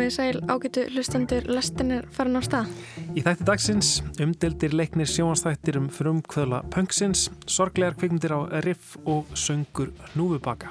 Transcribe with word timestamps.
Komið 0.00 0.14
sæl 0.14 0.38
ágætu 0.48 0.82
hlustendur 0.94 1.44
lestin 1.52 1.90
er 1.92 2.06
farin 2.08 2.38
á 2.38 2.40
stað. 2.40 2.68
Í 3.12 3.20
þætti 3.20 3.44
dagsins 3.44 3.88
umdeldir 4.24 4.72
leiknir 4.72 5.10
sjónastættir 5.12 5.76
um 5.76 5.90
frumkvöðla 5.92 6.62
punksins, 6.72 7.26
sorglegar 7.44 7.98
kvikmyndir 8.00 8.32
á 8.32 8.40
riff 8.64 8.94
og 9.04 9.28
söngur 9.36 9.90
núfubaka. 10.16 10.70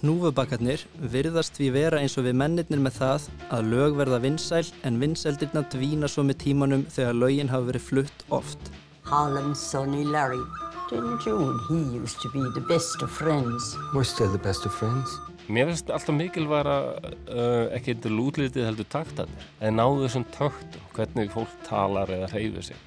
Núfubakarnir 0.00 0.86
virðast 1.12 1.60
við 1.60 1.74
vera 1.76 2.00
eins 2.00 2.16
og 2.16 2.24
við 2.24 2.38
mennirnir 2.40 2.80
með 2.86 2.96
það 3.02 3.28
að 3.52 3.68
lög 3.74 4.00
verða 4.00 4.22
vinsæl 4.24 4.64
en 4.80 4.96
vinsældirna 5.02 5.66
dvína 5.68 6.08
svo 6.08 6.24
með 6.24 6.40
tímanum 6.46 6.86
þegar 6.88 7.20
lögin 7.20 7.52
hafa 7.52 7.68
verið 7.68 7.86
flutt 7.90 8.26
oft. 8.32 8.72
Harlem, 9.04 9.52
Sonny, 9.52 10.08
Larry. 10.08 10.40
Didn't 10.88 11.28
you 11.28 11.36
and 11.36 11.60
he 11.68 11.98
used 12.00 12.16
to 12.24 12.32
be 12.32 12.40
the 12.56 12.64
best 12.64 13.02
of 13.02 13.12
friends? 13.12 13.76
We're 13.92 14.08
still 14.08 14.32
the 14.32 14.40
best 14.40 14.64
of 14.64 14.72
friends. 14.72 15.20
Mér 15.48 15.68
finnst 15.68 15.90
alltaf 15.92 16.16
mikilværa 16.16 16.76
uh, 16.96 17.74
ekki 17.76 17.92
eitthvað 17.92 18.16
lútlitið 18.16 18.64
heldur 18.64 18.88
taktanir 18.88 19.48
en 19.60 19.76
náðu 19.76 20.06
þessum 20.06 20.24
töktum, 20.32 20.86
hvernig 20.96 21.32
fólk 21.34 21.58
talar 21.66 22.12
eða 22.16 22.30
hreyfir 22.32 22.70
sig. 22.70 22.78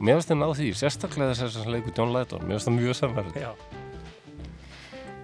Mér 0.00 0.18
finnst 0.18 0.32
það 0.32 0.40
náðu 0.40 0.56
því, 0.58 0.70
sérstaklega 0.80 1.36
þess 1.38 1.60
að 1.60 1.70
leiku 1.76 1.94
John 1.94 2.14
Lydon, 2.16 2.42
mér 2.48 2.58
finnst 2.58 2.70
það 2.70 2.78
mjög 2.80 2.98
samverðið. 3.02 3.46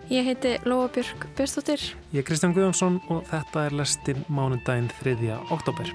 Ég 0.06 0.28
heiti 0.30 0.54
Lóa 0.62 0.86
Björk 0.94 1.26
Björnstóttir. 1.34 1.82
Ég 2.14 2.22
er 2.22 2.28
Kristján 2.28 2.54
Guðjónsson 2.54 3.00
og 3.10 3.26
þetta 3.32 3.66
er 3.66 3.78
lestin 3.82 4.22
mánundaginn 4.30 4.92
3. 5.02 5.34
oktober. 5.50 5.90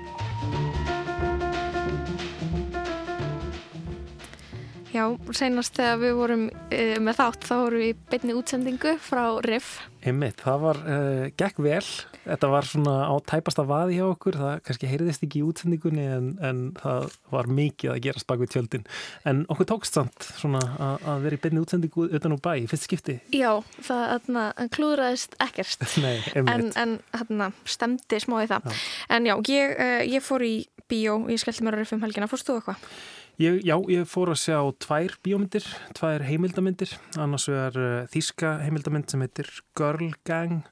Já, 4.92 5.06
senast 5.32 5.78
þegar 5.78 6.00
við 6.02 6.18
vorum 6.20 6.42
uh, 6.52 6.98
með 7.00 7.20
þátt 7.22 7.46
þá 7.48 7.54
vorum 7.56 7.80
við 7.80 7.92
í 7.94 7.98
beinni 8.12 8.34
útsendingu 8.36 8.92
frá 9.00 9.24
RIF. 9.46 9.70
Einmitt, 10.02 10.42
það 10.44 10.64
var, 10.66 10.80
uh, 10.84 11.22
gekk 11.40 11.62
vel, 11.64 11.86
þetta 12.26 12.50
var 12.52 12.68
svona 12.68 12.96
á 13.08 13.14
tæpasta 13.32 13.64
vaði 13.70 14.00
hjá 14.00 14.04
okkur, 14.10 14.40
það 14.42 14.58
kannski 14.68 14.90
heyriðist 14.92 15.24
ekki 15.24 15.40
í 15.40 15.46
útsendingunni 15.48 16.08
en, 16.18 16.28
en 16.44 16.60
það 16.82 17.16
var 17.32 17.52
mikið 17.62 17.94
að 17.94 18.02
gerast 18.08 18.28
bak 18.28 18.44
við 18.44 18.52
tjöldin. 18.58 18.84
En 19.32 19.46
okkur 19.54 19.70
tókst 19.72 19.96
samt 19.96 20.28
svona 20.42 20.64
að 20.82 21.24
vera 21.28 21.40
í 21.40 21.44
beinni 21.46 21.64
útsendingu 21.64 22.10
utan 22.10 22.36
úr 22.36 22.44
bæ, 22.44 22.52
fyrst 22.74 22.90
skipti. 22.90 23.18
Já, 23.38 23.54
það 23.80 24.04
atna, 24.18 24.46
klúðraðist 24.76 25.40
ekkert, 25.48 25.88
Nei, 26.04 26.18
en, 26.36 26.68
en 26.76 27.00
atna, 27.16 27.54
stemdi 27.64 28.20
smá 28.20 28.42
í 28.44 28.52
það. 28.52 28.68
Já. 28.68 28.84
En 29.16 29.32
já, 29.32 29.38
ég, 29.56 29.74
uh, 29.78 29.98
ég 30.18 30.28
fór 30.28 30.44
í 30.44 30.56
bíó, 30.92 31.22
ég 31.32 31.40
skellti 31.40 31.64
mér 31.64 31.80
á 31.80 31.86
RIF 31.86 31.96
um 31.96 32.04
helgina, 32.04 32.28
fórstu 32.28 32.52
þú 32.52 32.60
eitthvað? 32.60 32.94
Ég, 33.42 33.64
já, 33.66 33.74
ég 33.90 34.04
fór 34.06 34.30
að 34.36 34.38
sjá 34.38 34.58
tvær 34.84 35.16
bíómyndir, 35.26 35.66
tvær 35.98 36.22
heimildamindir, 36.28 36.92
annars 37.18 37.48
vegar 37.50 37.78
uh, 37.80 38.10
þíska 38.14 38.52
heimildamind 38.62 39.10
sem 39.10 39.24
heitir 39.24 39.50
Girl 39.78 40.12
Gang, 40.30 40.68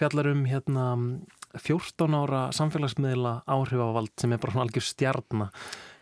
fjallar 0.00 0.32
um 0.32 0.40
hérna 0.48 0.86
14 1.54 2.16
ára 2.18 2.40
samfélagsmiðla 2.56 3.36
áhrifavald 3.46 4.10
sem 4.18 4.34
er 4.34 4.42
bara 4.42 4.56
svona 4.56 4.66
algjör 4.66 4.86
stjarnar 4.88 5.52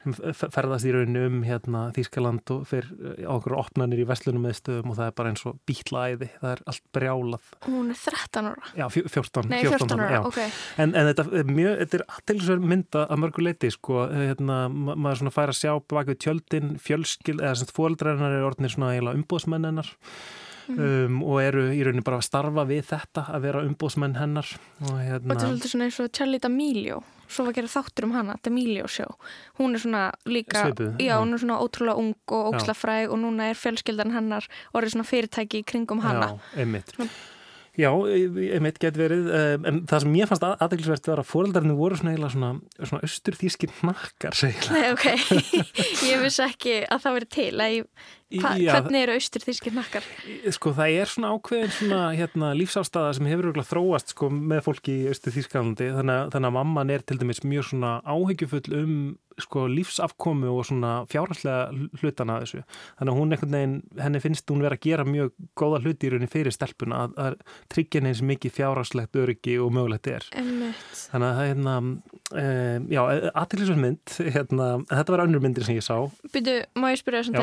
ferðast 0.06 0.86
í 0.86 0.92
rauninu 0.94 1.24
um 1.26 1.38
hérna, 1.46 1.88
Þískaland 1.96 2.52
og 2.54 2.64
fyrir 2.70 2.88
á 3.26 3.32
okkur 3.34 3.56
opnarnir 3.58 4.02
í 4.02 4.06
vestlunum 4.08 4.46
með 4.46 4.58
stöðum 4.60 4.92
og 4.92 4.98
það 5.00 5.10
er 5.10 5.16
bara 5.18 5.32
eins 5.32 5.44
og 5.48 5.58
bítlaæði, 5.68 6.30
það 6.38 6.54
er 6.54 6.62
allt 6.72 6.84
brjálað. 6.94 7.52
Hún 7.66 7.92
er 7.92 8.00
13 8.04 8.50
ára? 8.52 8.72
Já, 8.78 8.86
14. 8.94 9.50
Nei, 9.50 9.60
14, 9.66 9.86
14 9.90 10.04
ára, 10.06 10.22
ok. 10.30 10.40
En, 10.78 10.94
en 10.94 11.10
þetta 11.10 11.26
er 11.42 11.52
mjög, 11.52 11.76
þetta 11.82 12.00
er 12.00 12.06
aðtilsverð 12.16 12.68
mynda 12.72 13.06
að 13.06 13.22
mörgu 13.24 13.46
leiti, 13.46 13.72
sko, 13.74 14.02
hérna, 14.14 14.58
maður 14.70 15.22
svona 15.22 15.36
fær 15.38 15.54
að 15.54 15.60
sjá 15.60 15.72
baka 15.90 16.14
við 16.14 16.20
tjöldin, 16.26 16.74
fjölskil, 16.82 17.38
eða 17.40 17.56
semst 17.60 17.74
fóldræðinar 17.76 18.38
er 18.38 18.48
orðinir 18.48 18.76
svona 18.76 19.16
umbóðsmenninar 19.18 19.96
Mm. 20.68 20.80
Um, 20.84 21.20
og 21.24 21.38
eru 21.40 21.62
í 21.72 21.78
rauninni 21.80 22.04
bara 22.04 22.18
að 22.20 22.26
starfa 22.26 22.66
við 22.68 22.82
þetta 22.90 23.22
að 23.32 23.44
vera 23.46 23.62
umbóðsmenn 23.64 24.18
hennar 24.18 24.50
og, 24.82 24.98
hérna... 25.00 25.22
og 25.24 25.30
þetta 25.30 25.38
er 25.38 25.46
svolítið 25.46 25.72
svona 25.72 25.86
eins 25.86 26.00
og 26.04 26.10
Charlie 26.18 26.40
D'Amelio 26.44 26.98
svo 27.28 27.46
var 27.46 27.54
að 27.54 27.60
gera 27.60 27.72
þáttur 27.76 28.08
um 28.08 28.14
hana, 28.16 28.36
D'Amelio 28.42 28.90
sjó 28.90 29.08
hún 29.60 29.76
er 29.76 29.84
svona 29.84 30.04
líka 30.28 30.66
Svipuð, 30.66 31.00
já, 31.02 31.16
hún 31.20 31.34
er 31.36 31.42
svona 31.44 31.62
ótrúlega 31.62 32.02
ung 32.02 32.14
og 32.34 32.52
ógslafræg 32.52 33.12
og 33.12 33.22
núna 33.22 33.50
er 33.52 33.58
fjölskyldan 33.58 34.14
hennar 34.16 34.46
orðið 34.74 34.96
svona 34.96 35.08
fyrirtæki 35.08 35.64
kringum 35.68 36.04
hana. 36.04 36.34
Já, 36.34 36.62
einmitt. 36.62 36.94
Svona... 36.94 37.10
Já, 37.78 37.92
einmitt 37.94 38.80
get 38.82 38.96
verið, 38.98 39.28
en 39.68 39.84
það 39.86 40.02
sem 40.02 40.14
ég 40.18 40.26
fannst 40.26 40.44
aðeinsvert 40.48 41.10
var 41.12 41.20
að 41.22 41.28
fóreldarinn 41.30 41.76
voru 41.78 41.98
svona 41.98 42.10
eiginlega 42.10 42.34
svona, 42.34 42.48
svona 42.80 43.06
austurþískir 43.06 43.74
nakkar, 43.86 44.34
segila. 44.34 44.72
Nei, 44.74 44.88
ok, 44.96 45.06
ég 46.10 46.24
vissi 46.24 46.42
ekki 46.42 46.74
að 46.90 47.04
það 47.04 47.18
verið 47.20 47.30
til, 47.36 47.52
að 47.62 47.76
ég 47.76 48.08
Hva, 48.28 48.50
Já, 48.60 48.74
hvernig 48.76 49.06
eru 49.06 49.14
austurþískir 49.16 49.72
nakkar? 49.72 50.04
Sko 50.52 50.74
það 50.76 50.96
er 51.00 51.08
svona 51.08 51.30
ákveðin 51.32 51.70
svona 51.72 52.00
hérna, 52.12 52.50
lífsástaða 52.58 53.14
sem 53.16 53.30
hefur 53.30 53.56
þróast 53.64 54.12
sko, 54.12 54.28
með 54.28 54.66
fólki 54.66 54.98
í 54.98 55.06
austurþískalandi 55.14 55.88
þannig, 55.96 56.28
þannig 56.34 56.50
að 56.50 56.58
mamman 56.58 56.92
er 56.92 57.06
til 57.08 57.16
dæmis 57.22 57.40
mjög 57.46 57.70
svona 57.70 57.94
áhyggjufull 58.04 58.68
um 58.76 58.98
sko, 59.42 59.66
lífsafkomu 59.70 60.50
og 60.50 60.66
svona 60.66 60.92
fjárhalslega 61.10 61.68
hlutana 62.00 62.38
að 62.38 62.44
þessu. 62.44 62.62
Þannig 62.98 63.12
að 63.12 63.18
hún 63.18 63.34
einhvern 63.34 63.56
veginn, 63.56 63.76
henni 64.02 64.22
finnst 64.22 64.52
hún 64.52 64.64
vera 64.64 64.78
að 64.78 64.84
gera 64.86 65.06
mjög 65.08 65.32
góða 65.58 65.80
hluti 65.84 66.08
í 66.08 66.12
rauninni 66.12 66.30
fyrir 66.32 66.54
stelpuna 66.54 67.04
að, 67.04 67.16
að 67.22 67.36
tryggja 67.72 68.00
henni 68.00 68.12
eins 68.12 68.22
mikið 68.32 68.56
fjárhalslegt 68.58 69.18
öryggi 69.22 69.58
og 69.62 69.72
mögulegt 69.76 70.10
er. 70.10 70.26
Emmett. 70.38 70.82
Þannig 71.12 71.28
að 71.28 71.38
það 71.38 71.44
er 71.44 71.52
hérna, 71.52 71.76
e, 72.42 72.46
já, 72.96 73.02
aðtillisverðmynd, 73.44 74.16
hérna, 74.38 74.68
þetta 74.90 75.14
var 75.14 75.24
önnur 75.26 75.44
myndir 75.44 75.68
sem 75.68 75.78
ég 75.78 75.86
sá. 75.86 75.96
Byrju, 76.34 76.58
má 76.78 76.90
ég 76.92 77.02
spyrja 77.02 77.22
þessum 77.22 77.38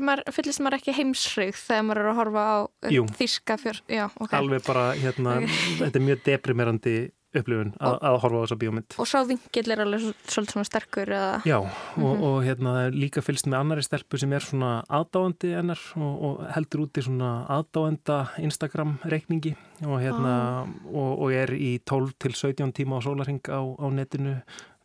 maður, 0.00 0.32
fyllist 0.34 0.60
maður 0.64 0.78
ekki 0.80 0.96
heimsrygg 0.96 1.58
þegar 1.58 1.84
maður 1.88 2.02
er 2.02 2.10
að 2.10 2.18
horfa 2.20 2.44
á 2.44 2.56
Jú. 2.90 3.04
þíska 3.18 3.58
fjör? 3.60 3.82
Já, 3.86 4.06
ok. 4.18 4.32
Alveg 4.32 4.64
bara, 4.66 4.86
hérna, 4.98 5.36
okay. 5.42 5.60
þetta 5.82 6.00
er 6.00 6.08
mjög 6.08 6.24
deprimerandi 6.24 6.96
upplifun 7.38 7.72
að, 7.82 7.96
að 8.06 8.16
horfa 8.22 8.40
á 8.40 8.42
þessa 8.44 8.58
bíómynd 8.60 8.96
og 9.00 9.08
sá 9.10 9.16
vingill 9.26 9.72
er 9.74 9.82
alveg 9.84 10.04
svolítið 10.04 10.52
svona 10.54 10.68
sterkur 10.68 11.12
eða... 11.16 11.32
já 11.48 11.56
og, 11.58 11.70
mm 11.96 12.04
-hmm. 12.04 12.24
og 12.28 12.36
hérna 12.46 12.72
líka 12.94 13.22
fylgst 13.22 13.46
með 13.46 13.58
annari 13.60 13.82
stelpu 13.82 14.18
sem 14.18 14.32
er 14.32 14.44
svona 14.44 14.84
aðdáandi 14.88 15.54
ennar 15.58 15.80
og, 15.96 16.12
og 16.22 16.44
heldur 16.54 16.84
út 16.86 16.98
í 16.98 17.02
svona 17.02 17.46
aðdáenda 17.48 18.18
Instagram 18.38 18.98
reikningi 19.04 19.56
og 19.82 20.00
hérna 20.00 20.34
ah. 20.62 20.68
og, 20.86 21.18
og 21.22 21.32
er 21.32 21.50
í 21.54 21.78
12 21.84 22.12
til 22.18 22.32
17 22.34 22.72
tíma 22.72 22.98
á 22.98 23.04
sólaring 23.04 23.40
á, 23.50 23.60
á 23.62 23.86
netinu 23.90 24.36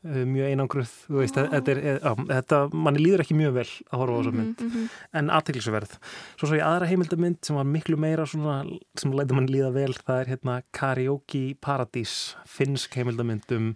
mjög 0.03 0.47
einangruð 0.53 0.91
veist, 1.11 1.37
oh. 1.37 1.47
þetta, 1.51 1.73
er, 1.73 1.97
á, 1.99 2.11
þetta 2.15 2.59
manni 2.71 3.01
líður 3.03 3.25
ekki 3.25 3.35
mjög 3.35 3.55
vel 3.57 3.65
að 3.67 4.01
horfa 4.01 4.13
á 4.15 4.19
þessa 4.19 4.35
mynd 4.37 4.61
mm 4.63 4.69
-hmm. 4.71 4.85
en 5.19 5.31
aðteglisverð 5.35 5.95
svo 6.39 6.47
svo 6.47 6.55
í 6.55 6.63
aðra 6.63 6.87
heimildamind 6.87 7.39
sem 7.43 7.59
var 7.59 7.67
miklu 7.67 7.97
meira 7.99 8.25
svona, 8.25 8.61
sem 8.95 9.11
læti 9.11 9.35
manni 9.35 9.51
líða 9.57 9.73
vel 9.75 9.91
það 9.97 10.21
er 10.21 10.31
hérna 10.33 10.61
Karaoke 10.71 11.43
Paradís 11.59 12.35
finnsk 12.47 12.95
heimildamind 12.95 13.51
um, 13.51 13.73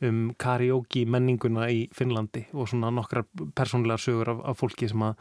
um 0.00 0.20
karaoke 0.38 1.04
menninguna 1.06 1.66
í 1.70 1.88
Finnlandi 1.94 2.46
og 2.52 2.68
svona 2.70 2.92
nokkrar 2.94 3.26
persónlegar 3.56 3.98
sögur 3.98 4.30
af, 4.30 4.44
af 4.44 4.60
fólki 4.62 4.88
sem 4.88 5.02
að 5.02 5.14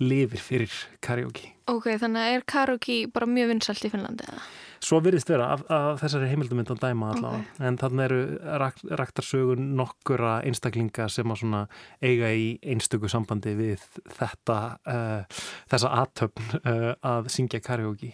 lifir 0.00 0.40
fyrir 0.40 0.72
karaoke 1.04 1.52
Ok, 1.68 1.92
þannig 2.00 2.22
að 2.24 2.32
er 2.32 2.48
karaoke 2.48 3.06
bara 3.12 3.28
mjög 3.28 3.52
vinsalt 3.52 3.84
í 3.84 3.92
Finnlandi 3.92 4.24
eða? 4.24 4.40
Svo 4.84 5.00
virðist 5.02 5.30
vera 5.30 5.50
af, 5.54 5.64
af 5.72 6.00
þessari 6.02 6.28
heimildamind 6.30 6.70
að 6.72 6.80
dæma 6.82 7.10
allavega, 7.14 7.42
okay. 7.42 7.66
en 7.68 7.78
þannig 7.80 8.04
eru 8.04 8.18
rakt, 8.62 8.84
raktarsögun 9.00 9.70
nokkura 9.78 10.38
einstaklinga 10.46 11.08
sem 11.12 11.34
að 11.34 11.40
svona 11.42 11.62
eiga 12.04 12.30
í 12.34 12.48
einstöku 12.62 13.10
sambandi 13.10 13.54
við 13.58 13.84
þetta 14.18 14.58
uh, 14.88 15.40
þessa 15.72 15.92
aðtöfn 16.02 16.60
uh, 16.60 16.90
að 17.12 17.30
syngja 17.34 17.62
karaoke. 17.64 18.12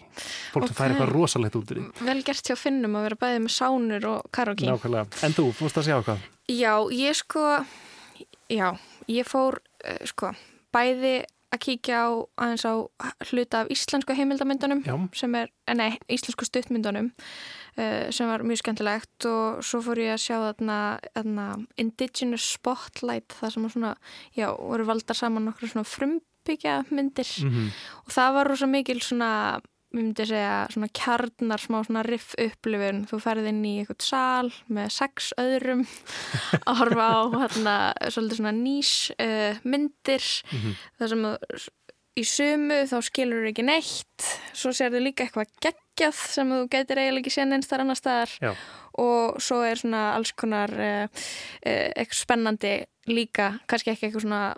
Fólk 0.54 0.64
okay. 0.64 0.72
sem 0.72 0.78
fær 0.80 0.94
eitthvað 0.94 1.14
rosalegt 1.14 1.58
út 1.60 1.74
í 1.74 1.80
því. 1.80 1.88
Vel 2.08 2.20
gert 2.26 2.52
hjá 2.52 2.58
finnum 2.58 2.96
að 2.98 3.08
vera 3.10 3.20
bæðið 3.26 3.44
með 3.46 3.56
sánur 3.58 4.08
og 4.14 4.30
karaoke. 4.34 4.70
Nákvæmlega. 4.70 5.22
En 5.26 5.36
þú, 5.36 5.48
fórst 5.60 5.82
að 5.82 5.90
sjá 5.90 5.98
hvað? 6.00 6.30
Já, 6.52 6.72
ég 6.92 7.16
sko 7.16 7.44
já, 8.52 8.68
ég 9.10 9.28
fór 9.28 9.60
uh, 9.60 10.02
sko, 10.08 10.32
bæði 10.74 11.20
að 11.54 11.62
kíkja 11.64 12.00
á 12.04 12.08
aðeins 12.44 12.64
á 12.66 12.74
hluta 13.30 13.62
af 13.62 13.72
íslensku 13.72 14.16
heimildamindunum 14.16 14.82
Já. 14.86 14.94
sem 15.16 15.34
er, 15.38 15.50
nei, 15.74 15.96
íslensku 16.12 16.46
stuttmyndunum 16.48 17.10
uh, 17.78 18.06
sem 18.14 18.30
var 18.30 18.44
mjög 18.46 18.62
skemmtilegt 18.62 19.28
og 19.30 19.64
svo 19.66 19.82
fór 19.84 20.02
ég 20.02 20.14
að 20.16 20.22
sjá 20.26 20.36
þarna, 20.42 20.78
þarna 21.16 21.48
Indigenous 21.80 22.48
Spotlight 22.56 23.36
það 23.40 23.54
sem 23.54 23.66
var 23.66 23.76
svona, 23.76 23.92
já, 24.36 24.48
voru 24.52 24.88
valdar 24.88 25.18
saman 25.18 25.48
nokkur 25.48 25.72
svona 25.72 25.88
frumbyggja 25.88 26.80
myndir 26.90 27.30
mm 27.44 27.50
-hmm. 27.50 27.70
og 28.04 28.18
það 28.18 28.34
var 28.38 28.52
rosa 28.52 28.70
mikil 28.70 29.00
svona 29.00 29.30
ég 29.94 30.00
myndi 30.02 30.26
segja 30.26 30.54
svona 30.74 30.88
kjarnar 30.90 31.62
smá 31.62 31.78
svona 31.86 32.02
riff 32.06 32.34
upplifun, 32.40 33.04
þú 33.06 33.20
ferði 33.22 33.52
inn 33.52 33.62
í 33.68 33.74
eitthvað 33.82 34.06
sal 34.08 34.50
með 34.74 34.90
sex 34.96 35.30
öðrum 35.38 35.84
að 36.68 36.80
horfa 36.80 37.06
á 37.06 37.20
hérna 37.44 37.76
svolítið 38.08 38.40
svona 38.40 38.54
nýs 38.58 38.92
uh, 39.14 39.62
myndir. 39.62 40.26
Mm 40.50 40.58
-hmm. 40.58 40.74
þar 40.98 41.12
sem 41.14 41.24
í 42.14 42.24
sumu 42.26 42.80
þá 42.90 42.96
skilur 43.02 43.44
þú 43.44 43.50
ekki 43.52 43.66
neitt. 43.66 44.26
Svo 44.54 44.74
sér 44.74 44.90
þú 44.94 45.02
líka 45.02 45.24
eitthvað 45.24 45.54
geggjað 45.62 46.18
sem 46.34 46.50
þú 46.50 46.60
getur 46.70 46.98
eiginlega 46.98 47.22
ekki 47.22 47.34
séð 47.34 47.48
neins 47.50 47.70
þar 47.70 47.80
annar 47.80 47.98
staðar. 47.98 48.30
Já. 48.40 48.54
og 48.98 49.42
svo 49.42 49.62
er 49.66 49.74
svona 49.74 50.14
alls 50.14 50.30
konar 50.32 50.70
uh, 50.70 51.06
uh, 51.06 51.90
eitthvað 51.96 52.20
spennandi 52.20 52.86
líka, 53.06 53.58
kannski 53.66 53.90
ekki 53.90 54.06
eitthvað 54.06 54.22
svona 54.22 54.54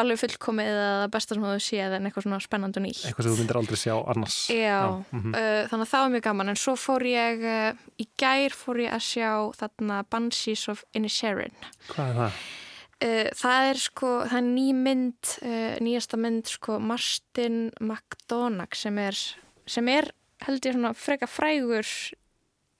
alveg 0.00 0.20
fullkomið 0.22 0.70
eða 0.70 1.08
besta 1.12 1.36
sem 1.36 1.44
þú 1.44 1.56
séð 1.60 1.96
en 1.96 2.08
eitthvað 2.08 2.24
svona 2.26 2.38
spennandi 2.40 2.80
og 2.80 2.84
nýtt 2.86 3.02
Eitthvað 3.10 3.26
sem 3.26 3.34
þú 3.34 3.42
myndir 3.42 3.58
aldrei 3.60 3.80
sjá 3.80 3.92
annars. 3.98 4.38
Já, 4.54 4.78
mhm. 5.10 5.34
uh, 5.34 5.60
þannig 5.68 5.84
að 5.84 5.90
það 5.92 6.04
var 6.04 6.14
mjög 6.14 6.24
gaman 6.28 6.52
en 6.52 6.60
svo 6.62 6.76
fór 6.80 7.04
ég, 7.10 7.44
uh, 7.44 7.82
í 8.00 8.06
gær 8.20 8.56
fór 8.56 8.80
ég 8.86 8.96
að 8.96 9.04
sjá 9.04 9.30
þarna 9.60 10.00
Banshees 10.08 10.64
of 10.72 10.84
Inisherin 10.96 11.56
Hvað 11.90 12.06
er 12.06 12.20
það? 12.22 12.40
uh, 13.04 13.28
það 13.42 13.68
er 13.72 13.82
sko, 13.84 14.14
það 14.30 14.38
er 14.40 14.48
ný 14.48 14.66
mynd 14.78 15.34
uh, 15.42 15.74
nýjasta 15.84 16.20
mynd 16.20 16.54
sko 16.54 16.78
Martin 16.80 17.60
McDonagh 17.82 18.80
sem 18.80 19.02
er 19.02 19.20
sem 19.70 19.92
er 19.92 20.08
held 20.46 20.64
ég 20.64 20.76
svona 20.76 20.94
freka 20.96 21.28
frægur 21.28 21.84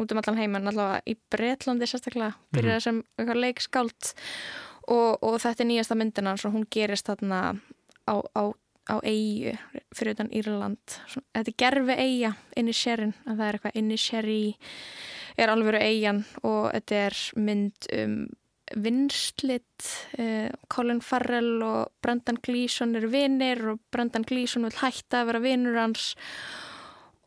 út 0.00 0.12
um 0.14 0.20
allan 0.22 0.40
heimann 0.40 0.70
allavega 0.70 1.04
í 1.04 1.16
Bretlandi 1.32 1.88
sérstaklega 1.88 2.32
byrjaði 2.56 2.84
sem 2.86 3.00
eitthvað 3.18 3.42
leikskált 3.44 4.12
og, 4.90 5.22
og 5.22 5.38
þetta 5.42 5.64
er 5.64 5.70
nýjasta 5.70 5.98
myndina 5.98 6.34
og 6.34 6.54
hún 6.54 6.66
gerist 6.72 7.10
þarna 7.10 7.40
á, 8.10 8.14
á, 8.34 8.42
á 8.90 8.96
eigu 9.06 9.54
fyrir 9.94 10.16
utan 10.16 10.32
Írland 10.34 10.98
þetta 11.14 11.46
er 11.46 11.58
gerfi 11.64 11.96
eiga 11.96 12.34
inn 12.58 12.70
í 12.70 12.76
sérinn 12.76 13.14
að 13.26 13.36
það 13.36 13.46
er 13.46 13.58
eitthvað 13.58 13.80
inn 13.80 13.94
í 13.94 14.00
sérri 14.00 14.42
er 15.40 15.52
alvöru 15.52 15.80
eigan 15.80 16.24
og 16.42 16.70
þetta 16.74 17.02
er 17.06 17.24
mynd 17.40 17.90
um 17.96 18.20
vinslit 18.70 19.86
uh, 20.22 20.50
Colin 20.70 21.00
Farrell 21.02 21.62
og 21.66 21.90
Brendan 22.02 22.38
Gleeson 22.38 22.94
eru 22.94 23.10
vinir 23.10 23.62
og 23.72 23.80
Brendan 23.90 24.22
Gleeson 24.22 24.68
vil 24.68 24.76
hætta 24.78 25.24
að 25.24 25.32
vera 25.32 25.40
vinur 25.42 25.78
hans 25.80 26.12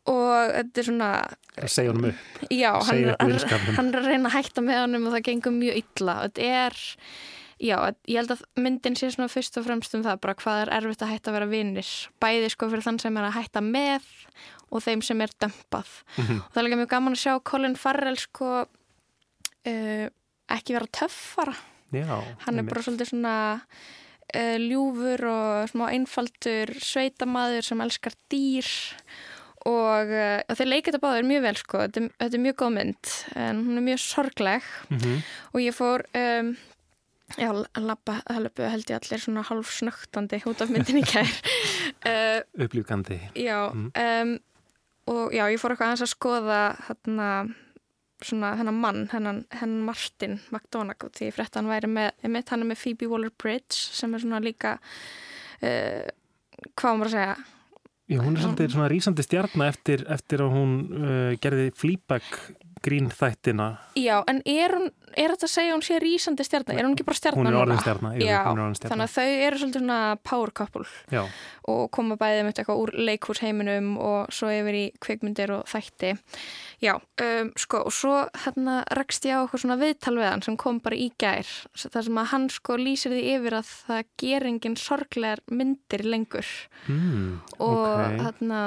og 0.08 0.54
þetta 0.54 0.80
er 0.80 0.88
svona 0.88 1.10
Það 1.54 1.70
segja 1.70 1.92
honum 1.92 2.08
upp. 2.08 2.22
Já, 2.50 2.70
hann, 2.88 3.04
hann, 3.20 3.34
hann 3.76 3.90
er 3.92 4.00
að 4.00 4.08
reyna 4.10 4.30
að 4.30 4.34
hætta 4.34 4.64
með 4.64 4.80
honum 4.80 5.04
og 5.06 5.14
það 5.14 5.26
gengur 5.28 5.54
mjög 5.54 5.76
illa. 5.78 6.16
Þetta 6.24 6.48
er, 6.64 6.80
já, 7.60 7.76
ég 8.08 8.16
held 8.18 8.30
að 8.34 8.42
myndin 8.60 8.96
sé 8.98 9.10
svona 9.14 9.28
fyrst 9.30 9.56
og 9.60 9.64
fremst 9.66 9.94
um 9.94 10.02
það 10.02 10.20
bara 10.20 10.34
hvað 10.34 10.62
er 10.64 10.72
erfitt 10.78 11.02
að 11.02 11.12
hætta 11.14 11.30
að 11.30 11.36
vera 11.38 11.46
vinnir. 11.52 11.90
Bæði 12.20 12.50
sko 12.50 12.68
fyrir 12.72 12.82
þann 12.86 12.98
sem 13.00 13.16
er 13.20 13.28
að 13.28 13.36
hætta 13.38 13.60
með 13.64 14.08
og 14.70 14.82
þeim 14.82 15.02
sem 15.06 15.20
er 15.22 15.30
dömpað. 15.40 15.90
Mhm. 16.18 16.40
Og 16.40 16.50
það 16.52 16.60
er 16.62 16.66
líka 16.68 16.80
mjög 16.82 16.90
gaman 16.96 17.14
að 17.14 17.22
sjá 17.24 17.34
Colin 17.44 17.76
Farrell 17.76 18.16
sko 18.18 18.50
uh, 18.64 20.06
ekki 20.54 20.74
vera 20.76 20.90
töffara. 20.92 21.54
Já. 21.94 22.16
Hann 22.46 22.58
er 22.58 22.66
bara 22.66 22.82
svolítið 22.82 23.12
svona 23.12 23.34
uh, 24.34 24.56
ljúfur 24.58 25.22
og 25.30 25.70
smá 25.70 25.86
einfaldur 25.94 26.72
sveitamaður 26.82 27.62
sem 27.68 27.80
elskar 27.84 28.16
dýr 28.32 28.66
og 29.64 30.10
uh, 30.12 30.42
þeir 30.58 30.68
leikir 30.68 30.92
þetta 30.92 31.00
báður 31.06 31.28
mjög 31.28 31.44
vel 31.46 31.54
sko, 31.56 31.78
þetta, 31.86 32.02
er- 32.02 32.16
þetta 32.20 32.36
er 32.36 32.42
mjög 32.44 32.56
góð 32.60 32.72
mynd 32.74 33.12
en 33.46 33.62
hún 33.68 33.78
er 33.80 33.86
mjög 33.86 34.02
sorgleg 34.04 34.66
Mhm. 34.90 35.14
og 35.54 35.60
ég 35.62 35.76
fór 35.78 36.04
um, 36.18 36.50
já, 37.40 37.50
lappa, 37.80 38.18
lappa 38.28 38.68
held 38.72 38.90
ég 38.90 38.98
allir 39.00 39.22
svona 39.22 39.42
hálf 39.48 39.70
snögtandi 39.78 40.42
út 40.50 40.60
af 40.64 40.70
myndin 40.72 41.00
í 41.00 41.04
kær 41.08 41.30
uh, 41.30 42.40
Upplýfgandi. 42.64 43.20
já 43.38 43.70
Mhm. 43.72 43.90
um, 43.96 44.34
og 45.06 45.32
já, 45.36 45.44
ég 45.52 45.60
fór 45.60 45.74
eitthvað 45.74 45.90
aðeins 45.90 46.04
að 46.06 46.12
skoða 46.14 46.60
þarna 46.86 47.28
svona 48.24 48.54
hennan 48.56 48.78
mann, 48.80 49.02
hennan, 49.12 49.42
hennan 49.52 49.82
Martin 49.84 50.38
McDonagh 50.50 51.10
því 51.12 51.26
ég 51.28 51.34
frétta 51.36 51.60
hann 51.60 51.68
væri 51.68 51.90
með, 51.92 52.12
með 52.24 52.48
hann 52.54 52.62
er 52.64 52.70
með 52.70 52.78
Phoebe 52.80 53.08
Waller-Bridge 53.10 53.76
sem 53.98 54.14
er 54.16 54.22
svona 54.22 54.40
líka 54.40 54.78
uh, 55.60 56.06
hvað 56.78 56.96
maður 56.96 57.10
að 57.10 57.16
segja 57.18 57.34
Já, 58.04 58.18
hún 58.20 58.34
er 58.36 58.42
svolítið 58.44 58.72
svona 58.74 58.88
rísandi 58.92 59.24
stjarnar 59.24 59.70
eftir, 59.72 60.02
eftir 60.12 60.42
að 60.44 60.50
hún 60.52 60.72
uh, 60.92 61.30
gerði 61.40 61.70
Fleabag 61.76 62.26
grín 62.84 63.08
þættina. 63.12 63.66
Já, 63.98 64.18
en 64.30 64.42
er, 64.48 64.74
hún, 64.76 64.90
er 65.16 65.32
þetta 65.34 65.46
að 65.48 65.52
segja 65.54 65.72
að 65.72 65.76
hún 65.78 65.84
sé 65.86 65.98
rísandi 66.02 66.44
stjarnar? 66.46 66.78
Er 66.78 66.86
hún 66.88 66.94
ekki 66.96 67.06
bara 67.08 67.18
stjarnar 67.20 67.40
Hún 67.40 67.50
er 67.50 67.58
orðin 67.62 67.82
stjarna. 67.82 68.12
jú, 68.18 68.26
Já, 68.28 68.38
hún 68.48 68.60
er 68.60 68.64
orðin 68.66 68.78
stjarna. 68.78 68.92
þannig 68.94 69.08
að 69.08 69.14
þau 69.14 69.46
eru 69.48 69.60
svolítið 69.62 69.80
svona 69.84 69.98
power 70.30 70.52
couple 70.60 70.84
Já, 71.14 71.22
og 71.72 71.82
koma 71.96 72.18
bæðið 72.20 72.42
með 72.48 72.60
eitthvað 72.62 72.82
úr 72.84 72.94
leikhúsheiminum 73.10 73.90
og 74.04 74.32
svo 74.34 74.50
yfir 74.52 74.78
í 74.78 74.84
kvikmyndir 75.00 75.54
og 75.56 75.66
þætti. 75.70 76.14
Já, 76.84 76.94
um, 77.00 77.52
sko, 77.56 77.82
og 77.88 77.94
svo 77.96 78.14
hérna 78.44 78.78
rekst 78.98 79.24
ég 79.24 79.38
á 79.38 79.42
eitthvað 79.44 79.64
svona 79.64 79.80
viðtal 79.80 80.16
við 80.18 80.28
hann 80.28 80.44
sem 80.44 80.56
kom 80.60 80.80
bara 80.84 80.98
í 81.00 81.10
gær. 81.18 81.48
Það 81.78 82.00
sem 82.08 82.18
að 82.20 82.30
hann 82.34 82.48
sko 82.52 82.76
lýsir 82.80 83.14
því 83.14 83.22
yfir 83.38 83.58
að 83.60 83.70
það 83.88 84.02
ger 84.20 84.48
engin 84.50 84.76
sorglegar 84.76 85.40
myndir 85.50 86.04
lengur 86.04 86.50
mm, 86.88 87.30
og 87.58 87.86
ok. 87.86 88.18
hérna 88.26 88.60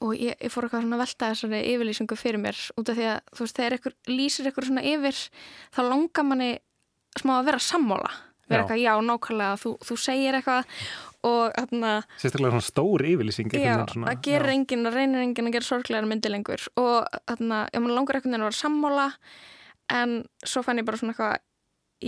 og 0.00 0.14
ég, 0.16 0.34
ég 0.40 0.50
fór 0.52 0.64
eitthvað 0.66 0.82
svona 0.86 0.96
að 0.96 1.04
velta 1.04 1.28
þessari 1.34 1.60
yfirlýsingu 1.74 2.16
fyrir 2.16 2.40
mér 2.40 2.56
út 2.80 2.88
af 2.88 2.96
því 2.96 3.06
að 3.10 3.20
þú 3.36 3.44
veist, 3.44 3.56
þegar 3.60 3.76
ykkur 3.78 3.94
lýsir 4.08 4.48
ykkur 4.50 4.66
svona 4.70 4.82
yfir 4.86 5.18
þá 5.76 5.80
langar 5.90 6.24
manni 6.30 6.50
smá 7.20 7.32
að 7.40 7.46
vera 7.50 7.58
sammála 7.58 8.10
vera 8.50 8.64
Já. 8.64 8.64
eitthvað, 8.64 8.80
já, 8.82 8.92
nákvæmlega, 9.06 9.58
þú, 9.62 9.70
þú 9.86 9.96
segir 10.02 10.34
eitthvað 10.40 10.64
og 11.22 11.52
hérna, 11.54 11.90
Sérstaklega 12.18 12.50
svona 12.56 12.64
stór 12.66 13.04
yfirlýsing. 13.06 13.52
já, 13.52 13.76
svona, 13.86 14.08
það 14.10 14.22
gerir 14.24 14.48
já. 14.50 14.54
enginn 14.56 14.86
það 14.88 14.96
reynir 14.96 15.22
enginn 15.26 15.50
að 15.50 15.52
gera 15.58 15.68
sorglegar 15.68 16.08
myndi 16.10 16.32
lengur 16.32 16.64
og 16.80 17.06
hérna, 17.28 17.60
ég 17.74 17.84
man 17.84 17.94
langar 17.94 18.16
einhvern 18.16 18.32
veginn 18.32 18.40
að 18.40 18.48
vera 18.48 18.60
sammála 18.64 19.06
en 20.00 20.16
svo 20.46 20.62
fann 20.64 20.80
ég 20.80 20.86
bara 20.88 20.96
svona 20.98 21.12
eitthvað 21.14 21.38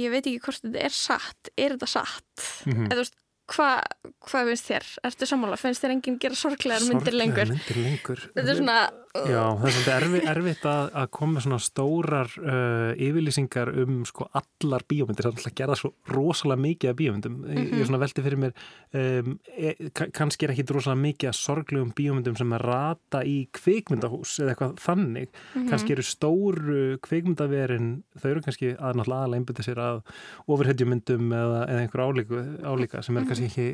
ég 0.00 0.10
veit 0.14 0.24
ekki 0.26 0.40
hvort 0.46 0.62
þetta 0.64 0.82
er 0.88 0.94
satt 0.96 1.52
er 1.60 1.76
þetta 1.76 1.90
satt, 1.92 2.46
Mhm. 2.66 2.86
eða 2.88 2.96
þú 2.96 3.02
veist 3.04 3.16
hvað 3.52 3.82
hva 4.31 4.43
finnst 4.49 4.69
þér? 4.70 4.88
Ertu 5.08 5.28
sammála? 5.28 5.58
Finnst 5.60 5.82
þér 5.84 5.94
enginn 5.96 6.19
gera 6.22 6.38
sorglegar 6.38 6.84
myndir 6.87 7.12
Sorglegar 7.12 7.19
lengur? 7.20 7.52
myndir 7.52 7.81
lengur. 7.82 8.22
Þetta 8.37 8.52
er 8.54 8.60
svona 8.60 8.76
Já, 9.12 9.43
það 9.61 9.67
er 9.69 9.73
svolítið 9.75 9.93
erfitt, 9.94 10.26
erfitt 10.32 10.62
að, 10.64 10.87
að 10.97 11.09
koma 11.12 11.41
svona 11.44 11.59
stórar 11.61 12.31
uh, 12.41 12.94
yfirlýsingar 12.97 13.69
um 13.82 13.99
sko 14.09 14.25
allar 14.41 14.85
bíómyndir, 14.88 15.26
það 15.26 15.29
er 15.29 15.37
alltaf 15.37 15.50
að 15.50 15.56
gera 15.61 15.76
svo 15.76 15.91
rosalega 16.09 16.62
mikið 16.64 16.93
af 16.94 16.97
bíómyndum. 17.03 17.35
Mm 17.43 17.50
Mhm. 17.53 17.67
Ég 17.76 17.82
er 17.82 17.91
svona 17.91 18.00
velti 18.00 18.25
fyrir 18.25 18.41
mér, 18.41 18.55
um, 18.97 19.35
e, 19.53 19.75
ka- 19.93 20.09
kannski 20.17 20.47
er 20.49 20.55
ekki 20.55 20.64
rosalega 20.73 21.03
mikið 21.03 21.29
af 21.29 21.37
sorglegum 21.43 21.93
bíómyndum 21.93 22.38
sem 22.41 22.56
að 22.56 22.64
rata 22.64 23.20
í 23.29 23.37
kvikmyndahús 23.53 24.32
eða 24.41 24.55
eitthvað 24.55 24.75
þannig. 24.81 25.29
Mhm. 25.55 25.69
Kannski 25.69 25.93
eru 25.93 26.03
stóru 26.09 26.81
kvikmyndaverin, 27.05 27.93
þau 28.17 28.31
eru 28.32 28.41
kannski 28.49 28.73
að 28.79 28.97
náttúrulega 28.97 29.23
aðlega 29.29 29.43
einbytta 29.43 29.62
sér 29.69 29.76
að 29.91 30.03
ofurhetjumyndum 30.49 31.29
eða, 31.37 31.62
eða 31.69 31.85
einhver 31.85 32.06
álíku, 32.09 32.43
álíka 32.64 33.05
sem 33.05 33.17
er 33.20 33.29
kannski 33.29 33.50
ekki 33.53 33.69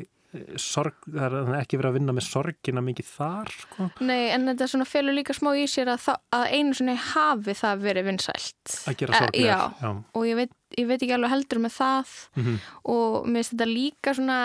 sorg, 0.61 0.93
það 1.09 1.35
er 1.39 1.55
ekki 1.63 1.77
verið 1.79 1.89
að 1.89 1.95
vinna 1.97 2.13
með 2.13 2.25
sorgina 2.27 2.81
mikið 2.85 3.07
þar, 3.15 3.49
sko. 3.63 3.87
Nei, 4.05 4.29
en 4.35 4.45
þetta 4.45 4.67
svona 4.69 4.85
felur 4.85 5.15
líka 5.17 5.33
smá 5.33 5.49
í 5.57 5.63
sér 5.69 5.89
að, 5.95 6.03
það, 6.05 6.19
að 6.37 6.45
einu 6.59 6.73
sinni 6.77 6.95
hafi 6.95 7.55
það 7.57 7.81
verið 7.87 8.05
vinsælt. 8.11 8.75
Að 8.91 8.97
gera 9.01 9.13
Eh, 9.13 9.19
sorglegar. 9.23 9.57
já. 9.57 9.73
já. 9.81 9.91
Og 10.13 10.27
ég 10.29 10.35
veit, 10.35 10.51
ég 10.77 10.87
veit 10.87 11.01
ekki 11.01 11.15
alveg 11.17 11.33
heldur 11.33 11.59
með 11.65 11.73
það 11.79 12.13
Mhm. 12.37 12.59
og 12.85 13.25
mér 13.25 13.39
finnst 13.43 13.55
þetta 13.57 13.69
líka 13.73 14.13
svona 14.15 14.39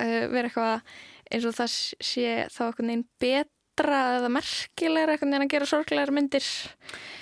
uh, 0.00 0.26
vera 0.32 0.48
eitthvað 0.48 0.82
eins 1.30 1.44
og 1.46 1.54
það 1.54 1.70
sé 2.00 2.28
þá 2.50 2.60
eitthvað 2.68 2.86
neginn 2.90 3.06
betra 3.80 4.00
eða 4.18 4.28
merkilegra 4.32 5.14
eitthvað 5.14 5.30
neginn 5.30 5.46
að 5.46 5.52
gera 5.54 5.66
sorglegar 5.70 6.12
myndir. 6.14 6.46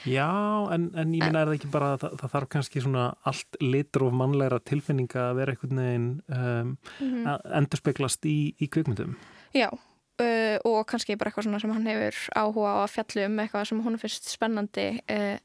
Já, 0.09 0.27
en, 0.75 0.89
en 0.99 1.13
ég 1.15 1.23
minna 1.25 1.43
er 1.43 1.51
það 1.51 1.57
ekki 1.59 1.71
bara 1.73 1.91
að 1.95 2.01
það, 2.05 2.15
það 2.23 2.33
þarf 2.35 2.49
kannski 2.55 2.83
svona 2.85 3.05
allt 3.29 3.59
litur 3.63 4.07
of 4.09 4.15
mannlegra 4.19 4.59
tilfinninga 4.67 5.25
að 5.31 5.37
vera 5.41 5.55
einhvern 5.55 5.83
veginn 5.83 6.09
um, 6.29 6.77
Mm. 6.99 7.27
að 7.31 7.45
endurspeglast 7.61 8.25
í, 8.27 8.37
í 8.59 8.67
kvikmyndum. 8.73 9.13
Já, 9.55 9.69
uh, 9.71 10.57
og 10.67 10.81
kannski 10.91 11.17
bara 11.19 11.31
eitthvað 11.31 11.47
svona 11.49 11.61
sem 11.63 11.71
hann 11.75 11.87
hefur 11.87 12.17
áhuga 12.37 12.73
á 12.75 12.79
að 12.85 12.95
fjallu 12.97 13.27
um 13.29 13.39
eitthvað 13.45 13.69
sem 13.71 13.83
hún 13.85 13.99
finnst 14.03 14.29
spennandi. 14.33 14.89
Uh, 15.09 15.37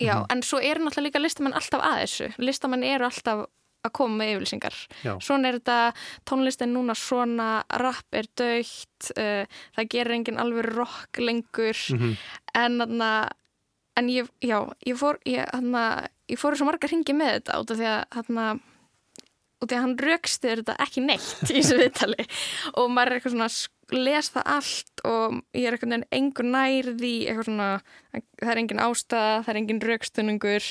já, 0.00 0.14
Mhm. 0.20 0.26
en 0.30 0.42
svo 0.42 0.60
eru 0.62 0.84
náttúrulega 0.84 1.08
líka 1.10 1.22
listamenn 1.22 1.54
alltaf 1.58 1.80
að 1.82 1.98
þessu. 2.04 2.30
Listamenn 2.38 2.84
eru 2.84 3.04
alltaf 3.08 3.46
að 3.82 3.94
koma 3.98 4.20
með 4.20 4.32
yfirlýsingar. 4.34 4.78
Já. 5.02 5.12
Svona 5.24 5.50
er 5.50 5.58
þetta, 5.58 5.78
tónlistin 6.28 6.74
núna 6.74 6.94
svona, 6.98 7.50
rapp 7.82 8.18
er 8.18 8.28
dögt, 8.38 9.12
uh, 9.16 9.62
það 9.76 9.90
gerir 9.94 10.16
enginn 10.18 10.42
alveg 10.42 10.70
rock 10.72 11.22
lengur, 11.22 11.78
Mm 11.92 12.16
en 12.52 12.76
þarna, 12.82 13.30
en 13.96 14.08
ég, 14.12 14.28
já, 14.44 14.58
ég 14.84 14.98
fór, 15.00 15.18
ég, 15.28 15.46
þarna, 15.48 15.84
ég 16.28 16.40
fór 16.40 16.56
svo 16.58 16.68
margar 16.68 16.92
hringi 16.92 17.14
með 17.16 17.38
þetta 17.38 17.60
út 17.62 17.72
af 17.72 17.78
því 17.80 17.88
að, 17.88 18.02
þarna, 18.16 18.46
út 19.62 19.64
af 19.64 19.70
því 19.70 19.78
að 19.78 19.84
hann 19.86 19.94
rökstur 20.02 20.60
þetta 20.60 20.76
ekki 20.84 21.04
neitt 21.06 21.46
í 21.48 21.54
þessu 21.54 21.78
viðtali 21.80 22.26
og 22.74 22.92
maður 22.92 23.14
er 23.14 23.18
eitthvað 23.18 23.36
svona 23.36 23.48
að 23.48 23.56
les 23.92 24.30
það 24.34 24.50
allt 24.56 25.04
og 25.08 25.38
ég 25.56 25.68
er 25.68 25.76
eitthvað 25.76 26.04
engur 26.14 26.48
nærði, 26.48 27.14
eitthvað 27.26 27.48
svona, 27.48 27.70
það 28.42 28.52
er 28.54 28.60
engin 28.62 28.84
ástæða, 28.84 29.32
það 29.46 29.54
er 29.54 29.60
engin 29.62 29.82
rökstunningur, 29.88 30.68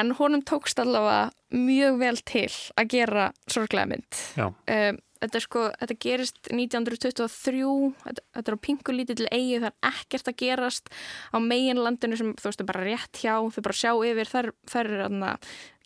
en 0.00 0.16
honum 0.18 0.42
tókst 0.46 0.82
allavega 0.82 1.30
mjög 1.50 2.00
vel 2.00 2.16
til 2.30 2.50
að 2.78 2.90
gera 2.94 3.30
sorglega 3.50 3.90
mynd. 3.90 4.20
Um, 4.40 5.00
þetta 5.20 5.42
sko, 5.44 5.64
þetta 5.80 5.96
gerist 6.04 6.38
1923, 6.52 7.64
þetta, 8.04 8.24
þetta 8.36 8.52
er 8.52 8.56
á 8.56 8.64
pingulítill 8.66 9.26
eigi, 9.28 9.58
það 9.58 9.68
er 9.70 9.90
ekkert 9.90 10.30
að 10.30 10.38
gerast 10.44 10.94
á 11.34 11.36
meginlandinu 11.44 12.20
sem 12.20 12.32
þú 12.38 12.48
veist 12.48 12.64
er 12.64 12.70
bara 12.70 12.86
rétt 12.86 13.20
hjá, 13.20 13.34
þau 13.52 13.60
bara 13.66 13.80
sjá 13.82 13.92
yfir 14.10 14.32
þar, 14.32 14.50
þar 14.70 14.90
er 14.90 15.04
þarna 15.04 15.34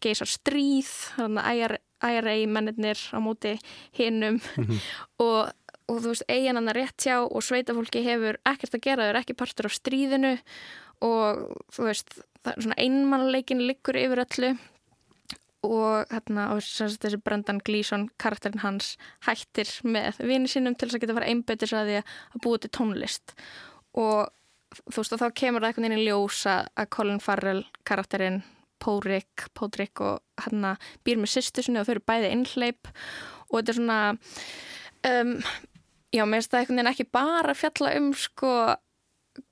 geisar 0.04 0.30
stríð 0.30 0.92
þarna 1.16 1.44
IRA, 1.56 1.80
IRA 2.04 2.36
mennirnir 2.50 3.00
á 3.10 3.18
móti 3.24 3.56
hinnum 3.96 4.40
og, 5.24 5.52
og 5.90 5.98
þú 6.00 6.12
veist 6.12 6.28
eigin 6.32 6.58
hann 6.58 6.74
rétt 6.76 7.06
hjá 7.06 7.18
og 7.22 7.42
sveitafólki 7.44 8.04
hefur 8.04 8.38
ekkert 8.48 8.78
að 8.78 8.84
gera, 8.86 9.04
þau 9.04 9.12
eru 9.12 9.20
ekki 9.20 9.36
partur 9.38 9.68
af 9.68 9.76
stríðinu 9.76 10.36
og 11.04 11.42
þú 11.74 11.88
veist 11.88 12.14
það 12.44 12.52
er 12.54 12.64
svona 12.66 12.80
einmannleikin 12.84 13.66
liggur 13.68 13.98
yfir 13.98 14.24
öllu 14.24 14.54
og 15.64 16.10
hérna, 16.12 16.50
og 16.52 16.60
þessi 16.60 17.20
Brendan 17.24 17.60
Gleeson 17.64 18.08
karakterin 18.20 18.60
hans 18.64 18.94
hættir 19.24 19.70
með 19.86 20.20
vini 20.28 20.50
sínum 20.50 20.76
til 20.76 20.90
þess 20.90 20.98
að 20.98 21.04
geta 21.04 21.16
fara 21.16 21.30
einbetis 21.32 21.72
að 21.72 21.90
því 21.90 22.00
að 22.00 22.42
búa 22.44 22.60
til 22.60 22.70
tónlist. 22.76 23.34
Og 23.96 24.28
þú 24.82 24.98
veist 24.98 25.16
og 25.16 25.22
þá 25.22 25.28
kemur 25.40 25.64
það 25.64 25.70
einhvern 25.70 25.86
veginn 25.88 26.02
í 26.02 26.08
ljósa 26.08 26.56
að 26.76 26.90
Colin 26.96 27.22
Farrell 27.22 27.64
karakterin 27.88 28.42
Pórik, 28.84 29.46
Pódrik 29.56 30.02
og 30.04 30.20
hérna 30.42 30.74
býr 31.06 31.20
með 31.22 31.36
sýstu 31.36 31.64
sinni 31.64 31.80
og 31.80 31.86
þau 31.88 31.94
eru 31.94 32.04
bæði 32.10 32.32
innleip 32.34 32.90
og 33.48 33.54
þetta 33.60 33.72
er 33.72 33.78
svona 33.78 34.00
um, 35.08 35.36
já, 36.14 36.24
mér 36.24 36.40
finnst 36.40 36.54
það 36.54 36.60
einhvern 36.60 36.80
veginn 36.80 36.92
ekki 36.92 37.06
bara 37.14 37.54
að 37.54 37.60
fjalla 37.62 37.94
um 37.98 38.10
sko 38.18 38.54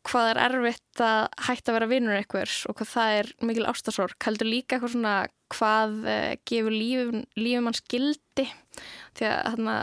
hvað 0.07 0.29
er 0.31 0.41
erfitt 0.45 1.01
að 1.03 1.25
hætta 1.49 1.73
að 1.73 1.77
vera 1.79 1.89
vinnur 1.91 2.19
einhvers 2.19 2.61
og 2.71 2.77
hvað 2.79 2.93
það 2.93 3.17
er 3.21 3.33
mikil 3.49 3.65
ástasorg 3.71 4.27
heldur 4.27 4.51
líka 4.51 4.77
eitthvað 4.77 4.95
svona 4.95 5.17
hvað 5.53 5.97
uh, 6.07 6.29
gefur 6.49 6.77
lífum, 6.77 7.25
lífum 7.39 7.69
hans 7.71 7.83
gildi 7.91 8.47
því 9.19 9.29
að 9.33 9.43
hérna 9.51 9.81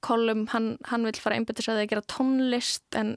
Kolum, 0.00 0.46
hann, 0.48 0.78
hann 0.88 1.02
vil 1.04 1.18
fara 1.20 1.36
einbættis 1.36 1.66
að 1.68 1.74
það 1.74 1.82
að 1.82 1.90
gera 1.90 2.08
tónlist 2.08 2.96
en 2.96 3.10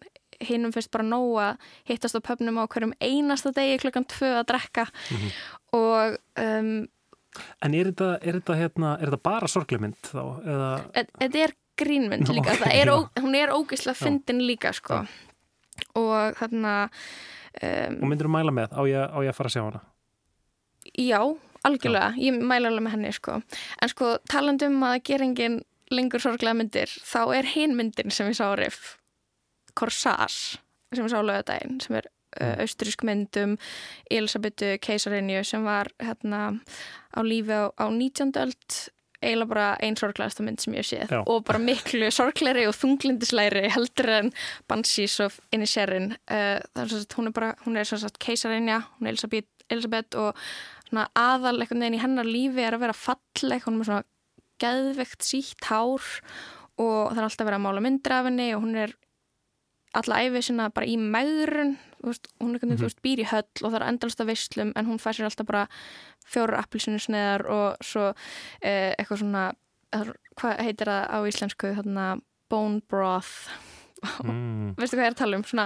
hinnum 0.44 0.74
finnst 0.76 0.92
bara 0.92 1.06
nóg 1.08 1.38
að 1.40 1.70
hittast 1.88 2.18
á 2.20 2.26
pöfnum 2.28 2.60
á 2.60 2.68
hverjum 2.68 2.92
einasta 3.00 3.54
degi 3.56 3.78
klukkan 3.86 4.08
tvö 4.12 4.34
að 4.42 4.50
drekka 4.50 4.86
mm 4.90 5.22
-hmm. 5.22 5.32
og 5.80 6.18
um, 6.44 6.74
En 7.66 7.74
er 7.74 7.88
þetta, 7.90 8.20
er 8.22 8.36
þetta, 8.38 8.56
hérna, 8.60 8.90
er 9.00 9.10
þetta 9.10 9.24
bara 9.24 9.48
sorglemynd 9.48 9.98
þá? 10.06 10.24
Þetta 10.94 11.40
er 11.40 11.54
grínmynd 11.80 12.30
líka, 12.30 12.56
okay, 12.58 12.82
er 12.82 12.92
ó, 12.94 12.98
hún 13.22 13.38
er 13.38 13.54
ógeðslega 13.54 13.98
fyndin 13.98 14.44
líka 14.46 14.74
sko 14.76 15.02
já. 15.02 15.08
og 16.00 16.38
þarna 16.40 16.76
um, 16.86 17.98
Og 18.02 18.10
myndir 18.12 18.30
þú 18.30 18.34
mæla 18.36 18.56
með, 18.56 18.78
á 18.78 18.82
ég, 18.90 19.02
á 19.10 19.18
ég 19.26 19.34
að 19.34 19.38
fara 19.40 19.52
að 19.52 19.56
sjá 19.56 19.64
hana? 19.64 19.84
Já, 20.94 21.20
algjörlega, 21.66 22.10
já. 22.14 22.26
ég 22.28 22.42
mæla 22.42 22.72
alveg 22.72 22.88
með 22.88 22.98
henni 22.98 23.14
sko 23.16 23.38
en 23.42 23.94
sko 23.94 24.16
talandum 24.30 24.82
að 24.86 25.00
gera 25.10 25.28
engin 25.28 25.62
lengur 25.94 26.22
sorglega 26.24 26.58
myndir, 26.58 26.92
þá 27.06 27.22
er 27.38 27.50
hinn 27.54 27.78
myndin 27.78 28.14
sem 28.14 28.30
við 28.30 28.42
sáum 28.42 28.82
Corsage 29.74 30.60
sem 30.94 31.06
við 31.06 31.14
sáum 31.16 31.26
lögadaginn 31.26 31.80
sem 31.82 31.98
er 31.98 32.08
mm. 32.38 32.60
austrísk 32.64 33.06
myndum 33.08 33.58
Elisabetu 34.12 34.76
Keisarinju 34.84 35.44
sem 35.48 35.66
var 35.66 35.90
hérna 36.02 36.60
á 37.14 37.20
lífi 37.26 37.54
á, 37.54 37.74
á 37.74 37.86
19. 37.90 38.34
öld 38.38 38.78
eiginlega 39.24 39.52
bara 39.54 39.68
einn 39.84 39.98
sorglegasta 40.00 40.46
mynd 40.46 40.62
sem 40.64 40.76
ég 40.78 40.88
séð. 40.88 41.08
Já. 41.10 41.22
og 41.24 41.44
bara 41.48 41.62
miklu 41.62 42.12
sorglegri 42.14 42.68
og 42.70 42.78
þunglindisleiri 42.78 43.66
heldur 43.74 44.12
en 44.20 44.32
Banshees 44.70 45.20
of 45.24 45.40
Inisherin. 45.56 46.14
Uh, 46.28 46.60
hún 47.18 47.30
er 47.30 47.36
bara, 47.36 47.54
hún 47.66 47.80
er 47.80 47.88
svo 47.90 48.00
sagt 48.02 48.20
Keisarinja 48.24 48.84
hún 48.98 49.08
er 49.08 49.16
Elisabeth, 49.16 49.50
Elisabeth 49.72 50.20
og 50.20 50.38
aðal 51.18 51.62
einhvern 51.62 51.82
veginn 51.82 51.98
í 51.98 52.02
hennar 52.04 52.28
lífi 52.28 52.62
er 52.62 52.76
að 52.78 52.84
vera 52.86 52.98
falleg, 52.98 53.64
hún 53.66 53.80
er 53.82 53.90
svona 53.90 54.04
geðvegt 54.62 55.26
sítt 55.26 55.66
hár 55.70 56.04
og 56.82 57.14
það 57.14 57.20
er 57.20 57.28
alltaf 57.28 57.50
að 57.50 57.64
mála 57.64 57.84
myndir 57.84 58.16
af 58.16 58.28
henni 58.30 58.52
og 58.56 58.64
hún 58.66 58.78
er 58.84 58.94
alla 59.94 60.22
æfið 60.26 60.48
sinna 60.50 60.70
bara 60.70 60.90
í 60.90 60.98
meðrun 60.98 61.78
hún 62.04 62.56
er 62.56 62.66
mm 62.66 62.76
-hmm. 62.76 62.96
býr 63.04 63.20
í 63.24 63.30
höll 63.32 63.64
og 63.64 63.72
það 63.72 63.82
er 63.82 63.88
endalast 63.88 64.22
að 64.22 64.32
veislum 64.32 64.74
en 64.76 64.86
hún 64.86 65.00
fær 65.00 65.16
sér 65.16 65.26
alltaf 65.26 65.48
bara 65.48 65.68
fjóru 66.26 66.58
appilsinu 66.58 67.00
sneðar 67.00 67.46
og 67.48 67.78
svo 67.82 68.14
eh, 68.62 68.94
eitthvað 68.98 69.20
svona 69.20 69.54
hvað 70.40 70.64
heitir 70.66 70.90
það 70.90 71.04
á 71.14 71.18
íslensku 71.30 71.76
þarna, 71.78 72.08
bone 72.50 72.82
broth. 72.90 73.52
Mm. 74.04 74.74
veistu 74.76 74.98
hvað 74.98 75.06
ég 75.06 75.08
er 75.08 75.14
að 75.14 75.20
tala 75.22 75.38
um? 75.38 75.44
Svona 75.48 75.64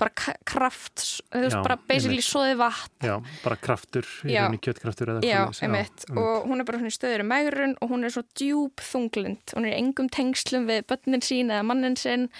bara 0.00 0.10
kraft 0.48 1.02
þú 1.04 1.40
veist 1.42 1.58
bara 1.66 1.76
basically 1.76 2.22
soði 2.24 2.54
vatn. 2.56 3.04
Já, 3.04 3.18
bara 3.44 3.58
kraftur, 3.60 4.08
í 4.24 4.32
rauninni 4.32 4.60
kjöttkraftur 4.64 5.12
já, 5.20 5.42
einmitt, 5.60 6.06
og 6.16 6.46
hún 6.48 6.62
er 6.62 6.64
bara 6.64 6.80
svona 6.80 6.94
stöður 6.96 7.26
í 7.26 7.28
megrun 7.28 7.76
og 7.84 7.92
hún 7.92 8.08
er 8.08 8.14
svo 8.14 8.24
djúb 8.40 8.80
þunglind. 8.80 9.52
Hún 9.52 9.68
er 9.68 9.74
í 9.74 9.82
engum 9.82 10.08
tengslum 10.08 10.64
við 10.70 10.86
börnin 10.88 11.26
sín 11.28 11.52
eða 11.52 11.68
mannin 11.68 12.00
sinn 12.00 12.30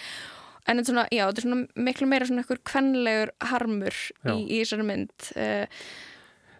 en 0.64 0.80
þetta 0.80 0.84
er 0.84 0.90
svona, 0.90 1.06
já, 1.10 1.26
þetta 1.26 1.42
er 1.42 1.46
svona 1.48 1.84
miklu 1.88 2.08
meira 2.10 2.26
svona 2.28 2.44
einhver 2.44 2.64
kvenlegur 2.70 3.34
harmur 3.52 4.00
í, 4.32 4.36
í 4.48 4.58
þessari 4.62 4.88
mynd 4.88 5.30
uh, 5.36 5.84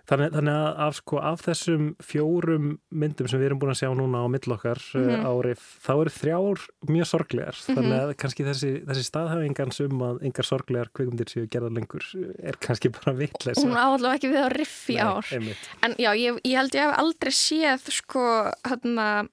Þannig, 0.05 0.35
þannig 0.35 0.53
að 0.53 0.81
af, 0.85 0.97
sko, 0.99 1.19
af 1.25 1.43
þessum 1.47 1.85
fjórum 2.05 2.65
myndum 2.93 3.29
sem 3.31 3.41
við 3.41 3.49
erum 3.49 3.61
búin 3.63 3.73
að 3.73 3.79
sjá 3.81 3.89
núna 3.97 4.21
á 4.21 4.29
millokkar 4.29 4.81
mm 4.93 5.07
-hmm. 5.09 5.29
árið, 5.31 5.63
þá 5.81 5.93
eru 5.95 6.13
þrjár 6.13 6.65
mjög 6.91 7.09
sorglegar. 7.09 7.57
Mm 7.57 7.65
-hmm. 7.65 7.79
Þannig 7.79 8.01
að 8.03 8.13
kannski 8.21 8.45
þessi, 8.45 8.73
þessi 8.85 9.05
staðhæfingans 9.09 9.81
um 9.87 10.03
að 10.05 10.21
yngar 10.29 10.49
sorglegar 10.49 10.91
kvikumdir 10.93 11.33
séu 11.33 11.49
gerða 11.49 11.73
lengur 11.73 12.05
er 12.37 12.61
kannski 12.61 12.93
bara 12.93 13.17
vittleisa. 13.17 13.65
Hún 13.65 13.81
áallega 13.81 14.15
ekki 14.15 14.29
við 14.29 14.45
á 14.45 14.49
riff 14.53 14.91
í 14.93 14.97
ár. 15.01 15.25
Nei, 15.41 15.57
en 15.81 15.97
já, 15.97 16.11
ég, 16.13 16.41
ég 16.45 16.57
held 16.61 16.75
ég 16.75 16.85
hef 16.85 16.99
aldrei 17.01 17.33
séð 17.33 17.89
sko 17.89 18.53
hérna 18.61 19.29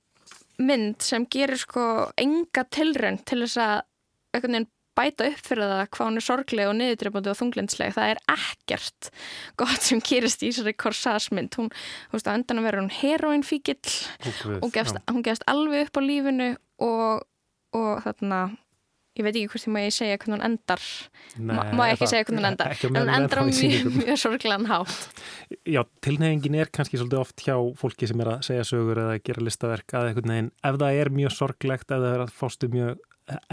mynd 0.61 1.01
sem 1.01 1.25
gerir 1.27 1.59
sko 1.59 2.11
enga 2.15 2.63
tilrönd 2.63 3.25
til 3.25 3.43
þess 3.43 3.57
að 3.59 3.81
einhvern 4.31 4.57
veginn 4.57 4.71
bæta 4.97 5.27
upp 5.31 5.45
fyrir 5.47 5.69
það 5.71 5.83
hvað 5.95 6.09
hún 6.09 6.19
er 6.19 6.25
sorgleg 6.25 6.69
og 6.69 6.73
niðurdreifandi 6.77 7.31
og 7.31 7.37
þunglindsleg. 7.39 7.93
Það 7.95 8.13
er 8.13 8.23
ekkert 8.35 9.11
gott 9.59 9.85
sem 9.85 10.01
gerist 10.03 10.43
í 10.43 10.49
þessari 10.51 10.75
korsasmynd. 10.83 11.55
Hún, 11.59 11.69
þú 12.09 12.17
veist, 12.17 12.27
á 12.27 12.35
endan 12.35 12.61
að 12.61 12.67
vera 12.67 12.81
hún 12.83 12.95
heroinfíkill 12.97 14.57
og 14.59 14.73
gefst, 14.75 14.99
hún 15.11 15.23
gefst 15.25 15.47
alveg 15.51 15.87
upp 15.87 15.99
á 15.99 16.01
lífinu 16.03 16.49
og, 16.83 17.23
og 17.77 18.03
þarna 18.03 18.43
ég 19.19 19.25
veit 19.25 19.35
ekki 19.35 19.49
hvort 19.51 19.63
því 19.65 19.71
má 19.75 19.79
ég 19.83 19.95
segja 19.95 20.17
hvernig 20.17 20.37
hún 20.37 20.45
endar. 20.47 20.83
Nei, 21.35 21.55
má, 21.75 21.83
ég 21.89 21.97
ekki 21.97 22.07
segja 22.07 22.27
hvernig 22.27 22.41
hún 22.41 22.49
endar? 22.51 22.71
en 22.71 22.97
hún 22.97 23.13
endar 23.15 23.41
á 23.41 23.43
mjög, 23.47 23.89
mjög 23.97 24.19
sorglegan 24.21 24.67
hátt. 24.69 25.23
Já, 25.67 25.81
tilnefingin 26.05 26.59
er 26.63 26.71
kannski 26.71 26.99
svolítið 26.99 27.19
oft 27.19 27.43
hjá 27.43 27.55
fólki 27.79 28.07
sem 28.07 28.23
er 28.23 28.31
að 28.35 28.45
segja 28.47 28.67
sögur 28.71 29.03
eða 29.03 29.19
gera 29.27 29.43
listaverk 29.43 29.95
að 29.99 30.11
eitthvað 30.11 30.31
neginn, 30.31 30.51
ef 30.63 30.79
það 30.79 31.01
er 31.03 31.11
mjög 31.19 31.35
sorglegt, 31.35 31.87
ef 31.89 32.05
það 32.05 32.13
er 32.13 32.23
að 32.25 32.35
fástu 32.39 32.71
mjög 32.71 33.03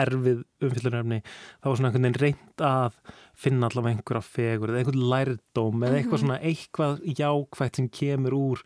erfið 0.05 0.45
umfyllunaröfni 0.65 1.23
þá 1.25 1.71
er 1.71 1.79
svona 1.81 1.91
einhvern 1.91 2.07
veginn 2.09 2.21
reynd 2.23 2.67
að 2.69 3.01
finna 3.39 3.71
allavega 3.71 3.97
einhverja 3.97 4.27
fegur 4.27 4.73
eða 4.73 4.83
einhvern 4.83 5.09
lærdóm 5.15 5.83
eða 5.89 5.99
eitthvað 6.01 6.19
mhm. 6.19 6.23
svona 6.25 6.39
eitthvað 6.53 7.03
jákvægt 7.19 7.81
sem 7.81 7.91
kemur 8.01 8.39
úr 8.39 8.65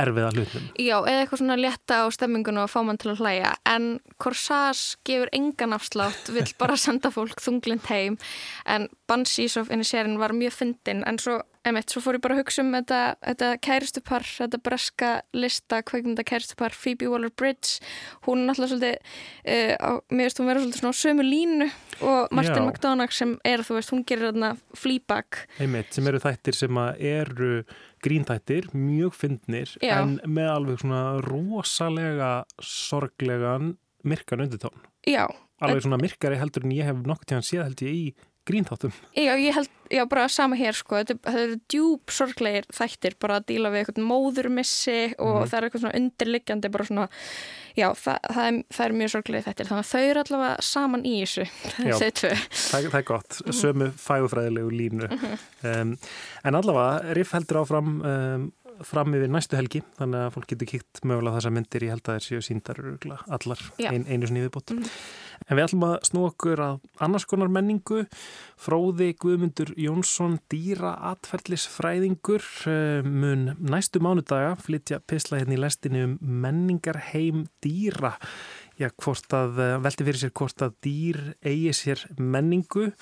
erfiða 0.00 0.30
hlutum. 0.34 0.66
Já, 0.80 0.96
eða 1.06 1.22
eitthvað 1.22 1.40
svona 1.40 1.56
leta 1.60 2.00
á 2.02 2.06
stemmingunum 2.14 2.64
og 2.64 2.72
fá 2.72 2.80
mann 2.86 2.98
til 2.98 3.12
að 3.12 3.22
hlæja 3.22 3.54
en 3.70 3.88
Corsage 4.22 4.98
gefur 5.06 5.30
engan 5.36 5.76
afslátt 5.76 6.30
vill 6.34 6.48
bara 6.58 6.78
senda 6.84 7.12
fólk 7.14 7.42
þunglind 7.44 7.86
heim 7.90 8.18
en 8.66 8.88
Banshees 9.10 9.58
of 9.60 9.70
Inisherin 9.74 10.18
var 10.18 10.34
mjög 10.34 10.56
fyndin 10.58 11.04
en 11.06 11.20
svo 11.22 11.40
Emitt, 11.64 11.88
svo 11.88 12.02
fór 12.04 12.18
ég 12.18 12.22
bara 12.24 12.36
að 12.36 12.42
hugsa 12.42 12.60
um 12.60 12.74
þetta, 12.74 13.00
þetta 13.24 13.46
kæristupar, 13.64 14.24
þetta 14.28 14.58
breska 14.66 15.12
lista, 15.32 15.78
kveikmynda 15.88 16.24
kæristupar, 16.28 16.74
Phoebe 16.76 17.08
Waller-Bridge, 17.08 17.78
hún 18.26 18.42
er 18.42 18.50
náttúrulega 18.50 18.72
svolítið, 18.74 19.14
uh, 19.48 19.94
mér 20.12 20.28
veist 20.28 20.42
hún 20.42 20.50
verður 20.50 20.66
svolítið 20.66 20.82
svona 20.82 20.92
á 20.92 21.00
sömu 21.00 21.24
línu 21.24 21.68
og 22.04 22.34
Martin. 22.36 22.66
McDonagh 22.68 23.16
sem 23.16 23.32
er, 23.48 23.64
þú 23.64 23.78
veist, 23.78 23.94
hún 23.94 24.04
gerir 24.04 24.28
þarna 24.28 24.50
Fleabag. 24.76 25.40
Emitt, 25.64 25.94
sem 25.96 26.10
eru 26.12 26.20
þættir 26.26 26.58
sem 26.58 26.82
eru 27.14 27.54
grínþættir, 28.04 28.68
mjög 28.76 29.16
fyndnir, 29.16 29.72
Já. 29.80 29.96
en 30.02 30.18
með 30.28 30.52
alveg 30.58 30.84
svona 30.84 31.02
rosalega 31.24 32.34
sorglegan 32.60 33.78
myrkan 34.04 34.44
undirtón. 34.44 34.84
Já. 35.08 35.24
Alveg 35.64 35.84
svona 35.86 36.00
myrkari 36.02 36.36
heldur 36.36 36.66
en 36.66 36.76
ég 36.76 36.88
hef 36.90 37.02
nokkur 37.08 37.30
tíðan 37.30 37.46
séð 37.46 37.64
held 37.64 37.84
ég 37.86 37.96
í 37.96 38.06
grínþáttum. 38.48 38.92
Já, 39.16 39.32
ég 39.40 39.54
held, 39.56 39.70
já, 39.92 40.02
bara 40.10 40.26
sama 40.32 40.56
hér 40.58 40.76
sko, 40.76 41.00
þetta 41.00 41.32
eru 41.32 41.58
djúb 41.72 42.12
sorglegir 42.12 42.66
þættir, 42.74 43.16
bara 43.20 43.38
að 43.40 43.46
díla 43.52 43.72
við 43.72 43.82
eitthvað 43.82 44.08
móðurmissi 44.08 44.96
og 45.18 45.40
mm. 45.40 45.46
það 45.50 45.58
er 45.58 45.66
eitthvað 45.68 45.84
svona 45.84 46.00
undirliggjandi, 46.00 46.72
bara 46.74 46.88
svona, 46.88 47.06
já, 47.74 47.86
það, 48.00 48.18
það, 48.26 48.48
er, 48.48 48.58
það 48.76 48.86
er 48.86 48.96
mjög 49.00 49.14
sorglegir 49.14 49.46
þættir, 49.48 49.70
þannig 49.70 49.84
að 49.84 49.92
þau 49.92 50.10
eru 50.10 50.24
allavega 50.24 50.66
saman 50.70 51.06
í 51.06 51.14
þessu, 51.22 51.46
þau 52.02 52.10
tvö. 52.20 52.34
Það, 52.34 52.90
það 52.90 53.00
er 53.00 53.08
gott, 53.12 53.38
-hmm. 53.38 53.60
sömu 53.62 53.92
fægufræðilegu 54.08 54.76
línu. 54.82 55.08
Mm 55.08 55.24
-hmm. 55.24 55.48
um, 55.72 55.96
en 56.44 56.60
allavega, 56.60 57.16
Riff 57.16 57.32
heldur 57.36 57.62
áfram 57.64 57.96
um, 58.02 58.52
fram 58.82 59.14
yfir 59.14 59.30
næstu 59.30 59.58
helgi 59.58 59.82
þannig 59.98 60.24
að 60.24 60.32
fólk 60.34 60.48
getur 60.50 60.70
kíkt 60.70 61.02
mögulega 61.06 61.38
þessar 61.38 61.54
myndir 61.54 61.86
ég 61.86 61.94
held 61.94 62.02
að 62.02 62.10
það 62.10 62.18
er 62.18 62.26
séu 62.26 62.44
síndar 62.44 62.80
allar 63.36 63.62
ein, 63.90 64.06
einu 64.08 64.30
snýði 64.30 64.50
bútt 64.54 64.74
mm. 64.74 64.88
En 65.48 65.56
við 65.56 65.64
ætlum 65.66 65.86
að 65.88 65.94
snú 66.08 66.24
okkur 66.28 66.62
að 66.64 66.80
annars 67.04 67.26
konar 67.28 67.52
menningu. 67.52 68.04
Fróði 68.60 69.12
Guðmundur 69.20 69.74
Jónsson 69.80 70.38
dýra 70.52 70.94
atferðlisfræðingur 71.12 72.44
eh, 72.70 73.06
mun 73.06 73.50
næstu 73.58 74.02
mánudaga 74.04 74.54
flytja 74.60 75.00
pisla 75.04 75.40
hérna 75.40 75.58
í 75.58 75.62
lestinu 75.62 76.04
um 76.08 76.18
menningarheim 76.44 77.46
dýra. 77.64 78.14
Já, 78.80 78.88
að, 78.90 79.60
eh, 79.62 79.76
velti 79.78 80.06
fyrir 80.06 80.20
sér 80.22 80.32
hvort 80.34 80.62
að 80.66 80.74
dýr 80.82 81.20
eigi 81.44 81.74
sér 81.74 82.06
menningu. 82.18 82.92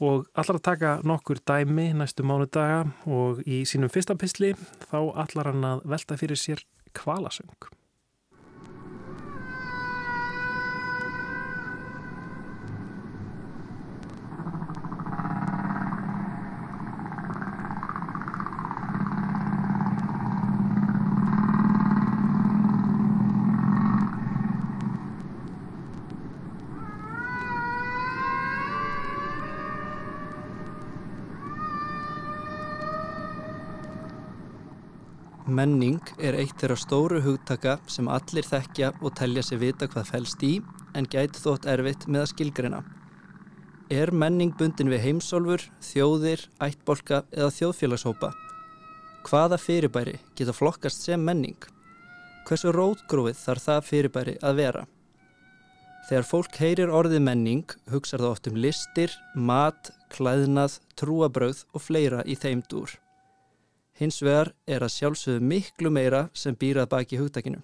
Og 0.00 0.24
allar 0.34 0.56
að 0.56 0.64
taka 0.64 0.94
nokkur 1.04 1.42
dæmi 1.44 1.90
næstu 1.92 2.24
mánudaga 2.24 2.86
og 3.06 3.42
í 3.44 3.64
sínum 3.68 3.92
fyrsta 3.92 4.16
písli 4.16 4.54
þá 4.88 5.12
allar 5.26 5.52
hann 5.52 5.68
að 5.74 5.84
velta 5.84 6.16
fyrir 6.16 6.40
sér 6.40 6.64
kvalasöng. 6.96 7.79
Menning 35.60 35.98
er 36.16 36.38
eitt 36.40 36.56
þeirra 36.62 36.76
stóru 36.78 37.18
hugtaka 37.20 37.74
sem 37.90 38.06
allir 38.08 38.46
þekkja 38.46 38.94
og 39.02 39.12
telja 39.18 39.42
sig 39.44 39.58
vita 39.60 39.88
hvað 39.92 40.06
fælst 40.08 40.44
í 40.46 40.52
en 40.96 41.08
gæti 41.10 41.42
þótt 41.42 41.66
erfitt 41.68 42.06
með 42.08 42.22
að 42.22 42.30
skilgrina. 42.30 42.78
Er 43.92 44.12
menning 44.14 44.54
bundin 44.56 44.88
við 44.88 45.02
heimsólfur, 45.04 45.66
þjóðir, 45.84 46.46
ættbolka 46.64 47.24
eða 47.34 47.50
þjóðfélagshópa? 47.58 48.30
Hvaða 49.26 49.58
fyrirbæri 49.60 50.16
geta 50.38 50.54
flokkast 50.56 51.04
sem 51.04 51.28
menning? 51.28 51.58
Hversu 52.48 52.72
rótgrófið 52.72 53.42
þarf 53.42 53.66
það 53.66 53.84
fyrirbæri 53.90 54.36
að 54.40 54.62
vera? 54.62 54.86
Þegar 56.08 56.30
fólk 56.30 56.60
heyrir 56.62 56.96
orðið 57.02 57.26
menning 57.26 57.76
hugsar 57.92 58.24
það 58.24 58.32
oft 58.32 58.48
um 58.48 58.56
listir, 58.64 59.12
mat, 59.34 59.92
klæðnað, 60.14 60.80
trúabröð 60.96 61.66
og 61.74 61.88
fleira 61.90 62.24
í 62.24 62.38
þeim 62.38 62.64
dúr. 62.70 62.96
Hins 64.00 64.22
vegar 64.24 64.54
er 64.64 64.80
að 64.80 64.94
sjálfsögðu 64.94 65.44
miklu 65.44 65.90
meira 65.92 66.28
sem 66.32 66.56
býrað 66.56 66.88
baki 66.94 67.18
hugtakinu. 67.20 67.60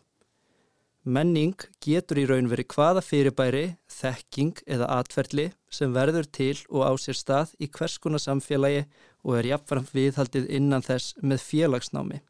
Menning 1.06 1.54
getur 1.80 2.18
í 2.18 2.24
raun 2.26 2.48
verið 2.50 2.66
hvaða 2.74 3.00
fyrirbæri, 3.06 3.66
þekking 3.86 4.58
eða 4.66 4.88
atferðli 4.98 5.46
sem 5.70 5.94
verður 5.94 6.26
til 6.38 6.56
og 6.66 6.82
á 6.82 6.92
sér 6.98 7.16
stað 7.16 7.52
í 7.62 7.68
hverskuna 7.70 8.18
samfélagi 8.20 8.82
og 9.22 9.38
er 9.38 9.48
jafnfram 9.52 9.86
viðhaldið 9.94 10.50
innan 10.58 10.84
þess 10.84 11.14
með 11.22 11.44
félagsnámi. 11.46 12.20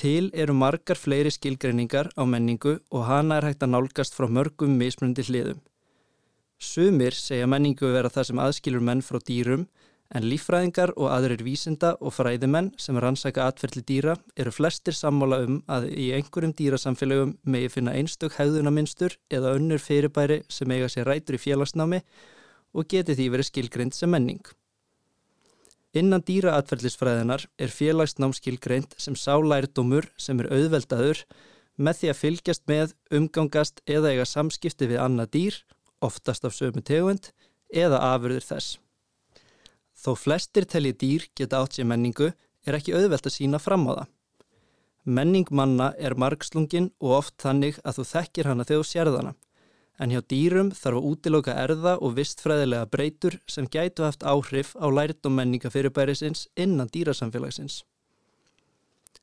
Til 0.00 0.32
eru 0.34 0.56
margar 0.56 0.98
fleiri 0.98 1.30
skilgreiningar 1.30 2.10
á 2.16 2.22
menningu 2.24 2.78
og 2.90 3.06
hana 3.06 3.38
er 3.38 3.50
hægt 3.50 3.62
að 3.62 3.74
nálgast 3.76 4.16
frá 4.16 4.26
mörgum 4.26 4.74
mismundi 4.80 5.22
hliðum. 5.28 5.60
Sumir 6.58 7.14
segja 7.14 7.46
menningu 7.46 7.92
vera 7.92 8.10
það 8.10 8.30
sem 8.30 8.42
aðskilur 8.42 8.82
menn 8.82 9.04
frá 9.04 9.20
dýrum 9.20 9.68
en 10.14 10.26
lífræðingar 10.30 10.92
og 10.94 11.10
aðrir 11.10 11.42
vísinda 11.42 11.94
og 12.00 12.14
fræðimenn 12.14 12.70
sem 12.80 12.98
rannsaka 13.02 13.48
atferðli 13.50 13.82
dýra 13.88 14.14
eru 14.38 14.52
flestir 14.54 14.94
sammála 14.94 15.40
um 15.46 15.56
að 15.66 15.88
í 15.90 16.10
einhverjum 16.16 16.54
dýrasamfélögum 16.58 17.34
megi 17.42 17.72
finna 17.74 17.96
einstök 17.98 18.36
hegðunaminstur 18.38 19.16
eða 19.30 19.56
önnur 19.58 19.82
fyrirbæri 19.82 20.42
sem 20.48 20.70
eiga 20.70 20.90
sér 20.92 21.10
rætur 21.10 21.38
í 21.38 21.42
félagsnámi 21.42 22.02
og 22.76 22.86
geti 22.92 23.16
því 23.18 23.28
verið 23.34 23.50
skilgreind 23.50 23.96
sem 23.96 24.12
menning. 24.12 24.44
Innan 25.96 26.22
dýraatferðlisfræðinar 26.28 27.46
er 27.58 27.72
félagsnám 27.72 28.34
skilgreind 28.36 28.94
sem 29.00 29.16
sálærdumur 29.16 30.10
sem 30.20 30.38
er 30.42 30.50
auðveldaður 30.52 31.22
með 31.76 32.00
því 32.00 32.10
að 32.10 32.20
fylgjast 32.20 32.64
með, 32.68 32.96
umgangast 33.12 33.80
eða 33.88 34.12
eiga 34.12 34.26
samskipti 34.28 34.88
við 34.92 35.00
annað 35.02 35.32
dýr, 35.36 35.60
oftast 36.04 36.44
af 36.44 36.56
sömu 36.56 36.84
tegund, 36.84 37.30
eða 37.72 38.00
afurður 38.14 38.44
þess. 38.44 38.76
Þó 40.06 40.12
flestir 40.14 40.68
telli 40.70 40.92
dýr 40.94 41.24
geta 41.34 41.58
átt 41.58 41.74
sér 41.74 41.88
menningu 41.90 42.28
er 42.62 42.76
ekki 42.78 42.92
auðvelt 42.94 43.26
að 43.26 43.32
sína 43.34 43.58
fram 43.58 43.88
á 43.90 43.92
það. 43.96 44.10
Menning 45.16 45.48
manna 45.50 45.88
er 45.98 46.14
margslungin 46.14 46.92
og 47.02 47.14
oft 47.16 47.34
þannig 47.42 47.80
að 47.82 47.98
þú 47.98 48.04
þekkir 48.12 48.48
hana 48.50 48.66
þegar 48.68 48.84
þú 48.84 48.90
sérðana. 48.92 49.32
En 49.98 50.12
hjá 50.14 50.20
dýrum 50.30 50.70
þarf 50.78 51.00
að 51.00 51.08
útiloka 51.10 51.56
erða 51.58 51.96
og 51.98 52.14
vistfræðilega 52.20 52.86
breytur 52.92 53.38
sem 53.50 53.66
gætu 53.66 54.06
haft 54.06 54.22
áhrif 54.22 54.76
á 54.78 54.86
lært 54.86 55.26
og 55.26 55.34
menningafyrirbærisins 55.40 56.46
innan 56.54 56.90
dýrasamfélagsins. 56.94 57.80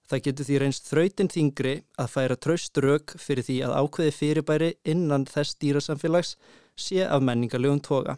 Það 0.10 0.24
getur 0.28 0.50
því 0.50 0.60
reynst 0.66 0.92
þrautin 0.92 1.32
þingri 1.32 1.76
að 1.96 2.12
færa 2.18 2.36
traust 2.36 2.84
rauk 2.84 3.16
fyrir 3.16 3.48
því 3.48 3.58
að 3.70 3.78
ákveði 3.80 4.18
fyrirbæri 4.20 4.72
innan 4.84 5.30
þess 5.32 5.56
dýrasamfélags 5.64 6.36
sé 6.76 7.08
af 7.08 7.24
menningarlegum 7.24 7.80
toga. 7.80 8.18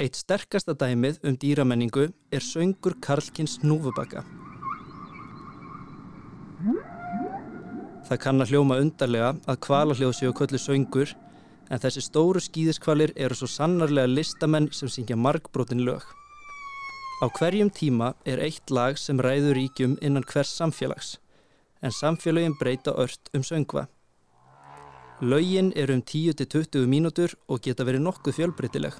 Eitt 0.00 0.16
sterkasta 0.16 0.72
dæmið 0.80 1.18
um 1.28 1.34
dýramenningu 1.36 2.06
er 2.32 2.40
söngur 2.40 2.94
Karlkins 3.04 3.58
núfubakka. 3.60 4.22
Það 8.08 8.20
kann 8.22 8.40
að 8.40 8.54
hljóma 8.54 8.78
undarlega 8.80 9.34
að 9.44 9.58
kvalarhljóð 9.66 10.14
séu 10.16 10.32
köllu 10.38 10.60
söngur 10.62 11.12
en 11.68 11.82
þessi 11.84 12.06
stóru 12.06 12.40
skýðiskvalir 12.40 13.12
eru 13.12 13.36
svo 13.36 13.50
sannarlega 13.52 14.08
listamenn 14.08 14.70
sem 14.72 14.88
syngja 14.88 15.20
margbrotin 15.20 15.84
lög. 15.84 16.00
Á 17.20 17.28
hverjum 17.36 17.68
tíma 17.68 18.14
er 18.24 18.40
eitt 18.40 18.72
lag 18.72 18.96
sem 18.96 19.20
ræður 19.20 19.58
ríkjum 19.60 19.98
innan 20.00 20.24
hvers 20.24 20.56
samfélags 20.56 21.18
en 21.84 21.92
samfélagin 21.92 22.56
breyta 22.56 22.96
ört 22.96 23.28
um 23.36 23.44
söngva. 23.44 23.84
Laugin 25.20 25.74
eru 25.76 26.00
um 26.00 26.02
10-20 26.02 26.88
mínútur 26.88 27.36
og 27.48 27.60
geta 27.60 27.84
verið 27.84 28.08
nokkuð 28.08 28.40
fjölbreytileg. 28.40 28.96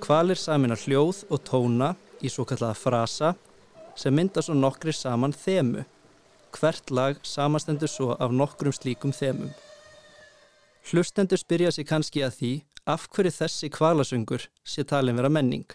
Kvalir 0.00 0.38
samina 0.40 0.76
hljóð 0.80 1.26
og 1.28 1.42
tóna 1.44 1.90
í 2.24 2.30
svo 2.32 2.46
kallaða 2.48 2.76
frasa 2.78 3.34
sem 4.00 4.14
mynda 4.16 4.40
svo 4.42 4.54
nokkri 4.56 4.94
saman 4.96 5.34
þemu. 5.36 5.84
Hvert 6.56 6.90
lag 6.90 7.20
samastendur 7.26 7.90
svo 7.90 8.14
af 8.16 8.32
nokkrum 8.32 8.72
slíkum 8.72 9.12
þemum. 9.12 9.52
Hlustendur 10.88 11.38
spyrja 11.38 11.70
sig 11.70 11.86
kannski 11.86 12.24
að 12.24 12.38
því 12.38 12.52
af 12.88 13.06
hverju 13.12 13.34
þessi 13.36 13.70
kvalasöngur 13.76 14.48
sé 14.64 14.86
talin 14.88 15.20
vera 15.20 15.28
menning, 15.28 15.68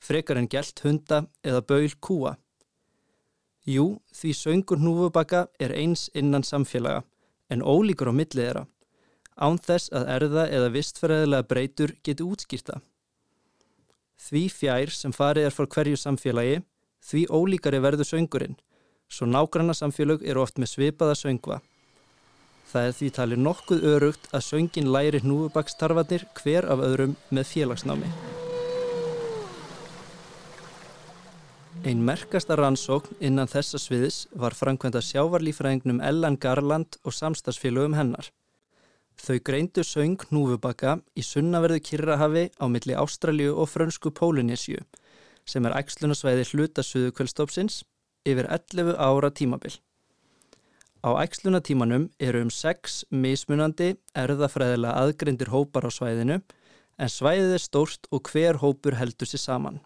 frekar 0.00 0.40
en 0.40 0.48
gælt 0.48 0.80
hunda 0.82 1.26
eða 1.44 1.60
baul 1.60 1.92
kúa. 2.00 2.34
Jú, 3.66 4.00
því 4.14 4.32
söngur 4.40 4.80
núfubakka 4.80 5.46
er 5.60 5.76
eins 5.76 6.08
innan 6.14 6.46
samfélaga 6.46 7.04
en 7.52 7.62
ólíkur 7.62 8.08
á 8.08 8.14
millið 8.16 8.42
þeirra, 8.42 8.66
án 9.36 9.60
þess 9.60 9.92
að 9.92 10.12
erða 10.16 10.48
eða 10.48 10.74
vistferðilega 10.74 11.50
breytur 11.50 11.98
geti 12.02 12.24
útskýrta. 12.24 12.80
Því 14.16 14.42
fjær 14.50 14.92
sem 14.94 15.12
farið 15.12 15.48
er 15.48 15.54
frá 15.54 15.66
hverju 15.68 15.98
samfélagi, 16.00 16.62
því 17.04 17.26
ólíkari 17.30 17.80
verður 17.84 18.08
söngurinn, 18.08 18.56
svo 19.08 19.28
nágranna 19.28 19.76
samfélag 19.76 20.24
eru 20.26 20.42
oft 20.42 20.58
með 20.58 20.72
svipaða 20.72 21.18
söngva. 21.20 21.60
Það 22.66 22.88
er 22.88 22.96
því 22.98 23.10
talið 23.18 23.44
nokkuð 23.44 23.84
örugt 23.92 24.24
að 24.34 24.46
söngin 24.48 24.90
læri 24.90 25.20
hnúfubakstarfanir 25.22 26.26
hver 26.40 26.66
af 26.72 26.82
öðrum 26.82 27.14
með 27.30 27.52
félagsnámi. 27.52 28.10
Einn 31.86 32.02
merkasta 32.02 32.56
rannsókn 32.58 33.20
innan 33.22 33.46
þessa 33.46 33.78
sviðis 33.78 34.24
var 34.34 34.56
framkvæmda 34.58 35.04
sjávarlífræðingnum 35.06 36.00
Ellen 36.02 36.40
Garland 36.42 36.98
og 37.04 37.14
samstagsfélögum 37.14 37.94
hennar. 37.94 38.32
Þau 39.16 39.38
greindu 39.40 39.82
söng 39.86 40.20
Núfubakka 40.30 40.98
í 41.16 41.24
sunnaverðu 41.24 41.80
Kirrahafi 41.88 42.44
á 42.60 42.64
milli 42.68 42.96
Ástralju 42.98 43.56
og 43.56 43.70
frönsku 43.72 44.12
Pólinesju 44.12 44.82
sem 45.46 45.66
er 45.66 45.76
ægslunasvæði 45.78 46.44
hlutasuðu 46.50 47.14
kvöldstofsins 47.16 47.82
yfir 48.26 48.48
11 48.50 48.96
ára 48.98 49.30
tímabil. 49.30 49.78
Á 51.06 51.22
ægslunatímanum 51.22 52.08
eru 52.18 52.42
um 52.42 52.50
6 52.50 53.04
mismunandi 53.14 53.92
erðafræðilega 54.18 54.96
aðgreindir 55.04 55.52
hópar 55.54 55.86
á 55.86 55.90
svæðinu 55.94 56.40
en 56.98 57.12
svæðið 57.12 57.52
er 57.56 57.62
stórt 57.62 58.08
og 58.10 58.30
hver 58.32 58.58
hópur 58.62 58.96
heldur 58.98 59.30
sér 59.30 59.42
saman. 59.44 59.78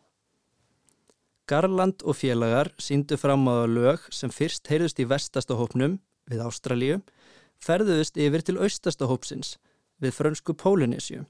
Garland 1.50 2.04
og 2.06 2.16
félagar 2.16 2.70
síndu 2.78 3.18
fram 3.18 3.44
á 3.50 3.66
lög 3.66 4.06
sem 4.14 4.30
fyrst 4.30 4.70
heyrðust 4.70 5.02
í 5.02 5.08
vestasta 5.10 5.58
hópnum 5.58 5.98
við 6.30 6.44
Ástralju 6.46 7.00
ferðuðist 7.60 8.16
yfir 8.16 8.44
til 8.44 8.58
austasta 8.58 9.08
hópsins 9.10 9.56
við 10.00 10.16
frönsku 10.16 10.56
Pólinesju. 10.56 11.26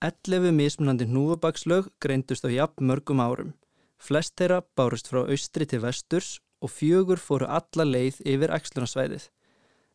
11 0.00 0.52
mismunandi 0.54 1.08
núfabakslög 1.10 1.88
greindust 2.00 2.46
á 2.46 2.50
jafn 2.52 2.86
mörgum 2.86 3.20
árum. 3.20 3.54
Flest 3.98 4.36
þeirra 4.38 4.62
bárust 4.78 5.10
frá 5.10 5.24
austri 5.24 5.66
til 5.66 5.82
vesturs 5.82 6.38
og 6.62 6.70
fjögur 6.70 7.18
fóru 7.18 7.48
alla 7.50 7.84
leið 7.84 8.22
yfir 8.22 8.54
ækslunarsvæðið. 8.54 9.28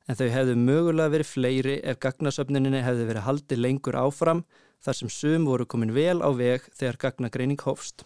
En 0.07 0.19
þau 0.19 0.27
hefðu 0.35 0.55
mögulega 0.59 1.13
verið 1.13 1.31
fleiri 1.31 1.75
ef 1.87 1.99
gagnasöfnuninni 2.03 2.83
hefðu 2.83 3.07
verið 3.07 3.27
haldið 3.27 3.63
lengur 3.63 3.95
áfram 3.95 4.43
þar 4.83 4.99
sem 4.99 5.11
sum 5.11 5.47
voru 5.47 5.65
komin 5.65 5.95
vel 5.95 6.19
á 6.19 6.29
veg 6.35 6.67
þegar 6.75 6.99
gagnagreining 7.05 7.63
hófst. 7.63 8.03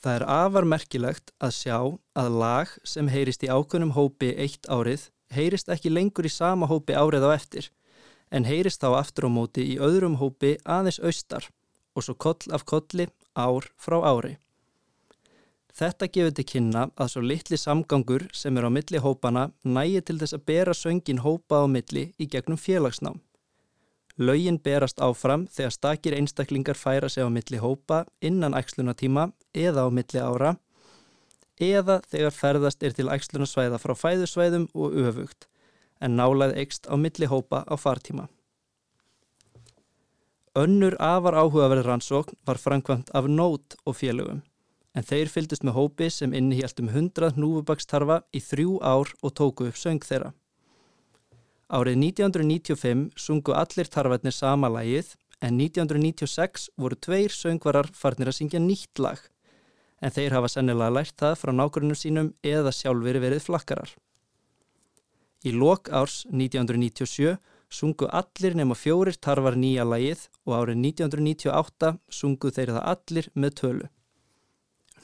Það 0.00 0.16
er 0.18 0.24
afar 0.28 0.66
merkilegt 0.68 1.32
að 1.40 1.56
sjá 1.58 1.76
að 2.16 2.38
lag 2.40 2.72
sem 2.84 3.08
heyrist 3.12 3.44
í 3.44 3.52
ákveðnum 3.52 3.92
hópi 3.96 4.32
eitt 4.36 4.68
árið 4.68 5.10
heyrist 5.36 5.68
ekki 5.72 5.92
lengur 5.92 6.26
í 6.28 6.32
sama 6.32 6.68
hópi 6.70 6.96
árið 6.96 7.26
á 7.28 7.30
eftir 7.34 7.70
en 8.30 8.48
heyrist 8.48 8.82
þá 8.82 9.00
aftur 9.00 9.28
á 9.28 9.30
móti 9.30 9.66
í 9.74 9.76
öðrum 9.82 10.18
hópi 10.22 10.56
aðeins 10.64 11.00
austar 11.02 11.50
og 11.94 12.06
svo 12.06 12.14
koll 12.14 12.54
af 12.56 12.64
kolli 12.66 13.06
ár 13.34 13.68
frá 13.78 14.00
ári. 14.02 14.36
Þetta 15.74 16.06
gefur 16.14 16.34
til 16.34 16.46
kynna 16.46 16.82
að 16.94 17.08
svo 17.12 17.20
litli 17.26 17.58
samgangur 17.58 18.28
sem 18.32 18.58
er 18.58 18.66
á 18.66 18.70
milli 18.70 19.00
hópana 19.02 19.48
nægi 19.66 20.02
til 20.06 20.18
þess 20.20 20.36
að 20.36 20.44
bera 20.50 20.74
söngin 20.74 21.22
hópa 21.24 21.62
á 21.62 21.66
milli 21.66 22.04
í 22.14 22.28
gegnum 22.30 22.58
félagsnám. 22.58 23.18
Laugin 24.18 24.60
berast 24.62 25.02
áfram 25.02 25.48
þegar 25.50 25.74
stakir 25.74 26.14
einstaklingar 26.14 26.78
færa 26.78 27.08
sig 27.10 27.26
á 27.26 27.30
milli 27.30 27.58
hópa 27.58 28.04
innan 28.22 28.54
ækslunatíma 28.54 29.32
eða 29.50 29.86
á 29.86 29.88
milli 29.90 30.22
ára 30.22 30.54
eða 31.60 32.00
þegar 32.10 32.34
ferðast 32.34 32.82
er 32.82 32.94
til 32.96 33.10
ægslunarsvæða 33.12 33.80
frá 33.82 33.94
fæðusvæðum 33.98 34.68
og 34.74 34.96
öfugt 35.04 35.48
en 36.02 36.16
nálaði 36.18 36.64
eikst 36.64 36.88
á 36.90 36.94
milli 36.98 37.28
hópa 37.30 37.62
á 37.64 37.74
fartíma. 37.78 38.26
Önnur 40.54 40.94
afar 41.02 41.34
áhugaverð 41.34 41.86
rannsókn 41.86 42.36
var 42.46 42.58
framkvæmt 42.58 43.10
af 43.14 43.28
nót 43.28 43.76
og 43.86 43.96
félögum. 43.96 44.42
en 44.94 45.02
þeir 45.02 45.26
fyldust 45.26 45.64
með 45.66 45.74
hópi 45.74 46.06
sem 46.10 46.34
innihjalt 46.38 46.78
um 46.78 46.88
100 46.88 47.34
núfubakstarfa 47.34 48.20
í 48.30 48.38
þrjú 48.38 48.78
ár 48.78 49.10
og 49.26 49.34
tóku 49.34 49.66
upp 49.66 49.74
söng 49.74 49.98
þeirra. 50.06 50.30
Árið 51.66 51.98
1995 51.98 53.08
sungu 53.18 53.56
allir 53.58 53.90
tarfarnir 53.90 54.32
sama 54.36 54.70
lagið 54.70 55.16
en 55.42 55.58
1996 55.58 56.68
voru 56.78 56.94
tveir 56.94 57.34
söngvarar 57.34 57.90
farnir 57.90 58.30
að 58.30 58.38
syngja 58.38 58.62
nýtt 58.62 59.02
lag 59.02 59.18
en 60.00 60.14
þeir 60.14 60.36
hafa 60.36 60.50
sennilega 60.52 60.94
lært 60.96 61.16
það 61.20 61.38
frá 61.40 61.52
nákvæmum 61.54 61.98
sínum 61.98 62.32
eða 62.42 62.72
sjálfur 62.74 63.20
verið 63.22 63.46
flakkarar. 63.46 63.90
Í 65.44 65.52
lok 65.52 65.90
árs 65.92 66.22
1997 66.32 67.36
sungu 67.74 68.08
allir 68.20 68.54
nema 68.56 68.76
fjórir 68.78 69.18
tarfar 69.26 69.58
nýja 69.60 69.84
lagið 69.88 70.28
og 70.46 70.56
árið 70.60 70.80
1998 70.86 71.92
sungu 72.08 72.52
þeir 72.54 72.72
það 72.76 72.88
allir 72.94 73.28
með 73.34 73.54
tölu. 73.60 73.90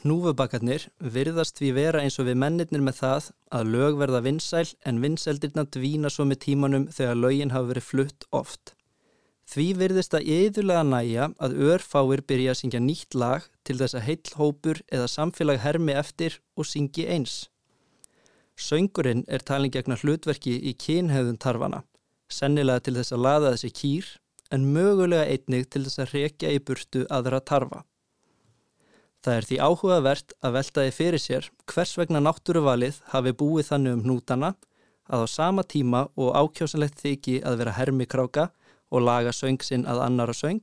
Hnúfubakarnir 0.00 0.86
virðast 1.14 1.58
því 1.60 1.70
vera 1.76 2.00
eins 2.00 2.16
og 2.22 2.30
við 2.30 2.38
mennirnir 2.40 2.84
með 2.86 3.00
það 3.02 3.26
að 3.58 3.72
lög 3.74 3.98
verða 4.00 4.22
vinsæl 4.24 4.68
en 4.88 5.00
vinseldirna 5.02 5.66
dvína 5.76 6.08
svo 6.12 6.24
með 6.24 6.40
tímanum 6.46 6.86
þegar 6.88 7.20
lögin 7.20 7.52
hafa 7.52 7.72
verið 7.74 7.88
flutt 7.90 8.28
oft. 8.32 8.72
Því 9.50 9.64
virðist 9.80 10.14
að 10.14 10.28
yðurlega 10.30 10.82
næja 10.86 11.24
að 11.42 11.56
örfáir 11.72 12.20
byrja 12.22 12.52
að 12.52 12.58
syngja 12.60 12.80
nýtt 12.84 13.16
lag 13.18 13.46
til 13.66 13.74
þess 13.80 13.96
að 13.98 14.04
heill 14.06 14.34
hópur 14.38 14.80
eða 14.94 15.08
samfélag 15.10 15.58
hermi 15.64 15.96
eftir 15.98 16.36
og 16.54 16.68
syngi 16.70 17.08
eins. 17.10 17.48
Söngurinn 18.54 19.24
er 19.26 19.42
talin 19.42 19.72
gegna 19.74 19.96
hlutverki 19.98 20.54
í 20.54 20.74
kynhefðun 20.78 21.40
tarfana, 21.42 21.82
sennilega 22.30 22.84
til 22.86 22.94
þess 23.00 23.16
að 23.16 23.24
laða 23.26 23.54
þessi 23.56 23.72
kýr 23.80 24.12
en 24.54 24.68
mögulega 24.76 25.26
einnig 25.26 25.66
til 25.72 25.82
þess 25.86 26.04
að 26.04 26.14
rekja 26.14 26.54
í 26.54 26.62
burtu 26.62 27.02
aðra 27.10 27.42
tarfa. 27.42 27.82
Það 29.24 29.36
er 29.36 29.48
því 29.48 29.60
áhugavert 29.66 30.36
að 30.46 30.56
veltaði 30.60 30.94
fyrir 30.96 31.24
sér 31.24 31.50
hvers 31.66 31.96
vegna 31.98 32.22
náttúruvalið 32.22 33.02
hafi 33.10 33.34
búið 33.42 33.72
þannig 33.72 33.98
um 33.98 34.06
hnútana 34.06 34.54
að 35.10 35.26
á 35.26 35.28
sama 35.28 35.66
tíma 35.66 36.06
og 36.14 36.36
ákjósanlegt 36.38 37.02
þykji 37.02 37.40
að 37.42 37.58
vera 37.64 37.74
hermikráka 37.76 38.48
og 38.90 39.04
laga 39.06 39.32
söng 39.32 39.62
sinn 39.64 39.86
að 39.86 40.02
annara 40.04 40.34
söng 40.36 40.60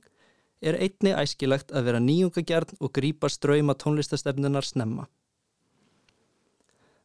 er 0.60 0.78
einni 0.78 1.14
æskilagt 1.14 1.70
að 1.72 1.88
vera 1.88 2.00
nýjungagjarn 2.02 2.78
og 2.80 2.92
grípa 2.94 3.30
ströyma 3.30 3.76
tónlistastefnunar 3.78 4.66
snemma. 4.66 5.06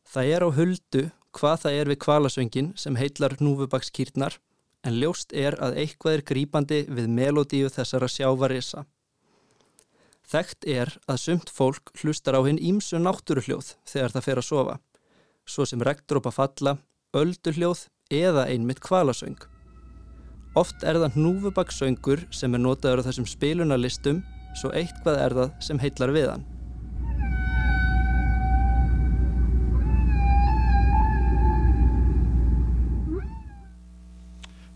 Það 0.03 0.31
er 0.35 0.45
á 0.45 0.49
huldu 0.57 1.03
hvað 1.33 1.61
það 1.65 1.77
er 1.79 1.91
við 1.91 2.01
kvalasöngin 2.05 2.73
sem 2.77 2.97
heitlar 2.97 3.37
núfubakskýrnar 3.41 4.37
en 4.83 4.97
ljóst 4.99 5.33
er 5.33 5.55
að 5.63 5.77
eitthvað 5.83 6.17
er 6.17 6.25
grípandi 6.31 6.79
við 6.89 7.07
melodíu 7.09 7.69
þessara 7.71 8.09
sjávarisa. 8.11 8.83
Þekkt 10.29 10.67
er 10.69 10.91
að 11.07 11.21
sumt 11.21 11.51
fólk 11.51 11.93
hlustar 12.01 12.37
á 12.37 12.41
hinn 12.45 12.59
ímsu 12.59 12.99
náttúruhljóð 12.99 13.73
þegar 13.89 14.15
það 14.15 14.27
fer 14.27 14.41
að 14.41 14.49
sofa, 14.49 14.75
svo 15.45 15.65
sem 15.67 15.83
regndrópa 15.83 16.31
falla, 16.31 16.77
ölduhljóð 17.13 17.87
eða 18.13 18.47
einmitt 18.51 18.81
kvalasöng. 18.83 19.52
Oft 20.53 20.83
er 20.85 20.99
það 21.01 21.15
sem 22.29 22.53
er 22.53 22.61
notaður 22.61 23.01
á 23.01 23.05
þessum 23.07 23.25
spilunarlistum, 23.25 24.19
svo 24.53 24.69
er 25.17 25.33
það 25.33 25.55
sem 25.65 25.79
heitlar 25.81 26.13
við 26.13 26.27
hann. 26.29 26.43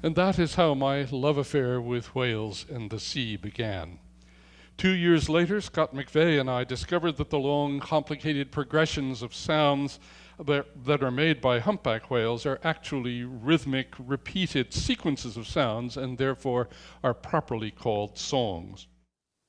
And 0.02 0.16
that 0.16 0.40
is 0.40 0.56
how 0.56 0.74
my 0.74 1.06
love 1.12 1.38
affair 1.38 1.80
with 1.82 2.16
whales 2.16 2.66
and 2.70 2.90
the 2.90 3.00
sea 3.00 3.36
began. 3.36 4.00
Two 4.78 4.94
years 4.94 5.28
later, 5.28 5.60
Scott 5.60 5.94
McVeigh 5.94 6.40
and 6.40 6.50
I 6.50 6.63
discovered 6.63 7.18
that 7.18 7.30
the 7.30 7.40
long, 7.40 7.80
complicated 7.80 8.52
progressions 8.52 9.22
of 9.22 9.36
sounds 9.36 10.00
that 10.39 11.04
are 11.04 11.12
made 11.12 11.41
by 11.41 11.60
humpback 11.60 12.10
whales 12.10 12.45
are 12.45 12.60
actually 12.63 13.23
rhythmic, 13.23 13.95
repeated 13.97 14.73
sequences 14.73 15.38
of 15.38 15.47
sounds 15.47 15.97
and 15.97 16.17
therefore 16.17 16.69
are 17.04 17.13
properly 17.13 17.71
called 17.71 18.17
songs. 18.17 18.88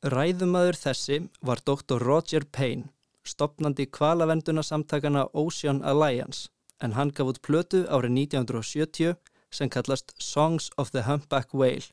Ræðumæður 0.04 0.78
þessi 0.78 1.28
var 1.42 1.58
Dr. 1.66 1.98
Roger 1.98 2.44
Payne, 2.44 2.88
stopnandi 3.26 3.88
kvalavenduna 3.90 4.62
samtakana 4.62 5.26
Ocean 5.34 5.82
Alliance, 5.82 6.48
en 6.80 6.92
hann 6.92 7.10
gaf 7.10 7.34
út 7.34 7.42
plötu 7.42 7.82
árið 7.90 8.14
1970 8.30 9.16
sem 9.50 9.68
kallast 9.68 10.14
Songs 10.22 10.70
of 10.78 10.92
the 10.92 11.02
Humpback 11.02 11.52
Whale 11.52 11.90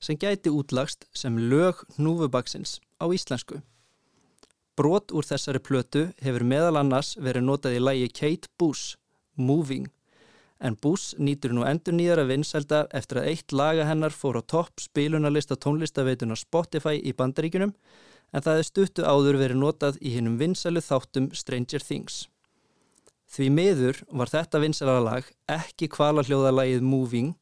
sem 0.00 0.16
gæti 0.16 0.52
útlagst 0.52 1.06
sem 1.16 1.36
lög 1.50 1.84
hnúfubaksins 1.96 2.80
á 3.00 3.08
íslensku. 3.08 3.62
Brot 4.76 5.12
úr 5.16 5.24
þessari 5.24 5.60
plötu 5.64 6.02
hefur 6.20 6.42
meðal 6.44 6.76
annars 6.76 7.14
verið 7.16 7.46
notað 7.46 7.78
í 7.78 7.80
lægi 7.80 8.08
Kate 8.12 8.50
Bush, 8.60 8.98
Moving, 9.40 9.86
en 10.60 10.74
Bush 10.76 11.16
nýtur 11.16 11.54
nú 11.56 11.62
endur 11.64 11.94
nýjara 11.96 12.26
vinsælda 12.28 12.82
eftir 12.92 13.22
að 13.22 13.28
eitt 13.30 13.54
laga 13.56 13.86
hennar 13.88 14.12
fór 14.12 14.36
á 14.36 14.42
topp 14.44 14.82
spilunarlista 14.84 15.56
tónlistaveituna 15.56 16.36
Spotify 16.36 17.00
í 17.00 17.14
bandaríkunum, 17.16 17.72
en 18.36 18.44
það 18.44 18.60
er 18.60 18.68
stuttu 18.68 19.06
áður 19.08 19.38
verið 19.40 19.60
notað 19.62 19.96
í 20.02 20.12
hinnum 20.12 20.36
vinsælu 20.42 20.82
þáttum 20.84 21.30
Stranger 21.32 21.80
Things. 21.80 22.26
Því 23.32 23.48
miður 23.56 24.02
var 24.12 24.28
þetta 24.28 24.60
vinsælara 24.60 25.04
lag 25.06 25.30
ekki 25.56 25.88
kvala 25.88 26.24
hljóðalagið 26.26 26.84
Moving, 26.84 27.32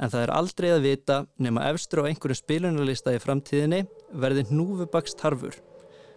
en 0.00 0.08
það 0.08 0.24
er 0.24 0.32
aldrei 0.38 0.70
að 0.72 0.88
vita 0.88 1.20
nema 1.36 1.68
efstur 1.68 2.00
á 2.00 2.08
einhverju 2.08 2.40
spilunarlista 2.40 3.12
í 3.12 3.20
framtíðinni 3.20 3.82
verði 4.24 4.46
hnúfubakst 4.48 5.20
harfur 5.20 5.60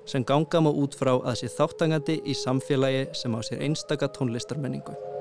sem 0.06 0.24
ganga 0.24 0.62
má 0.62 0.72
út 0.72 0.96
frá 0.98 1.16
að 1.18 1.42
sé 1.42 1.52
þáttangandi 1.56 2.22
í 2.26 2.38
samfélagi 2.38 3.10
sem 3.18 3.36
á 3.36 3.40
sér 3.46 3.66
einstaka 3.66 4.12
tónlistarmenningu. 4.14 5.15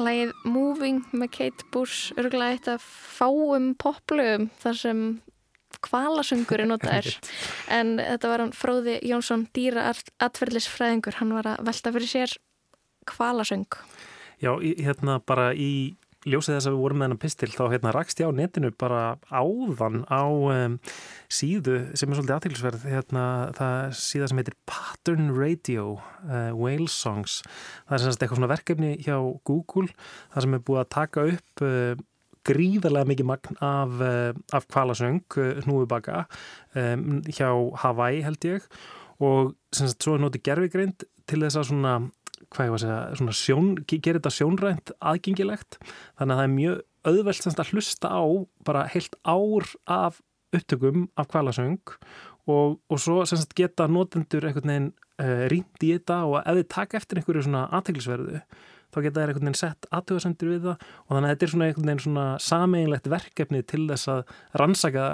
Lægið 0.00 0.32
Moving 0.48 1.02
með 1.12 1.32
Kate 1.36 1.66
Bush 1.74 2.14
örgulega 2.18 2.56
eitt 2.56 2.68
af 2.72 2.84
fáum 2.84 3.72
poplugum 3.80 4.48
þar 4.62 4.78
sem 4.80 5.02
kvalasöngur 5.84 6.64
er 6.64 6.70
notaður. 6.70 7.16
En 7.78 7.96
þetta 8.00 8.30
var 8.32 8.44
hann 8.44 8.54
Fróði 8.56 8.98
Jónsson 9.06 9.46
dýra 9.56 9.90
atverðlisfræðingur 10.22 11.20
hann 11.20 11.34
var 11.36 11.52
að 11.52 11.64
velta 11.68 11.92
fyrir 11.94 12.10
sér 12.10 12.36
kvalasöng. 13.10 13.68
Já, 14.40 14.54
hérna 14.56 15.20
bara 15.20 15.50
í 15.52 15.96
ljósið 16.28 16.56
þess 16.56 16.68
að 16.68 16.74
við 16.74 16.82
vorum 16.82 17.00
með 17.00 17.06
hennar 17.06 17.20
pistil 17.22 17.48
þá 17.54 17.62
hérna 17.72 17.92
rakst 17.96 18.20
ég 18.20 18.28
á 18.28 18.36
netinu 18.36 18.70
bara 18.76 19.02
áðan 19.32 20.02
á 20.04 20.24
um, 20.28 20.76
síðu 21.32 21.78
sem 21.96 22.10
er 22.10 22.18
svolítið 22.18 22.34
aðtilsverð 22.36 22.84
hérna, 22.90 23.24
það 23.56 23.94
síða 24.00 24.28
sem 24.28 24.42
heitir 24.42 24.58
Pattern 24.68 25.32
Radio 25.36 25.86
uh, 26.26 26.52
Whale 26.52 26.90
Songs. 26.92 27.40
Það 27.88 27.96
er 27.96 28.04
semst 28.04 28.22
eitthvað 28.24 28.42
svona 28.42 28.52
verkefni 28.52 28.92
hjá 29.00 29.16
Google 29.48 29.88
það 30.34 30.46
sem 30.46 30.56
er 30.58 30.64
búið 30.68 30.82
að 30.82 30.92
taka 30.98 31.26
upp 31.32 31.64
uh, 31.64 32.06
gríðarlega 32.50 33.08
mikið 33.08 33.30
magn 33.30 33.60
af, 33.64 33.96
uh, 34.04 34.32
af 34.56 34.68
kvalasöng 34.68 35.24
hnúubaka 35.64 36.26
um, 36.76 37.20
hjá 37.32 37.48
Hawaii 37.84 38.24
held 38.26 38.44
ég. 38.48 38.68
Og 39.20 39.54
semst 39.76 40.00
svo 40.04 40.16
er 40.16 40.24
notið 40.24 40.44
gerfigreind 40.48 41.08
til 41.28 41.42
þess 41.44 41.60
að 41.60 41.70
svona 41.70 41.94
hvað 42.48 42.66
ég 42.66 42.72
var 42.72 42.80
að 42.80 42.84
segja, 42.84 43.18
svona 43.20 43.36
sjón, 43.36 43.68
gerir 43.90 44.18
þetta 44.20 44.32
sjónrænt 44.36 44.92
aðgengilegt. 44.98 45.78
Þannig 46.18 46.34
að 46.34 46.40
það 46.40 46.46
er 46.46 46.54
mjög 46.56 46.80
auðvelt 47.10 47.44
semst 47.44 47.62
að 47.62 47.72
hlusta 47.74 48.10
á 48.12 48.22
bara 48.66 48.88
heilt 48.92 49.14
ár 49.24 49.70
af 49.90 50.20
upptökum 50.56 51.06
af 51.20 51.30
kvalasöng 51.30 51.78
og, 52.50 52.80
og 52.90 52.98
svo 53.00 53.22
semst 53.28 53.54
geta 53.56 53.86
notendur 53.88 54.48
einhvern 54.48 54.72
veginn 54.72 54.90
uh, 55.22 55.46
rýnd 55.52 55.86
í 55.86 55.94
þetta 55.94 56.18
og 56.26 56.40
ef 56.42 56.58
þið 56.58 56.68
taka 56.74 56.98
eftir 56.98 57.20
einhverju 57.20 57.46
svona 57.46 57.64
aðteglisverðu 57.78 58.42
þá 58.90 59.00
geta 59.04 59.20
þær 59.20 59.32
einhvern 59.32 59.48
veginn 59.48 59.60
sett 59.60 59.88
aðtöðasendur 59.94 60.52
við 60.52 60.68
það. 60.68 60.86
Og 61.06 61.14
þannig 61.14 61.28
að 61.28 61.34
þetta 61.34 61.46
er 61.46 61.52
svona 61.54 61.68
einhvern 61.68 61.90
veginn 61.90 62.04
svona 62.06 62.26
sameinlegt 62.42 63.10
verkefni 63.12 63.62
til 63.70 63.84
þess 63.90 64.10
að 64.10 64.32
rannsaka 64.60 65.04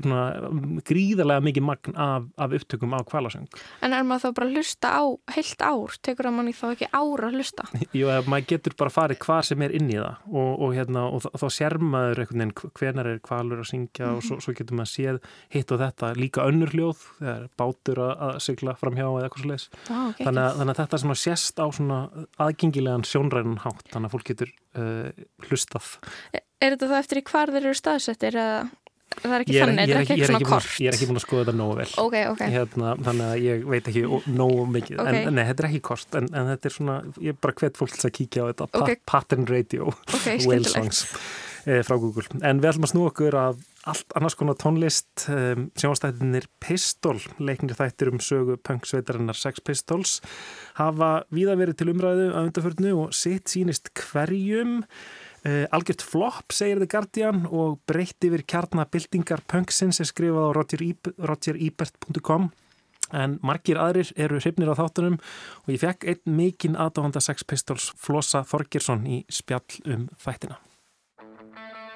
gríðarlega 0.00 1.42
mikið 1.44 1.64
magn 1.68 1.96
af, 2.00 2.24
af 2.40 2.54
upptökum 2.56 2.94
á 2.96 3.04
kvalasöng. 3.04 3.44
En 3.84 3.92
er 3.92 4.06
maður 4.08 4.22
þá 4.24 4.36
bara 4.38 4.46
að 4.48 4.54
hlusta 4.56 4.88
á 4.88 5.02
heilt 5.34 5.60
ár? 5.62 5.96
Tekur 6.00 6.28
það 6.28 6.36
manni 6.38 6.54
þá 6.56 6.64
ekki 6.70 6.88
ára 6.88 7.28
að 7.28 7.36
hlusta? 7.36 7.66
Jú, 7.92 8.08
maður 8.24 8.46
getur 8.54 8.76
bara 8.80 8.94
farið 8.94 9.20
hvað 9.26 9.42
sem 9.50 9.64
er 9.66 9.74
inn 9.76 9.90
í 9.92 9.98
það 9.98 10.32
og, 10.32 10.50
og, 10.54 10.72
hérna, 10.78 11.04
og 11.12 11.26
þá 11.28 11.46
sér 11.52 11.76
maður 11.78 12.22
einhvern 12.24 12.44
veginn 12.44 12.72
hvenar 12.80 13.10
er 13.12 13.20
kvalur 13.28 13.62
að 13.62 13.68
syngja 13.68 14.06
mm 14.06 14.10
-hmm. 14.10 14.16
og 14.16 14.26
svo, 14.28 14.40
svo 14.40 14.56
getur 14.56 14.80
maður 14.80 14.92
séð 14.94 15.20
hitt 15.52 15.72
og 15.72 15.82
þetta 15.84 16.12
líka 16.16 16.46
önnur 16.48 16.72
hljóð, 16.72 17.06
þegar 17.20 17.48
bátur 17.60 18.02
að, 18.08 18.14
að 18.26 18.40
sykla 18.48 18.76
fram 18.80 18.96
hjá 18.96 19.06
eða 19.06 19.24
eitthvað 19.26 19.42
svo 19.42 19.52
leiðis. 19.52 19.68
Okay, 19.84 20.24
þannig, 20.26 20.48
þannig 20.58 20.72
að 20.72 20.80
þetta 20.82 20.98
sem 20.98 21.14
að 21.14 21.22
sést 21.22 21.60
á 21.60 21.66
svona 21.68 21.98
aðgengilegan 22.40 23.04
sjónræðan 23.04 23.60
hátt, 23.60 23.86
þannig 23.92 24.08
að 24.08 24.14
fólk 24.16 24.28
getur 24.32 24.54
uh, 24.76 25.10
hlustað. 25.48 25.98
Er, 26.32 26.44
er 26.62 26.76
þetta 26.76 26.88
þá 26.88 26.98
eftir 26.98 27.20
í 27.20 27.26
hvar 27.28 27.52
þeir 27.52 27.66
eru 27.66 27.74
staðsettir 27.76 28.38
eða 28.38 28.70
það 29.20 29.36
er 29.36 29.44
ekki 29.44 29.58
þannig, 29.58 29.82
þetta 29.82 29.96
er 29.96 30.02
ekki 30.02 30.16
eitthvað 30.16 30.32
svona 30.32 30.50
kort. 30.52 30.72
ég 30.82 30.90
er 30.90 30.98
ekki 30.98 31.08
búin 31.10 31.20
að 31.20 31.24
skoða 31.26 31.44
þetta 31.44 31.56
nógu 31.58 31.78
vel. 31.78 31.88
Okay, 32.04 32.24
okay. 32.32 32.54
Hérna, 32.56 32.94
þannig 33.08 33.28
að 33.28 33.46
ég 33.46 33.66
veit 33.74 33.92
ekki 33.92 34.04
nógu 34.32 34.66
mikið. 34.78 35.02
Okay. 35.04 35.22
en 35.28 35.38
nei, 35.38 35.44
þetta 35.50 35.64
er 35.64 35.70
ekki 35.70 35.82
kort 35.90 36.18
en, 36.20 36.30
en 36.32 36.50
þetta 36.52 36.70
er 36.70 36.76
svona, 36.78 36.98
ég 37.18 37.36
er 37.36 37.40
bara 37.46 37.58
hvet 37.62 37.80
fólk 37.80 37.98
að 37.98 38.14
kíkja 38.18 38.44
á 38.44 38.50
þetta. 38.52 38.98
Pattern 39.08 39.48
Radio. 39.50 39.92
Whale 40.46 40.72
Songs 40.72 41.04
eh, 41.66 41.82
frá 41.86 41.98
Google. 41.98 42.28
En 42.40 42.62
við 42.62 42.72
ætlum 42.72 42.88
að 42.88 42.94
snú 42.94 43.06
okkur 43.10 43.38
að 43.38 43.62
allt 43.90 44.14
annars 44.18 44.36
konar 44.38 44.58
tónlist 44.60 45.24
um, 45.32 45.66
sjónastættinir 45.78 46.46
Pistol 46.62 47.18
leiknir 47.42 47.74
þættir 47.78 48.12
um 48.12 48.20
sögu 48.22 48.56
punksveitarinnar 48.62 49.38
Sex 49.38 49.62
Pistols 49.64 50.20
hafa 50.78 51.24
víða 51.34 51.56
verið 51.58 51.80
til 51.80 51.90
umræðu 51.94 52.28
að 52.30 52.48
undarförnu 52.48 52.94
og 53.00 53.16
sitt 53.16 53.50
sínist 53.50 53.90
hverjum 53.98 54.82
algjört 55.44 56.02
flop, 56.06 56.52
segir 56.54 56.78
The 56.78 56.86
Guardian 56.86 57.46
og 57.50 57.80
breytt 57.90 58.22
yfir 58.22 58.44
kjarnabildingar 58.46 59.42
punksins 59.50 59.98
er 60.02 60.06
skrifað 60.06 60.54
á 60.54 60.56
rogerebert.com 61.26 62.50
en 63.12 63.38
margir 63.44 63.80
aðrir 63.80 64.12
eru 64.16 64.40
hrifnir 64.40 64.72
á 64.72 64.78
þáttunum 64.78 65.18
og 65.20 65.72
ég 65.74 65.82
fekk 65.82 66.08
einn 66.12 66.36
mikinn 66.38 66.78
aðdáhanda 66.80 67.20
Sex 67.24 67.44
Pistols 67.44 67.92
Flosa 68.00 68.44
Þorgirsson 68.48 69.06
í 69.06 69.22
spjall 69.28 69.82
um 69.86 70.08
þættina. 70.18 70.58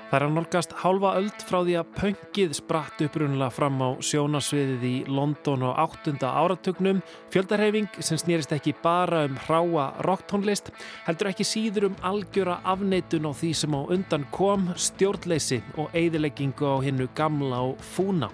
Það 0.06 0.16
er 0.20 0.22
að 0.22 0.34
nálgast 0.36 0.74
hálfa 0.78 1.10
öld 1.18 1.40
frá 1.48 1.56
því 1.66 1.72
að 1.80 1.88
pöngið 1.96 2.52
spratt 2.54 3.00
upprunnulega 3.02 3.50
fram 3.50 3.80
á 3.82 3.88
sjónasviðið 4.06 4.84
í 4.86 4.92
London 5.10 5.64
á 5.66 5.82
áttunda 5.82 6.30
áratugnum, 6.30 7.00
fjöldarhefing 7.34 7.98
sem 7.98 8.20
snýrist 8.22 8.54
ekki 8.54 8.76
bara 8.84 9.24
um 9.26 9.34
hráa 9.48 9.88
rocktónlist, 10.06 10.70
heldur 11.08 11.32
ekki 11.32 11.48
síður 11.50 11.88
um 11.88 11.98
algjöra 12.06 12.60
afneitun 12.62 13.26
á 13.26 13.34
því 13.34 13.50
sem 13.58 13.74
á 13.74 13.82
undan 13.82 14.28
kom, 14.30 14.70
stjórnleysi 14.78 15.58
og 15.74 15.90
eigðileggingu 15.90 16.70
á 16.70 16.78
hinnu 16.86 17.10
gamla 17.18 17.64
og 17.72 17.82
fúna. 17.82 18.30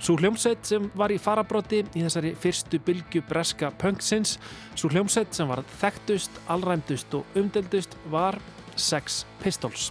Svo 0.00 0.16
hljómsveit 0.16 0.64
sem 0.64 0.88
var 0.96 1.12
í 1.12 1.20
farabróti 1.20 1.82
í 1.84 2.06
þessari 2.06 2.32
fyrstu 2.38 2.80
bylgu 2.80 3.26
breska 3.28 3.74
pöngsins, 3.76 4.38
svo 4.72 4.88
hljómsveit 4.94 5.36
sem 5.36 5.52
var 5.52 5.66
þekktust, 5.82 6.32
allræmdust 6.48 7.18
og 7.18 7.36
umdeldust 7.36 8.00
var 8.08 8.40
Sex 8.78 9.26
Pistols. 9.42 9.90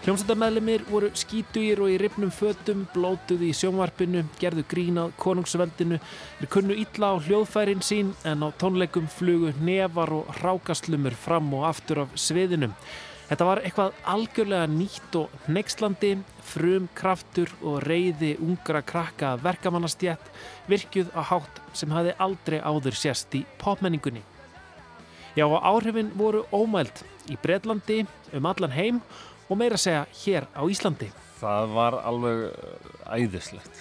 Hljómsættamæðlimir 0.00 0.86
voru 0.88 1.10
skítugir 1.12 1.82
og 1.84 1.90
í 1.92 1.98
ripnum 2.00 2.30
fötum, 2.32 2.86
blótuð 2.94 3.42
í 3.44 3.50
sjónvarpinu, 3.52 4.22
gerðu 4.40 4.62
grínað 4.70 5.10
konungsveldinu, 5.20 5.98
er 6.40 6.48
kunnu 6.48 6.72
illa 6.72 7.10
á 7.12 7.20
hljóðfærin 7.20 7.84
sín 7.84 8.14
en 8.24 8.40
á 8.40 8.48
tónleikum 8.56 9.10
flugu 9.12 9.52
nefar 9.60 10.14
og 10.22 10.32
rákaslumur 10.40 11.12
fram 11.12 11.52
og 11.52 11.68
aftur 11.68 12.06
af 12.06 12.16
sviðinu. 12.16 12.70
Þetta 13.28 13.50
var 13.50 13.60
eitthvað 13.60 14.00
algjörlega 14.14 14.72
nýtt 14.72 15.20
og 15.20 15.52
neykslandi, 15.52 16.16
frum 16.48 16.88
kraftur 16.96 17.52
og 17.60 17.82
reyði 17.84 18.38
ungra 18.40 18.80
krakka 18.80 19.36
verkamannastjætt 19.44 20.32
virkjuð 20.72 21.12
á 21.12 21.28
hátt 21.28 21.60
sem 21.76 21.92
hafi 21.92 22.16
aldrei 22.16 22.62
áður 22.64 22.96
sérst 22.96 23.36
í 23.36 23.44
popmenningunni. 23.60 24.24
Já, 25.36 25.44
áhrifin 25.44 26.08
voru 26.16 26.46
ómælt 26.50 27.04
í 27.30 27.36
Breitlandi, 27.38 28.06
um 28.34 28.48
allan 28.48 28.72
heim 28.74 29.04
og 29.50 29.58
meira 29.58 29.74
að 29.76 29.84
segja 29.84 30.04
hér 30.22 30.44
á 30.54 30.62
Íslandi. 30.70 31.08
Það 31.40 31.64
var 31.74 31.92
alveg 32.06 32.38
uh, 32.46 32.52
æðislegt. 33.10 33.74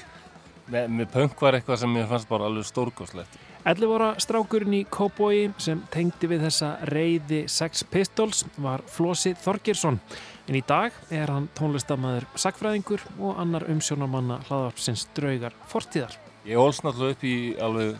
Með, 0.70 0.86
með 0.98 1.08
punk 1.14 1.42
var 1.42 1.54
eitthvað 1.58 1.82
sem 1.84 1.98
ég 1.98 2.10
fannst 2.10 2.30
bara 2.30 2.46
alveg 2.50 2.66
stórgóðslegt. 2.70 3.34
11 3.68 3.92
ára 3.98 4.10
strákurinn 4.24 4.78
í 4.78 4.86
Kóboi 4.88 5.50
sem 5.60 5.82
tengdi 5.92 6.30
við 6.32 6.46
þessa 6.48 6.70
reyði 6.88 7.42
Sex 7.52 7.84
Pistols 7.92 8.46
var 8.64 8.80
Flósi 8.88 9.34
Þorgirsson 9.36 10.00
en 10.48 10.56
í 10.56 10.64
dag 10.66 10.92
er 11.14 11.30
hann 11.30 11.50
tónlistamæður 11.58 12.26
sakfræðingur 12.40 13.02
og 13.20 13.36
annar 13.42 13.64
umsjónarmanna 13.70 14.40
hlaðarpsins 14.48 15.08
draugar 15.18 15.54
fortíðar. 15.70 16.14
Ég 16.48 16.58
ólst 16.58 16.84
náttúrulega 16.86 17.14
upp 17.18 17.24
í 17.28 17.56
alveg 17.60 17.96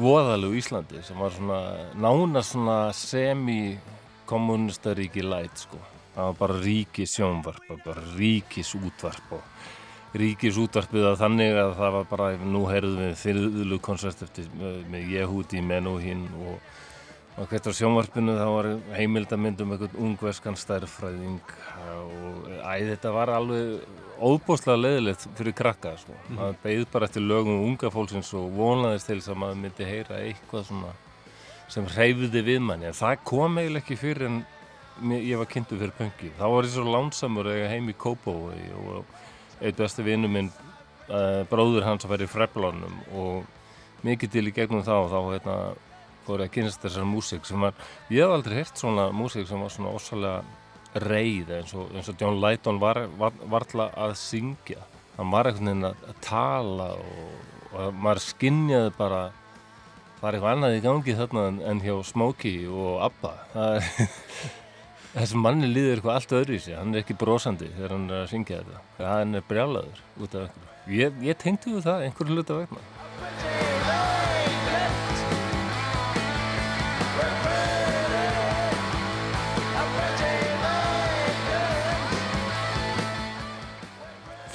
voðalegu 0.00 0.54
Íslandi 0.58 1.02
sem 1.04 1.18
var 1.20 1.32
svona 1.36 1.60
nána 2.00 2.42
svona 2.42 2.92
semi-kommunistaríki 2.96 5.22
læt 5.28 5.56
sko 5.66 5.97
það 6.18 6.30
var 6.32 6.38
bara 6.42 6.58
ríkis 6.64 7.14
sjónvarp 7.14 7.70
bara 7.84 8.02
ríkis 8.16 8.74
útvarp 8.74 9.38
og 9.38 10.18
ríkis 10.18 10.58
útvarpið 10.58 11.06
að 11.12 11.22
þannig 11.22 11.62
að 11.62 11.72
það 11.78 11.94
var 11.94 12.10
bara, 12.10 12.28
nú 12.42 12.64
heyrðum 12.66 13.04
við 13.04 13.16
þyrðulu 13.22 13.80
konsert 13.84 14.26
eftir 14.26 14.50
með 14.90 15.14
Jehudi 15.14 15.62
Menuhin 15.62 16.26
og 16.42 16.58
og 17.38 17.46
hvert 17.46 17.68
á 17.70 17.72
sjónvarpinu 17.74 18.34
þá 18.34 18.46
var 18.50 18.66
heimildamindum 18.96 19.74
eitthvað 19.74 19.98
ungverskan 20.02 20.56
stærfræðing 20.58 21.52
og 21.86 22.48
æði 22.66 22.88
þetta 22.90 23.12
var 23.14 23.30
alveg 23.30 23.84
óbúslega 24.18 24.80
leðilegt 24.80 25.26
fyrir 25.38 25.54
krakka 25.54 25.94
sko. 26.00 26.16
mm. 26.16 26.34
maður 26.34 26.58
beigð 26.64 26.86
bara 26.94 27.06
eftir 27.06 27.22
lögum 27.22 27.62
unga 27.68 27.92
fólksins 27.94 28.32
og 28.34 28.50
vonaðist 28.56 29.06
til 29.06 29.20
þess 29.20 29.30
að 29.30 29.40
maður 29.44 29.60
myndi 29.62 29.86
heyra 29.86 30.18
eitthvað 30.24 30.66
svona 30.72 30.94
sem 31.70 31.86
hreyfiði 31.94 32.42
við 32.48 32.62
manni 32.64 32.90
en 32.90 32.98
það 32.98 33.22
kom 33.30 33.60
eiginlega 33.60 33.84
ekki 33.84 34.00
fyrir 34.02 34.30
en 34.32 34.40
ég 35.14 35.38
var 35.38 35.50
kynntu 35.50 35.78
fyrir 35.78 35.94
punki 35.96 36.32
þá 36.38 36.46
var 36.52 36.66
ég 36.66 36.74
svo 36.74 36.86
lánsamur 36.86 37.50
eða 37.52 37.70
heim 37.72 37.90
í 37.90 37.96
Kópavói 37.98 38.64
og 38.78 39.04
eitt 39.60 39.78
besti 39.78 40.04
vinnu 40.06 40.30
minn 40.30 40.50
uh, 41.08 41.44
bróður 41.50 41.86
hans 41.86 42.06
að 42.06 42.14
vera 42.14 42.28
í 42.28 42.32
Freblónum 42.32 42.98
og 43.18 43.46
mikið 44.06 44.34
til 44.34 44.46
í 44.50 44.54
gegnum 44.54 44.84
þá 44.86 44.94
þá 45.10 45.18
hérna, 45.32 45.56
fór 46.26 46.44
ég 46.44 46.50
að 46.50 46.54
kynast 46.58 46.84
þessar 46.84 47.08
músík 47.08 47.48
sem 47.48 47.62
var, 47.62 47.74
ég 48.12 48.22
hef 48.22 48.34
aldrei 48.36 48.60
hirt 48.60 48.78
svona 48.78 49.08
músík 49.14 49.48
sem 49.48 49.62
var 49.62 49.74
svona 49.74 49.94
ósalega 49.96 51.02
reið 51.08 51.50
eins 51.58 51.74
og, 51.76 51.90
eins 51.94 52.08
og 52.10 52.20
John 52.20 52.38
Lydon 52.42 52.80
var, 52.80 53.02
var, 53.18 53.34
varla 53.50 53.90
að 53.98 54.14
syngja. 54.20 54.80
Hann 55.18 55.32
var 55.34 55.48
einhvern 55.50 55.68
veginn 55.72 55.88
að, 55.90 56.06
að 56.08 56.22
tala 56.24 56.88
og, 56.94 57.34
og 57.72 57.98
maður 57.98 58.22
skinnjaði 58.24 58.94
bara 58.96 59.20
það 60.18 60.28
er 60.28 60.38
eitthvað 60.38 60.54
annað 60.54 60.76
í 60.78 60.84
gangi 60.86 61.18
þarna 61.18 61.44
en 61.70 61.82
hjá 61.84 61.94
Smokey 62.06 62.64
og 62.70 63.02
Abba. 63.08 63.34
Það 63.52 63.76
er 63.78 63.90
Þessi 65.18 65.38
manni 65.42 65.66
líður 65.66 65.96
eitthvað 65.96 66.14
allt 66.14 66.34
öðru 66.38 66.54
í 66.54 66.60
sig, 66.62 66.76
hann 66.78 66.94
er 66.94 67.02
ekki 67.02 67.16
brosandi 67.18 67.70
þegar 67.74 67.94
hann 67.96 68.04
er 68.12 68.20
að 68.22 68.28
syngja 68.30 68.60
þetta. 68.62 68.82
Hann 69.02 69.34
er 69.34 69.46
brjálaður 69.48 70.02
út 70.22 70.36
af 70.38 70.44
einhverju. 70.46 70.74
Ég, 70.98 71.22
ég 71.26 71.40
tengdi 71.42 71.74
við 71.74 71.88
það 71.88 72.04
einhverju 72.06 72.38
hluta 72.38 72.60
vegna. 72.62 73.57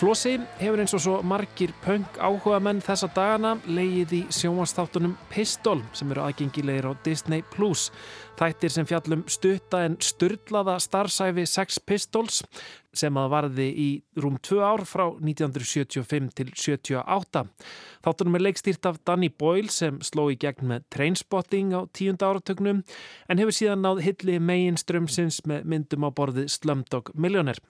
Flossi 0.03 0.33
hefur 0.59 0.81
eins 0.83 0.91
og 0.97 0.99
svo 0.99 1.11
margir 1.23 1.71
punk 1.79 2.17
áhuga 2.19 2.57
menn 2.59 2.81
þessa 2.83 3.07
dagana 3.15 3.53
leið 3.63 4.11
í 4.17 4.19
sjónvastáttunum 4.35 5.13
Pistol 5.31 5.79
sem 5.95 6.09
eru 6.11 6.25
aðgengilegir 6.25 6.89
á 6.91 6.99
Disney. 7.05 7.39
Þættir 8.35 8.73
sem 8.73 8.89
fjallum 8.89 9.21
stutta 9.31 9.85
en 9.87 9.95
styrlaða 10.03 10.75
starfsæfi 10.83 11.45
Sex 11.47 11.79
Pistols 11.79 12.41
sem 12.91 13.15
að 13.15 13.29
varði 13.31 13.69
í 13.79 13.87
rúm 14.19 14.35
2 14.43 14.59
ár 14.59 14.83
frá 14.83 15.05
1975 15.07 16.27
til 16.35 16.51
78. 16.51 17.45
Þáttunum 18.03 18.35
er 18.35 18.43
leikstýrt 18.43 18.89
af 18.89 18.99
Danny 19.07 19.29
Boyle 19.31 19.71
sem 19.71 20.01
sló 20.03 20.25
í 20.33 20.35
gegn 20.35 20.67
með 20.67 20.89
Trainspotting 20.91 21.71
á 21.71 21.87
tíunda 21.95 22.27
áratögnum 22.33 22.83
en 23.31 23.39
hefur 23.39 23.55
síðan 23.55 23.87
náð 23.87 24.03
hilli 24.09 24.35
meginströmsins 24.51 25.45
með 25.47 25.63
myndum 25.63 26.03
á 26.03 26.11
borði 26.11 26.49
Slumdog 26.51 27.13
Millionaire. 27.15 27.63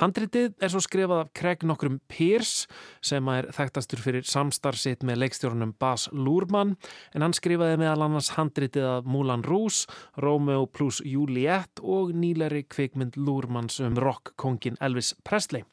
Handritið 0.00 0.56
er 0.62 0.72
svo 0.72 0.82
skrifað 0.82 1.24
af 1.24 1.32
Craig 1.38 1.64
nokkrum 1.68 2.00
Pierce 2.10 2.66
sem 3.04 3.28
er 3.32 3.48
þekktastur 3.54 4.02
fyrir 4.02 4.26
samstarfsitt 4.28 5.04
með 5.06 5.22
leikstjórnum 5.22 5.74
Bas 5.80 6.08
Luhrmann 6.12 6.74
en 7.14 7.24
hann 7.24 7.36
skrifaði 7.36 7.78
meðal 7.82 8.08
annars 8.08 8.32
handritið 8.36 8.88
af 8.88 9.08
Moulin 9.08 9.44
Rouge, 9.46 9.86
Romeo 10.22 10.66
plus 10.66 11.02
Juliet 11.06 11.82
og 11.82 12.14
nýleri 12.16 12.64
kvikmynd 12.66 13.18
Luhrmanns 13.20 13.80
um 13.84 13.98
rockkongin 13.98 14.80
Elvis 14.82 15.14
Presley. 15.24 15.64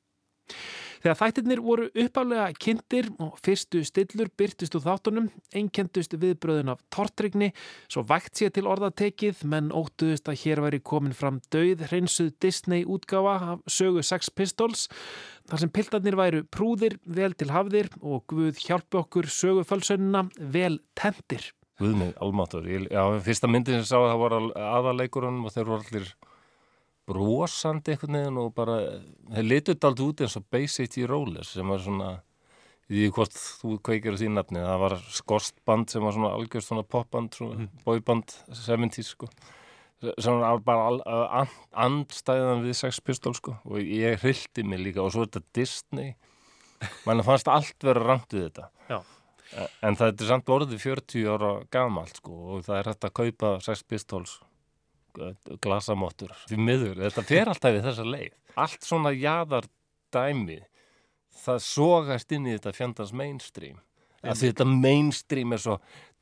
Þegar 1.00 1.18
þættirnir 1.20 1.62
voru 1.64 1.86
uppálega 2.04 2.48
kynntir 2.60 3.08
og 3.24 3.38
fyrstu 3.44 3.82
stillur 3.88 4.32
byrtist 4.40 4.76
úr 4.76 4.84
þáttunum, 4.84 5.30
einkendust 5.56 6.16
viðbröðun 6.20 6.74
af 6.74 6.82
tortrygni, 6.92 7.54
svo 7.88 8.04
vægt 8.10 8.40
sér 8.40 8.52
til 8.56 8.68
orðatekið, 8.68 9.46
menn 9.48 9.72
óttuðust 9.72 10.28
að 10.28 10.42
hér 10.44 10.64
væri 10.66 10.82
komin 10.84 11.16
fram 11.16 11.40
döið 11.54 11.86
hreinsuð 11.88 12.34
Disney 12.44 12.84
útgáfa 12.84 13.38
af 13.54 13.64
sögu 13.72 14.04
Sex 14.04 14.28
Pistols, 14.34 14.90
þar 15.48 15.64
sem 15.64 15.72
piltarnir 15.72 16.20
væru 16.20 16.44
prúðir, 16.52 17.00
vel 17.08 17.32
til 17.32 17.54
hafðir 17.54 17.94
og 18.02 18.26
Guð 18.30 18.60
hjálpi 18.60 19.00
okkur 19.00 19.32
sögufölsönuna 19.32 20.28
vel 20.38 20.82
tendir. 21.00 21.54
Guð 21.80 21.96
mig, 21.96 22.12
almatur. 22.20 22.66
Ég, 22.68 22.90
já, 22.92 23.06
fyrsta 23.24 23.48
myndin 23.48 23.80
sem 23.80 23.88
sá 23.88 24.02
að 24.02 24.10
það 24.12 24.24
var 24.26 24.36
aðaleikurunum 24.68 25.48
og 25.48 25.56
þeir 25.56 25.70
voru 25.70 25.86
allir 25.88 26.10
brosandi 27.10 27.96
einhvern 27.96 28.20
veginn 28.20 28.42
og 28.42 28.50
bara, 28.56 28.80
þeir 29.34 29.48
litut 29.50 29.86
allt 29.90 30.04
út 30.06 30.26
eins 30.26 30.38
og 30.40 30.48
Basic 30.54 31.00
í 31.02 31.08
Rollers 31.10 31.56
sem 31.58 31.74
var 31.74 31.82
svona, 31.84 32.10
ég 32.90 33.10
veit 33.10 33.18
hvort 33.18 33.38
þú 33.38 33.78
kveikir 33.90 34.18
á 34.18 34.20
því 34.22 34.34
nafni, 34.36 34.66
það 34.66 34.84
var 34.86 35.00
skostband 35.18 35.94
sem 35.94 36.06
var 36.06 36.18
svona 36.18 36.36
algjörst 36.38 36.72
svona 36.72 36.86
popband, 36.86 37.34
svona 37.36 37.64
mm. 37.64 37.72
boyband 37.86 38.38
70's 38.54 39.16
sko 39.16 39.32
svona 40.00 40.54
bara 40.64 40.88
al, 40.88 41.02
and, 41.42 41.56
andstæðan 41.76 42.64
við 42.64 42.78
Sex 42.80 43.02
Pistols 43.04 43.42
sko 43.42 43.58
og 43.68 43.80
ég 43.84 44.20
hrildi 44.24 44.64
mig 44.64 44.82
líka 44.84 45.04
og 45.04 45.14
svo 45.14 45.26
er 45.26 45.32
þetta 45.32 45.56
Disney 45.58 46.14
mann 47.08 47.24
fannst 47.28 47.50
allt 47.52 47.84
vera 47.84 48.04
rangt 48.06 48.36
við 48.36 48.48
þetta 48.48 48.70
Já. 48.90 49.00
en 49.84 50.00
það 50.00 50.14
er 50.14 50.30
samt 50.32 50.54
orðið 50.56 50.86
40 50.86 51.28
ára 51.34 51.52
gamalt 51.74 52.22
sko 52.22 52.38
og 52.56 52.64
það 52.68 52.80
er 52.80 52.92
hægt 52.94 53.10
að 53.10 53.18
kaupa 53.20 53.54
Sex 53.66 53.84
Pistols 53.84 54.38
glasamottur. 55.64 56.34
Því 56.50 56.60
miður, 56.64 57.04
þetta 57.06 57.26
fer 57.28 57.52
alltaf 57.52 57.76
við 57.76 57.86
þessa 57.90 58.08
leið. 58.08 58.34
Allt 58.60 58.88
svona 58.88 59.14
jaðar 59.16 59.70
dæmi 60.14 60.60
það 61.40 61.62
sogast 61.66 62.36
inn 62.36 62.48
í 62.50 62.56
þetta 62.58 62.76
fjandans 62.76 63.14
mainstream. 63.16 63.80
Að 64.20 64.44
þetta 64.44 64.68
mainstream 64.68 65.56
er 65.56 65.64
svo 65.64 65.78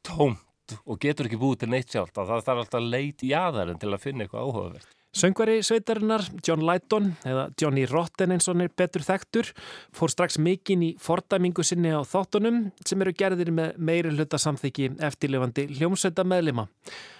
tómt 0.06 0.78
og 0.84 1.00
getur 1.02 1.30
ekki 1.30 1.40
búið 1.42 1.64
til 1.64 1.72
neitt 1.72 1.94
sjálft 1.94 2.18
að 2.20 2.32
það 2.32 2.46
þarf 2.50 2.64
alltaf 2.64 2.88
leit 2.92 3.24
jaðarinn 3.24 3.80
til 3.82 3.94
að 3.94 4.04
finna 4.04 4.26
eitthvað 4.26 4.50
áhugavert 4.50 4.97
Söngvari 5.16 5.62
sveitarinnar 5.66 6.22
John 6.46 6.62
Lydon 6.68 7.14
eða 7.26 7.48
Johnny 7.58 7.88
Rotten 7.90 8.34
eins 8.36 8.46
og 8.48 8.54
hann 8.54 8.68
er 8.68 8.74
betur 8.78 9.06
þekktur 9.06 9.50
fór 9.96 10.12
strax 10.14 10.38
mikinn 10.38 10.84
í 10.84 10.90
fordæmingu 11.02 11.64
sinni 11.66 11.94
á 11.96 12.04
þáttunum 12.06 12.68
sem 12.86 13.02
eru 13.02 13.14
gerðir 13.18 13.50
með 13.56 13.80
meiri 13.80 14.12
hluta 14.14 14.38
samþyggi 14.38 14.92
eftirlifandi 15.08 15.66
hljómsveita 15.78 16.26
meðlima. 16.28 16.68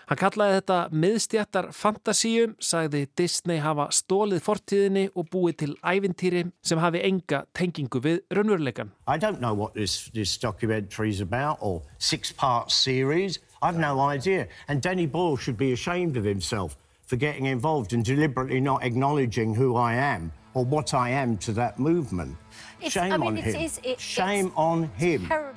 Hann 0.08 0.20
kallaði 0.22 0.60
þetta 0.60 0.78
miðstjættar 0.94 1.70
fantasíu, 1.76 2.54
sagði 2.64 3.08
Disney 3.18 3.60
hafa 3.64 3.90
stólið 3.92 4.44
fortíðinni 4.46 5.10
og 5.16 5.32
búið 5.34 5.58
til 5.64 5.74
ævintýri 5.82 6.46
sem 6.64 6.80
hafi 6.80 7.02
enga 7.08 7.46
tengingu 7.58 8.00
við 8.04 8.22
raunveruleikan. 8.32 8.94
I 9.08 9.18
don't 9.18 9.42
know 9.42 9.56
what 9.56 9.74
this, 9.74 10.12
this 10.14 10.38
documentary 10.38 11.10
is 11.10 11.20
about 11.20 11.58
or 11.62 11.82
six-part 11.98 12.72
series. 12.72 13.40
I've 13.62 13.80
no 13.80 14.00
idea. 14.00 14.48
And 14.68 14.82
Danny 14.82 15.08
Boyle 15.08 15.36
should 15.36 15.58
be 15.58 15.74
ashamed 15.74 16.16
of 16.16 16.24
himself 16.24 16.78
for 17.08 17.16
getting 17.16 17.46
involved 17.46 17.94
and 17.94 18.04
deliberately 18.06 18.60
not 18.60 18.84
acknowledging 18.84 19.56
who 19.56 19.76
I 19.76 19.94
am 19.96 20.32
or 20.54 20.66
what 20.66 20.94
I 20.94 21.10
am 21.12 21.38
to 21.38 21.54
that 21.54 21.80
movement. 21.80 22.36
It's- 22.80 22.92
Shame 22.94 23.14
I 23.14 23.18
mean, 23.18 23.28
on 23.28 23.38
it's- 23.38 23.54
him. 23.56 23.62
it's- 23.62 23.80
it- 23.84 24.00
Shame 24.00 24.48
it's 24.48 24.58
on 24.58 24.90
him. 24.98 25.28
Terrible. 25.28 25.54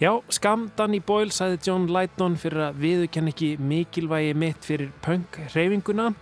Já, 0.00 0.22
skam 0.30 0.70
Danny 0.76 1.00
Boyle 1.00 1.30
sagði 1.30 1.58
John 1.66 1.86
Lydon 1.88 2.36
fyrir 2.36 2.70
að 2.70 2.76
viðurkenn 2.84 3.28
ekki 3.32 3.48
mikilvægi 3.58 4.34
mitt 4.36 4.60
fyrir 4.62 4.92
punk-hreyfinguna 5.02 6.14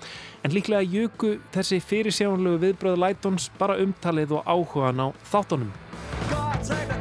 en 0.45 0.51
líklega 0.51 0.81
jöku 0.95 1.39
þessi 1.53 1.83
fyrirsjánlegu 1.85 2.59
viðbröð 2.64 2.97
Lydons 2.97 3.51
bara 3.59 3.77
umtalið 3.77 4.33
og 4.39 4.45
áhugan 4.47 4.97
á 5.05 5.12
þáttunum. 5.31 6.95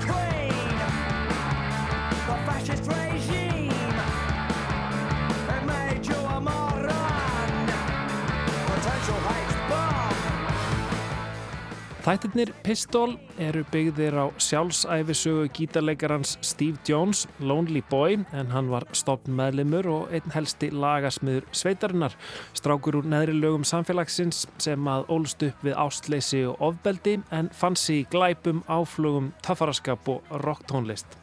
Þættirnir 12.06 12.52
Pistol 12.62 13.16
eru 13.42 13.64
byggðir 13.74 14.14
á 14.14 14.30
sjálfsæfisögu 14.38 15.48
gítarleikarans 15.58 16.36
Steve 16.46 16.78
Jones, 16.86 17.24
Lonely 17.42 17.82
Boy, 17.90 18.20
en 18.30 18.52
hann 18.54 18.68
var 18.70 18.84
stopn 18.94 19.34
meðlimur 19.34 19.90
og 19.90 20.14
einn 20.14 20.36
helsti 20.36 20.70
lagasmiður 20.70 21.48
sveitarinnar, 21.50 22.14
strákur 22.54 23.00
úr 23.00 23.10
neðri 23.10 23.34
lögum 23.40 23.66
samfélagsins 23.66 24.44
sem 24.62 24.86
að 24.86 25.08
ólst 25.16 25.48
upp 25.48 25.66
við 25.66 25.80
ástleysi 25.82 26.44
og 26.52 26.62
ofbeldi 26.68 27.16
en 27.34 27.50
fann 27.50 27.74
sig 27.74 28.04
í 28.04 28.06
glæpum, 28.14 28.62
áflugum, 28.70 29.32
töffaraskap 29.42 30.06
og 30.14 30.30
rocktónlist. 30.46 31.18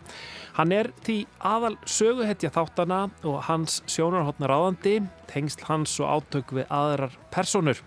Hann 0.59 0.75
er 0.75 0.91
því 1.07 1.21
aðal 1.47 1.77
söguhetja 1.87 2.51
þáttana 2.59 3.05
og 3.23 3.39
hans 3.47 3.79
sjónarhóttnar 3.87 4.51
áðandi, 4.51 4.99
tengsl 5.31 5.63
hans 5.71 5.95
og 6.03 6.11
átök 6.19 6.59
við 6.59 6.67
aðrar 6.75 7.15
personur. 7.31 7.79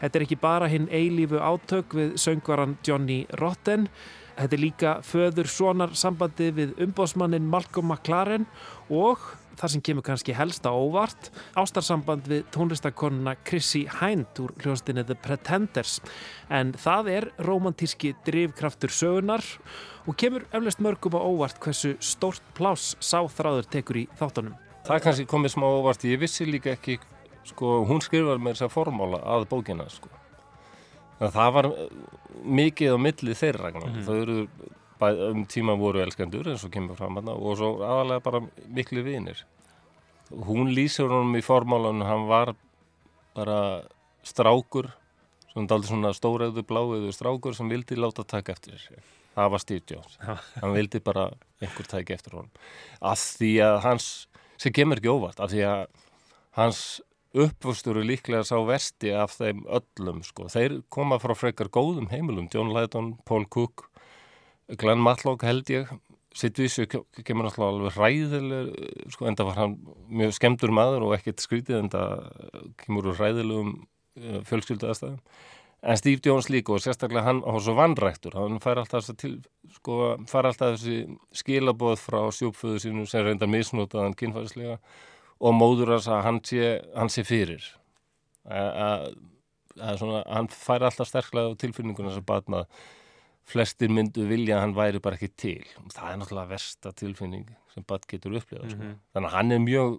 Þetta 0.00 0.18
er 0.18 0.24
ekki 0.26 0.40
bara 0.40 0.70
hinn 0.72 0.88
eilífu 0.88 1.40
átök 1.40 1.96
við 1.98 2.16
söngvaran 2.20 2.78
Johnny 2.86 3.22
Rotten, 3.40 3.88
þetta 4.38 4.56
er 4.56 4.62
líka 4.62 4.94
föður 5.04 5.50
sonar 5.52 5.92
sambandi 5.98 6.48
við 6.56 6.72
umbóðsmannin 6.80 7.48
Malcolm 7.50 7.92
McLaren 7.92 8.48
og 8.88 9.20
það 9.60 9.72
sem 9.74 9.82
kemur 9.84 10.04
kannski 10.06 10.34
helst 10.36 10.64
á 10.64 10.72
óvart, 10.72 11.28
ástarsamband 11.58 12.28
við 12.30 12.46
tónlistakonuna 12.54 13.36
Chrissy 13.44 13.84
Hind 14.00 14.40
úr 14.40 14.54
hljóstinni 14.62 15.04
The 15.04 15.16
Pretenders. 15.20 15.98
En 16.48 16.72
það 16.72 17.12
er 17.16 17.28
romantíski 17.44 18.14
drivkraftur 18.26 18.92
sögunar 18.94 19.44
og 20.06 20.16
kemur 20.20 20.46
eflust 20.56 20.80
mörgum 20.80 21.18
á 21.18 21.20
óvart 21.20 21.60
hversu 21.60 21.96
stórt 22.00 22.44
plás 22.56 22.94
sáþráður 23.04 23.68
tekur 23.76 24.00
í 24.00 24.08
þáttunum. 24.18 24.56
Það 24.86 24.96
er 24.96 25.04
kannski 25.04 25.28
komið 25.28 25.56
smá 25.58 25.66
óvart, 25.68 26.08
ég 26.08 26.22
vissi 26.22 26.48
líka 26.48 26.72
ekki, 26.72 26.96
sko, 27.48 27.80
hún 27.88 28.02
skrifar 28.04 28.40
með 28.42 28.56
þess 28.56 28.66
að 28.68 28.74
formála 28.74 29.22
að 29.36 29.46
bókina, 29.50 29.86
sko. 29.92 30.10
Það 31.20 31.54
var 31.56 31.68
eh, 31.70 31.88
mikið 32.60 32.96
á 32.96 32.98
milli 33.00 33.36
þeirra, 33.36 33.72
mm 33.76 34.04
þau 34.06 34.14
eru 34.16 34.38
um 35.00 35.46
tíma 35.48 35.76
voru 35.80 36.02
elskendur 36.04 36.50
eins 36.52 36.64
og 36.66 36.72
kemur 36.74 36.98
fram 36.98 37.16
hana 37.16 37.32
og 37.32 37.54
svo 37.56 37.70
aðalega 37.80 38.20
bara 38.24 38.42
miklu 38.68 39.04
vinir. 39.06 39.38
Hún 40.30 40.74
lýsir 40.76 41.08
honum 41.08 41.38
í 41.38 41.42
formálanum, 41.42 42.04
hann 42.04 42.26
var 42.28 42.52
bara 43.34 43.60
strákur, 44.26 44.90
svona 45.50 45.70
daldi 45.70 45.88
svona 45.88 46.12
stóraðu 46.14 46.66
bláuðu 46.68 47.14
strákur 47.16 47.56
sem 47.56 47.70
vildi 47.72 47.96
láta 47.96 48.26
taka 48.28 48.52
eftir 48.52 48.76
sér. 48.78 49.00
Það 49.34 49.52
var 49.54 49.62
Steve 49.62 49.82
Jones. 49.88 50.18
Hann 50.60 50.74
vildi 50.74 51.00
bara 51.00 51.30
einhver 51.62 51.88
tæki 51.88 52.14
eftir 52.16 52.36
honum. 52.36 52.50
Að 53.00 53.24
því 53.38 53.52
að 53.64 53.76
hans, 53.86 54.08
sem 54.60 54.74
kemur 54.74 55.00
ekki 55.00 55.12
óvart, 55.12 55.40
að 55.40 55.54
því 55.54 55.64
að 55.70 55.84
hans 56.58 56.80
uppvöstur 57.34 58.00
er 58.00 58.08
líklega 58.08 58.42
sá 58.46 58.56
versti 58.66 59.12
af 59.14 59.36
þeim 59.38 59.62
öllum, 59.70 60.22
sko. 60.26 60.48
Þeir 60.50 60.80
koma 60.92 61.20
frá 61.22 61.36
frekar 61.38 61.70
góðum 61.72 62.10
heimilum, 62.10 62.48
John 62.52 62.72
Lydon, 62.74 63.14
Paul 63.28 63.46
Cook, 63.46 63.86
Glenn 64.78 65.02
Matlock 65.02 65.44
held 65.46 65.70
ég, 65.70 65.90
Sidvísu 66.30 66.84
kemur 66.86 67.48
náttúrulega 67.48 67.70
alveg 67.72 67.96
hræðileg 67.96 68.68
sko, 69.10 69.26
enda 69.26 69.46
var 69.48 69.56
hann 69.58 69.72
mjög 70.06 70.36
skemmtur 70.36 70.70
maður 70.70 71.08
og 71.08 71.14
ekkert 71.16 71.42
skrítið 71.42 71.80
enda 71.80 72.02
kemur 72.78 73.08
úr 73.10 73.18
hræðilegum 73.18 73.72
uh, 73.80 74.36
fjölskyldu 74.46 74.86
aðstæðum. 74.86 75.18
En 75.80 75.98
Steve 75.98 76.22
Jones 76.22 76.46
líka 76.52 76.76
og 76.76 76.84
sérstaklega 76.84 77.24
hann 77.26 77.40
var 77.42 77.62
svo 77.64 77.74
vannræktur 77.74 78.36
hann 78.38 78.60
fær 78.62 78.78
alltaf, 78.78 79.08
til, 79.18 79.40
sko, 79.74 79.96
fær 80.30 80.52
alltaf 80.52 80.76
þessi 80.76 81.16
skilaboð 81.40 81.98
frá 81.98 82.20
sjúpföðu 82.36 82.78
sínu 82.84 83.08
sem 83.10 83.26
reyndar 83.26 83.50
misnotaðan 83.50 84.14
kynfæðislega 84.20 84.76
og 84.76 85.09
móður 85.56 85.94
hans 85.96 86.08
að 86.10 86.24
hann 86.26 86.40
sé, 86.44 86.70
hann 86.94 87.12
sé 87.12 87.24
fyrir. 87.24 87.64
Að, 88.50 88.70
að, 88.84 89.04
að 89.80 90.02
hann 90.28 90.48
fær 90.52 90.86
alltaf 90.88 91.08
sterklega 91.08 91.52
á 91.52 91.60
tilfinninguna 91.60 92.12
sem 92.14 92.26
batna 92.26 92.64
flestir 93.50 93.90
myndu 93.92 94.26
vilja 94.28 94.58
að 94.58 94.64
hann 94.64 94.76
væri 94.76 95.02
bara 95.02 95.18
ekki 95.18 95.30
til. 95.38 95.64
Það 95.90 96.12
er 96.12 96.20
náttúrulega 96.20 96.52
versta 96.52 96.92
tilfinning 96.96 97.48
sem 97.74 97.86
bat 97.88 98.06
getur 98.10 98.36
upplifað 98.38 98.74
sko. 98.74 98.92
þannig 99.14 99.30
að 99.30 99.36
hann 99.36 99.54
er 99.54 99.62
mjög 99.64 99.98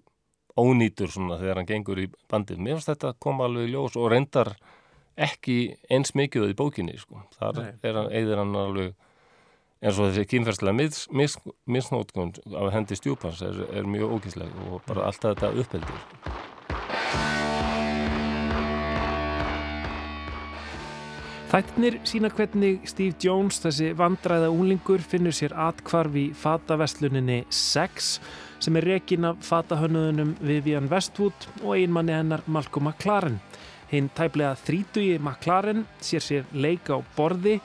ónýtur 0.62 1.12
svona 1.12 1.40
þegar 1.40 1.62
hann 1.62 1.70
gengur 1.70 2.02
í 2.04 2.08
bandið. 2.32 2.60
Mér 2.60 2.78
finnst 2.78 2.92
þetta 2.92 3.14
koma 3.24 3.48
alveg 3.48 3.70
í 3.70 3.74
ljós 3.74 3.98
og 4.00 4.12
reyndar 4.12 4.54
ekki 5.22 5.58
eins 5.92 6.14
mikið 6.18 6.52
í 6.52 6.58
bókinni 6.58 6.98
sko. 7.00 7.24
þar 7.38 7.62
er 7.84 8.00
hann, 8.00 8.12
eigðir 8.12 8.42
hann 8.42 8.56
alveg 8.60 8.94
eins 9.82 9.98
og 9.98 10.12
þessi 10.12 10.28
kynferðslega 10.30 10.78
mis, 10.78 11.06
mis, 11.10 11.38
misnótkun 11.66 12.36
af 12.54 12.70
hendi 12.76 12.98
stjúpans 12.98 13.42
er, 13.46 13.64
er 13.74 13.90
mjög 13.90 14.18
ógísleg 14.20 14.54
og 14.70 14.82
bara 14.86 15.08
alltaf 15.10 15.34
þetta 15.34 15.54
uppheldir 15.58 16.04
sko. 16.06 16.50
Þættinir 21.52 21.98
sína 22.08 22.30
hvernig 22.32 22.86
Steve 22.88 23.18
Jones, 23.20 23.58
þessi 23.60 23.90
vandræða 24.00 24.48
úlingur, 24.56 25.02
finnur 25.04 25.36
sér 25.36 25.52
atkvarf 25.60 26.14
í 26.16 26.30
fataversluninni 26.32 27.42
Sex 27.52 28.14
sem 28.64 28.78
er 28.80 28.88
rekin 28.88 29.28
af 29.28 29.42
fatahönnuðunum 29.44 30.38
Vivian 30.40 30.88
Westwood 30.88 31.50
og 31.66 31.74
einmanni 31.76 32.16
hennar 32.16 32.46
Malcolm 32.48 32.88
McLaren. 32.88 33.42
Hinn 33.92 34.08
tæplega 34.16 34.56
þrítugi 34.56 35.18
McLaren 35.20 35.84
sér 36.00 36.24
sér 36.24 36.46
leik 36.56 36.88
á 36.88 37.04
borði 37.18 37.58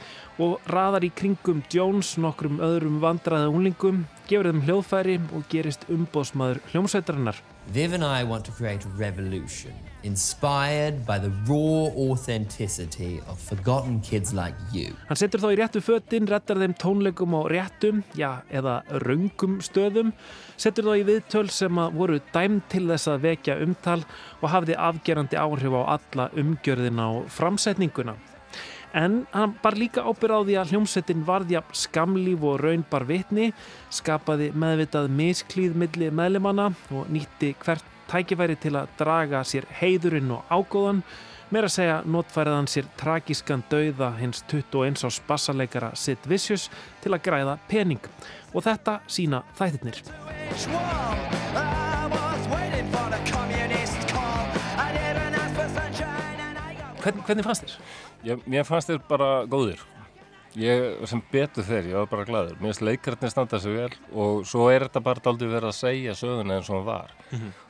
og 0.42 0.58
raðar 0.66 1.06
í 1.06 1.12
kringum 1.14 1.60
Jones 1.70 2.16
nokkrum 2.18 2.58
öðrum 2.66 2.98
vandræða 3.04 3.52
úlingum, 3.54 4.00
gefur 4.28 4.50
þeim 4.50 4.62
hljóðfæri 4.66 5.18
og 5.32 5.44
gerist 5.52 5.86
umbóðsmaður 5.92 6.62
hljómsveitarinnar. 6.72 7.42
Viv 7.74 7.94
and 7.94 8.04
I 8.04 8.22
want 8.22 8.44
to 8.46 8.52
create 8.52 8.86
a 8.86 8.92
revolution 8.98 9.74
inspired 10.06 11.04
by 11.04 11.18
the 11.18 11.32
raw 11.48 11.90
authenticity 11.98 13.20
of 13.28 13.40
forgotten 13.40 14.00
kids 14.00 14.32
like 14.32 14.54
you. 14.72 14.94
Hann 15.08 15.18
setur 15.18 15.42
þá 15.42 15.48
í 15.50 15.58
réttu 15.58 15.82
fötin, 15.82 16.28
rettar 16.30 16.60
þeim 16.62 16.76
tónleikum 16.78 17.34
á 17.34 17.42
réttum, 17.50 18.04
já, 18.14 18.42
eða 18.54 18.78
raungum 19.02 19.58
stöðum, 19.64 20.14
setur 20.56 20.86
þá 20.86 20.94
í 21.00 21.04
viðtöl 21.10 21.48
sem 21.50 21.82
að 21.82 21.98
voru 21.98 22.20
dæm 22.30 22.60
til 22.70 22.86
þess 22.92 23.10
að 23.10 23.26
vekja 23.26 23.58
umtal 23.66 23.98
og 24.40 24.48
hafði 24.54 24.78
afgerandi 24.78 25.42
áhrif 25.42 25.74
á 25.74 25.82
alla 25.98 26.30
umgjörðina 26.38 27.10
og 27.18 27.30
framsetninguna. 27.34 28.14
En 28.96 29.26
hann 29.34 29.52
bar 29.60 29.76
líka 29.76 30.00
ábyrð 30.08 30.32
á 30.32 30.40
því 30.40 30.54
að 30.56 30.70
hljómsettin 30.72 31.24
varðja 31.28 31.60
skamlíf 31.76 32.44
og 32.48 32.62
raunbar 32.62 33.04
vitni, 33.04 33.50
skapaði 33.92 34.48
meðvitað 34.56 35.10
misklíð 35.12 35.76
milli 35.76 36.08
meðlimanna 36.08 36.70
og 36.96 37.10
nýtti 37.12 37.52
hvert 37.60 37.84
tækifæri 38.08 38.56
til 38.62 38.72
að 38.80 38.94
draga 38.96 39.42
sér 39.44 39.66
heiðurinn 39.82 40.32
og 40.38 40.48
ágóðan, 40.48 41.02
meira 41.52 41.68
að 41.68 41.74
segja 41.76 41.98
notfærið 42.08 42.56
hann 42.56 42.70
sér 42.72 42.88
tragískan 42.96 43.66
dauða 43.68 44.14
hins 44.16 44.40
21 44.48 45.04
ás 45.04 45.20
bassaleikara 45.28 45.92
Sid 45.92 46.24
Vicious 46.24 46.70
til 47.04 47.12
að 47.12 47.24
græða 47.28 47.58
pening. 47.68 48.00
Og 48.56 48.64
þetta 48.64 49.02
sína 49.12 49.44
þættirnir. 49.60 50.00
Hvern, 57.04 57.22
hvernig 57.22 57.44
fannst 57.46 57.68
þér? 57.68 57.78
Ég, 58.26 58.40
mér 58.50 58.64
fannst 58.66 58.90
þér 58.90 59.04
bara 59.06 59.28
góðir. 59.46 59.82
Ég 60.58 61.04
sem 61.06 61.20
betur 61.30 61.66
þeir, 61.66 61.90
ég 61.92 61.98
var 62.00 62.08
bara 62.10 62.24
gladur 62.26 62.56
mér 62.56 62.70
finnst 62.70 62.82
leikarnir 62.82 63.30
standa 63.30 63.58
sig 63.60 63.74
vel 63.76 63.90
og 64.16 64.46
svo 64.48 64.70
er 64.72 64.86
þetta 64.86 65.02
bara 65.04 65.20
aldrei 65.30 65.50
verið 65.52 65.68
að 65.68 65.76
segja 65.76 66.14
söguna 66.16 66.56
eins 66.56 66.70
og 66.70 66.78
hann 66.78 66.86
var. 66.86 67.12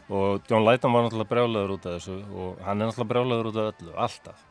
Og 0.07 0.47
John 0.47 0.63
Lydon 0.63 0.95
var 0.95 1.05
náttúrulega 1.05 1.33
brjálaður 1.33 1.75
út 1.75 1.89
af 1.91 1.97
þessu 1.97 2.17
og 2.31 2.63
hann 2.63 2.79
er 2.79 2.89
náttúrulega 2.89 3.11
brjálaður 3.11 3.51
út 3.51 3.59
af 3.59 3.69
öllu, 3.73 3.93
alltaf. 4.07 4.47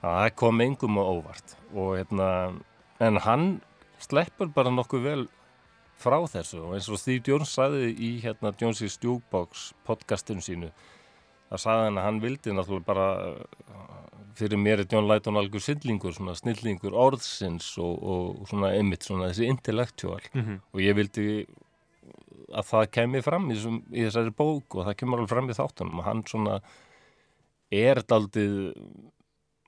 Að 0.00 0.18
það 0.22 0.30
kom 0.40 0.64
engum 0.64 0.98
á 0.98 1.04
óvart 1.04 1.56
og 1.74 1.92
hérna, 1.98 2.28
en 3.06 3.22
hann 3.28 3.46
sleppur 4.00 4.50
bara 4.56 4.72
nokkuð 4.72 5.04
vel 5.04 5.26
frá 6.00 6.18
þessu. 6.32 6.64
Og 6.64 6.78
eins 6.78 6.88
og 6.88 6.98
Steve 7.02 7.22
Jones 7.28 7.52
sagði 7.52 7.92
í 7.92 8.16
hérna 8.24 8.56
Jones's 8.56 8.96
Jukebox 9.04 9.70
podcastinu 9.84 10.42
sínu 10.42 10.72
það 11.50 11.62
sagði 11.62 11.86
hann 11.86 12.00
að 12.00 12.06
hann 12.08 12.22
vildi 12.24 12.54
náttúrulega 12.54 12.88
bara 12.88 13.08
fyrir 14.36 14.60
mér 14.60 14.82
er 14.82 14.90
John 14.92 15.08
Lydon 15.08 15.38
algjör 15.40 15.62
sindlingur, 15.64 16.14
svona 16.16 16.34
snillingur 16.38 16.96
orðsins 16.96 17.72
og, 17.82 17.94
og 18.02 18.50
svona 18.50 18.74
einmitt 18.76 19.06
svona 19.06 19.30
þessi 19.30 19.48
intellektual 19.50 20.20
og 20.72 20.82
ég 20.84 20.96
vildi 20.98 21.46
að 22.54 22.68
það 22.70 22.86
kemi 22.94 23.22
fram 23.24 23.50
í, 23.50 23.56
þessum, 23.56 23.80
í 23.90 24.04
þessari 24.06 24.34
bók 24.36 24.78
og 24.78 24.86
það 24.86 24.96
kemur 25.00 25.22
alveg 25.22 25.32
fram 25.32 25.50
í 25.50 25.56
þáttunum. 25.56 26.00
Og 26.00 26.06
hann 26.06 26.22
svona 26.28 26.60
er 27.74 28.02
daldið 28.06 28.56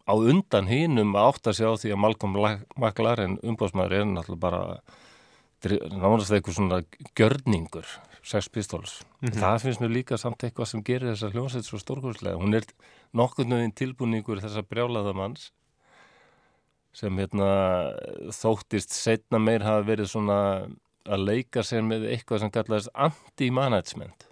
á 0.08 0.14
undan 0.14 0.70
hinum 0.70 1.16
að 1.18 1.28
átta 1.32 1.52
sig 1.52 1.66
á 1.68 1.74
því 1.76 1.92
að 1.92 2.02
Malcolm 2.04 2.38
McLaren 2.78 3.38
umbásmaður 3.42 3.98
er 3.98 4.08
náttúrulega 4.08 4.44
bara 4.44 4.62
nánast 5.66 6.32
eitthvað 6.32 6.58
svona 6.58 6.82
gjörningur 7.18 7.88
Sex 8.28 8.48
Pistols. 8.52 8.98
Það 9.22 9.62
finnst 9.62 9.82
mér 9.82 9.94
líka 9.94 10.18
samt 10.20 10.42
eitthvað 10.44 10.68
sem 10.72 10.82
gerir 10.84 11.12
þessa 11.12 11.30
hljómsveit 11.32 11.66
svo 11.66 11.80
stórkurslega 11.80 12.38
hún 12.40 12.56
er 12.58 12.66
nokkurn 13.16 13.56
veginn 13.56 13.74
tilbúningur 13.78 14.42
þessa 14.42 14.64
brjálaða 14.66 15.14
manns 15.16 15.50
sem 16.96 17.14
hérna 17.20 17.48
þóttist 18.34 18.94
setna 18.96 19.40
meir 19.40 19.64
hafa 19.64 19.86
verið 19.86 20.10
svona 20.12 20.38
að 21.08 21.24
leika 21.24 21.64
sér 21.64 21.84
með 21.86 22.08
eitthvað 22.12 22.42
sem 22.42 22.52
kallaðist 22.52 22.92
anti-management. 22.92 24.26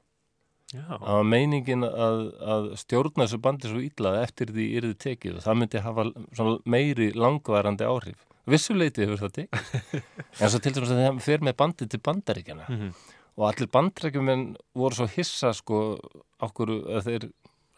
Var 0.77 1.22
meiningin 1.24 1.87
að, 1.87 2.22
að 2.43 2.64
stjórna 2.83 3.24
þessu 3.24 3.39
bandi 3.41 3.70
svo 3.70 3.81
illa 3.81 4.12
að 4.12 4.22
eftir 4.24 4.51
því 4.53 4.64
yrði 4.81 4.97
tekið 5.05 5.37
og 5.39 5.45
það 5.45 5.61
myndi 5.61 5.83
hafa 5.85 6.07
meiri 6.66 7.12
langvarandi 7.14 7.87
áhrif 7.87 8.27
vissuleiti 8.51 9.05
hefur 9.05 9.22
það 9.24 9.34
tekið 9.40 9.97
en 10.40 10.53
svo 10.53 10.62
til 10.62 10.74
dæmis 10.76 10.94
að 10.94 11.03
það 11.03 11.20
fer 11.26 11.44
með 11.47 11.59
bandið 11.62 11.92
til 11.92 12.03
bandaríkjana 12.09 12.68
og 13.36 13.49
allir 13.51 13.72
bandaríkjumenn 13.74 14.47
voru 14.76 15.01
svo 15.01 15.09
hissa 15.16 15.53
sko 15.57 15.82
okkur 16.47 16.72
að 16.99 17.11
þeir 17.11 17.28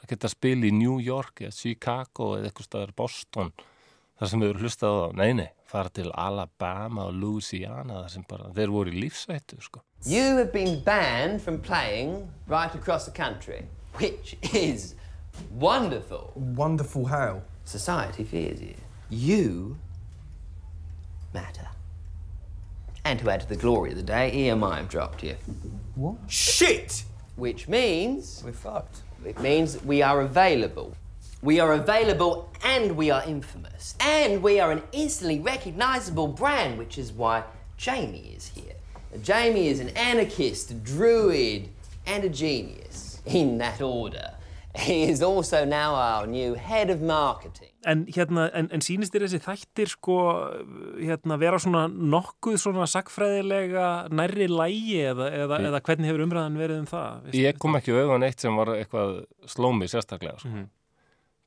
geta 0.08 0.30
spila 0.30 0.68
í 0.68 0.72
New 0.72 1.00
York 1.04 1.42
eða 1.44 1.56
Chicago 1.56 2.36
eða 2.36 2.48
eitthvað 2.48 2.68
staðar 2.70 2.94
Boston 2.96 3.52
þar 4.18 4.30
sem 4.30 4.44
þeir 4.44 4.62
hlustað 4.62 4.94
á 4.94 4.98
það 5.00 5.18
nei 5.20 5.32
nei, 5.40 5.50
fara 5.68 5.92
til 5.94 6.08
Alabama 6.14 7.08
og 7.08 7.18
Louisiana 7.18 8.02
þar 8.04 8.14
sem 8.14 8.24
bara, 8.30 8.48
þeir 8.56 8.72
voru 8.74 8.94
í 8.94 9.02
lífsættu 9.04 9.60
sko 9.62 9.84
You 10.06 10.36
have 10.36 10.52
been 10.52 10.80
banned 10.84 11.42
from 11.42 11.58
playing 11.58 12.30
right 12.46 12.72
across 12.72 13.04
the 13.04 13.10
country, 13.10 13.64
which 13.94 14.36
is 14.54 14.94
wonderful. 15.50 16.32
Wonderful 16.36 17.06
how? 17.06 17.42
Society 17.64 18.22
fears 18.22 18.62
you. 18.62 18.76
You 19.10 19.76
matter. 21.32 21.68
And 23.04 23.18
to 23.20 23.30
add 23.30 23.40
to 23.40 23.48
the 23.48 23.56
glory 23.56 23.90
of 23.90 23.96
the 23.96 24.02
day, 24.02 24.30
EMI 24.34 24.76
have 24.78 24.88
dropped 24.88 25.22
you. 25.22 25.36
What? 25.94 26.16
Shit! 26.28 27.04
Which 27.36 27.68
means 27.68 28.42
We're 28.44 28.52
fucked. 28.52 29.02
it 29.24 29.38
means 29.40 29.82
we 29.84 30.02
are 30.02 30.20
available. 30.20 30.94
We 31.40 31.60
are 31.60 31.72
available 31.74 32.50
and 32.64 32.96
we 32.96 33.10
are 33.10 33.22
infamous. 33.24 33.94
And 34.00 34.42
we 34.42 34.58
are 34.58 34.72
an 34.72 34.82
instantly 34.92 35.38
recognizable 35.38 36.26
brand, 36.28 36.78
which 36.78 36.98
is 36.98 37.12
why 37.12 37.44
Jamie 37.76 38.34
is 38.36 38.48
here. 38.48 38.74
Jamie 39.22 39.68
is 39.68 39.80
an 39.80 39.90
anarchist, 39.90 40.70
a 40.72 40.74
druid, 40.74 41.68
and 42.06 42.24
a 42.24 42.28
genius, 42.28 43.22
in 43.24 43.58
that 43.58 43.80
order. 43.80 44.32
He 44.76 45.04
is 45.04 45.22
also 45.22 45.64
now 45.64 45.94
our 45.94 46.26
new 46.26 46.54
head 46.54 46.90
of 46.90 47.00
marketing. 47.00 47.67
En, 47.86 48.00
hérna, 48.10 48.48
en, 48.58 48.66
en 48.74 48.82
sýnist 48.82 49.14
þér 49.14 49.24
þessi 49.28 49.38
þættir 49.44 49.90
sko, 49.92 50.14
hérna, 50.98 51.36
vera 51.38 51.60
svona 51.62 51.84
nokkuð 51.86 52.56
svona 52.58 52.88
sagfræðilega 52.90 53.84
nærri 54.10 54.48
lægi 54.50 54.96
eða, 55.12 55.28
eða, 55.44 55.60
eða 55.68 55.80
hvernig 55.86 56.10
hefur 56.10 56.24
umræðan 56.24 56.58
verið 56.58 56.80
um 56.82 56.88
það? 56.90 57.20
Veistu? 57.28 57.42
Ég 57.44 57.60
kom 57.62 57.78
ekki 57.78 57.94
auðvitað 57.94 58.18
neitt 58.24 58.42
sem 58.42 58.58
var 58.58 58.72
eitthvað 58.74 59.12
slómi 59.54 59.86
sérstaklega 59.92 60.42
sko. 60.42 60.64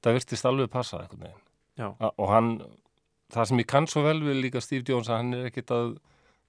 það 0.01 0.17
virtist 0.21 0.47
alveg 0.47 0.71
passa 0.71 1.01
eitthvað 1.01 1.25
neginn 1.25 1.43
Já. 1.81 1.89
og 1.99 2.31
hann, 2.31 2.49
það 3.35 3.51
sem 3.51 3.61
ég 3.63 3.69
kann 3.73 3.89
svo 3.91 4.05
vel 4.07 4.21
við 4.23 4.41
líka 4.45 4.63
Steve 4.63 4.87
Jones 4.87 5.11
að 5.11 5.21
hann 5.21 5.35
er 5.35 5.51
ekkit 5.51 5.75
að 5.75 5.93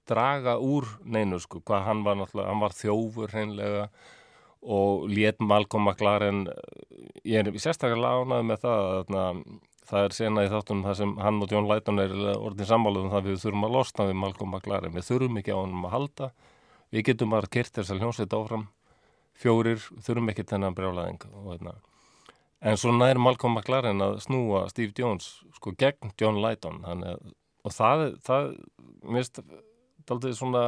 draga 0.08 0.56
úr 0.62 0.86
neinu 1.02 1.38
sko, 1.42 1.60
hvað 1.62 1.86
hann 1.88 2.06
var 2.06 2.18
náttúrulega, 2.18 2.50
hann 2.50 2.62
var 2.62 2.74
þjófur 2.78 3.34
hreinlega 3.34 3.84
og 4.62 5.08
lét 5.10 5.42
Malcolm 5.42 5.88
McLaren 5.90 6.44
ég 7.26 7.42
er 7.42 7.50
sérstaklega 7.58 7.98
lánaði 7.98 8.48
með 8.50 8.62
það 8.62 8.88
að 8.94 9.12
það 9.92 10.06
er 10.08 10.14
sena 10.16 10.44
í 10.46 10.50
þáttunum 10.50 10.86
það 10.88 10.98
sem 11.02 11.10
hann 11.20 11.40
og 11.44 11.52
John 11.52 11.68
Lydon 11.68 12.00
er 12.02 12.14
orðin 12.32 12.68
sammáluð 12.70 13.06
um 13.06 13.12
það 13.12 13.26
við 13.28 13.40
þurfum 13.44 13.66
að 13.68 13.74
losna 13.76 14.06
við 14.08 14.18
Malcolm 14.22 14.54
McLaren. 14.56 14.94
Við 14.96 15.08
þurfum 15.10 15.40
ekki 15.42 15.52
á 15.52 15.58
honum 15.60 15.84
að 15.88 15.94
halda. 15.96 16.28
Við 16.92 17.04
getum 17.10 17.32
bara 17.36 17.50
kyrt 17.52 17.76
þess 17.76 17.92
að 17.92 18.00
hljómsveit 18.02 18.36
áfram. 18.38 18.66
Fjórir, 19.42 19.84
þurfum 20.04 20.32
ekki 20.32 20.46
þennan 20.48 20.76
brjálæðing 20.76 21.22
hérna. 21.50 21.76
En 22.62 22.76
svo 22.78 22.92
nær 22.94 23.18
Malcolm 23.18 23.56
McLaren 23.58 24.00
að 24.04 24.20
snúa 24.22 24.64
Steve 24.70 24.92
Jones 24.96 25.30
sko 25.56 25.72
gegn 25.76 26.12
þannig, 26.16 27.08
að- 27.16 27.32
og 27.64 27.72
það, 27.72 28.04
það 28.22 28.50
finnst 29.02 29.40
daldið 30.06 30.36
svona 30.38 30.62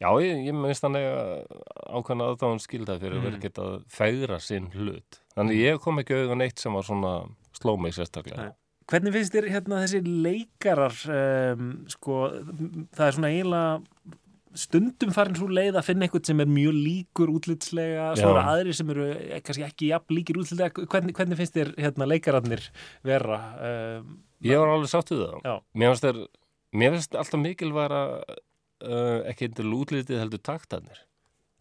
já, 0.00 0.08
ég, 0.22 0.44
ég 0.46 0.54
minnst 0.54 0.82
hann 0.86 0.96
eiga 0.98 1.42
ákveðna 1.90 2.28
aðdáðan 2.30 2.62
skilda 2.62 2.98
fyrir 3.00 3.18
að 3.18 3.26
vera 3.26 3.38
ekki 3.40 3.50
að 3.64 3.74
fæðra 3.90 4.38
sinn 4.40 4.70
hlut. 4.74 5.20
Þannig 5.34 5.60
ég 5.62 5.80
kom 5.82 5.98
ekki 5.98 6.14
auðvitað 6.14 6.40
neitt 6.42 6.58
sem 6.62 6.72
var 6.76 6.86
svona 6.86 7.12
sló 7.56 7.76
mig 7.80 7.96
sérstaklega 7.96 8.52
Hvernig 8.86 9.16
finnst 9.16 9.34
þér 9.34 9.48
hérna 9.50 9.80
þessi 9.82 9.98
leikarar 10.06 10.94
um, 11.10 11.70
sko, 11.90 12.20
það 12.94 13.08
er 13.08 13.16
svona 13.16 13.30
eiginlega 13.32 14.20
stundum 14.56 15.10
farin 15.12 15.34
svo 15.36 15.48
leið 15.50 15.76
að 15.76 15.88
finna 15.88 16.06
einhvern 16.06 16.24
sem 16.28 16.38
er 16.40 16.48
mjög 16.48 16.76
líkur 16.76 17.32
útlitslega 17.34 18.12
svo 18.16 18.30
Já. 18.30 18.30
eru 18.30 18.52
aðrir 18.54 18.76
sem 18.78 18.92
eru 18.94 19.08
eh, 19.10 19.40
kannski 19.44 19.66
ekki 19.66 19.90
jafn 19.90 20.14
líkir 20.16 20.38
útlitslega 20.38 20.86
hvernig, 20.86 21.16
hvernig 21.18 21.40
finnst 21.40 21.58
þér 21.58 21.72
hérna 21.82 22.08
leikararnir 22.08 22.62
vera 23.04 23.40
um, 23.58 24.14
Ég 24.44 24.60
var 24.60 24.72
alveg 24.74 24.90
sátt 24.92 25.12
við 25.12 25.22
það. 25.22 25.36
Já. 25.46 25.54
Mér 25.80 25.92
finnst, 25.92 26.06
þér, 26.06 26.18
mér 26.76 26.96
finnst 26.96 27.16
alltaf 27.16 27.40
mikilværa 27.40 28.00
uh, 28.20 29.20
ekki 29.30 29.48
endur 29.48 29.70
lútlítið 29.72 30.20
heldur 30.20 30.42
taktanir. 30.44 31.00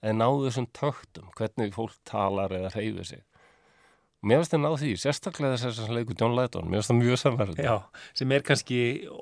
En 0.05 0.19
náðu 0.19 0.49
þessum 0.49 0.67
taktum, 0.75 1.29
hvernig 1.37 1.71
fólk 1.75 1.95
talar 2.07 2.53
eða 2.53 2.73
hreyfir 2.75 3.07
sig. 3.07 3.23
Mér 4.25 4.39
finnst 4.41 4.53
þér 4.55 4.61
náðu 4.63 4.77
því, 4.81 4.91
sérstaklega 5.03 5.57
þess 5.61 5.81
að 5.85 5.91
leikur 5.99 6.15
John 6.17 6.33
Lydon, 6.33 6.65
mér 6.71 6.79
finnst 6.81 6.89
það 6.91 6.97
mjög 7.03 7.19
samverðið. 7.21 7.59
Já, 7.67 7.75
sem 8.17 8.31
er 8.33 8.45
kannski 8.47 8.79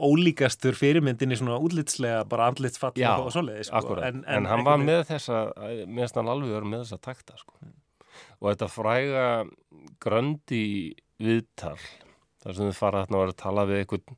ólíkastur 0.08 0.78
fyrirmyndinni 0.80 1.36
svona 1.40 1.58
útlitslega 1.60 2.22
bara 2.32 2.48
andlitsfall 2.52 2.94
Já, 3.02 3.10
og 3.20 3.34
svoleiði 3.36 3.66
sko. 3.68 3.82
akkurat. 3.82 4.08
En, 4.08 4.24
hann 4.48 4.64
var 4.64 4.78
einhvern 4.78 4.86
veginn- 4.86 4.88
með 4.88 5.04
þessa, 5.12 5.42
mér 5.92 6.06
finnst 6.06 6.16
hann 6.22 6.32
alveg 6.32 6.56
verið 6.56 6.72
með 6.72 6.86
þessa 6.86 7.02
takta, 7.10 7.38
sko. 7.42 7.60
Og 8.40 8.48
þetta 8.54 8.70
fræga 8.72 9.28
gröndi 10.04 10.64
viðtal, 11.20 11.78
þar 12.44 12.56
sem 12.58 12.70
þið 12.72 12.80
fara 12.80 13.04
þarna 13.06 13.18
að 13.20 13.24
vera 13.26 13.36
að 13.36 13.42
tala 13.44 13.66
við 13.70 13.80
einhvern, 13.84 14.18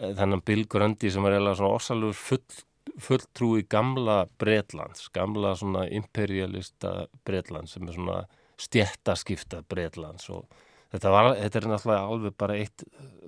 eh, 0.00 0.14
þennan 0.18 0.44
Bill 0.44 0.64
Grundy 0.66 1.10
sem 1.10 1.24
er 1.24 1.36
eiginlega 1.38 1.58
svona 1.60 1.74
orsalur 1.78 2.14
full, 2.14 2.44
fulltrúi 2.98 3.64
gamla 3.68 4.24
Bretlands, 4.38 5.08
gamla 5.14 5.54
svona 5.58 5.86
imperialista 5.90 7.06
Bretlands 7.24 7.72
sem 7.74 7.86
er 7.88 7.94
svona 7.94 8.24
stjættaskipta 8.60 9.62
Bretlands 9.68 10.28
og 10.30 10.44
þetta, 10.94 11.10
var, 11.14 11.30
þetta 11.40 11.60
er 11.60 11.68
náttúrulega 11.72 12.10
alveg 12.14 12.36
bara 12.38 12.58
eitt 12.60 12.84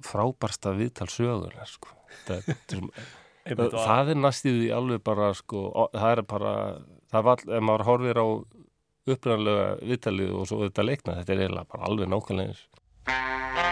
frábarsta 0.06 0.74
viðtal 0.78 1.08
sögunar, 1.10 1.66
sko. 1.70 1.88
Þetta, 2.26 2.40
þetta 2.52 2.76
er, 2.76 2.90
Einmitt, 3.46 3.74
og- 3.74 3.86
það 3.86 4.12
er 4.14 4.20
næstíð 4.24 4.60
í 4.66 4.70
alveg 4.74 5.02
bara 5.06 5.32
sko, 5.38 5.64
það 5.94 6.12
er 6.16 6.22
bara 6.34 6.54
það 7.14 7.26
var, 7.30 7.44
ef 7.58 7.62
maður 7.68 7.86
horfir 7.90 8.18
á 8.22 8.26
upprænlega 9.06 9.66
viðtalið 9.86 10.32
og 10.34 10.48
svo 10.50 10.62
þetta 10.64 10.82
leikna 10.88 11.18
þetta 11.20 11.36
er 11.36 11.44
eiginlega 11.44 11.70
bara 11.76 11.86
alveg 11.92 12.10
nákvæmlega 12.10 12.54
eins 12.56 13.66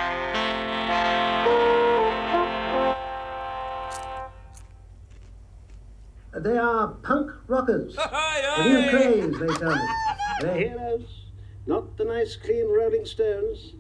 They 6.43 6.59
are 6.59 6.89
punk 7.03 7.31
rockers. 7.47 7.95
The 7.95 8.65
new 8.65 8.91
craze, 8.91 9.39
they 9.39 9.47
tell 9.55 9.71
me. 9.75 9.89
They're 10.41 10.55
heroes, 10.69 11.24
not 11.67 11.97
the 11.97 12.05
nice, 12.05 12.37
clean 12.37 12.69
Rolling 12.69 13.07
Stones. 13.07 13.73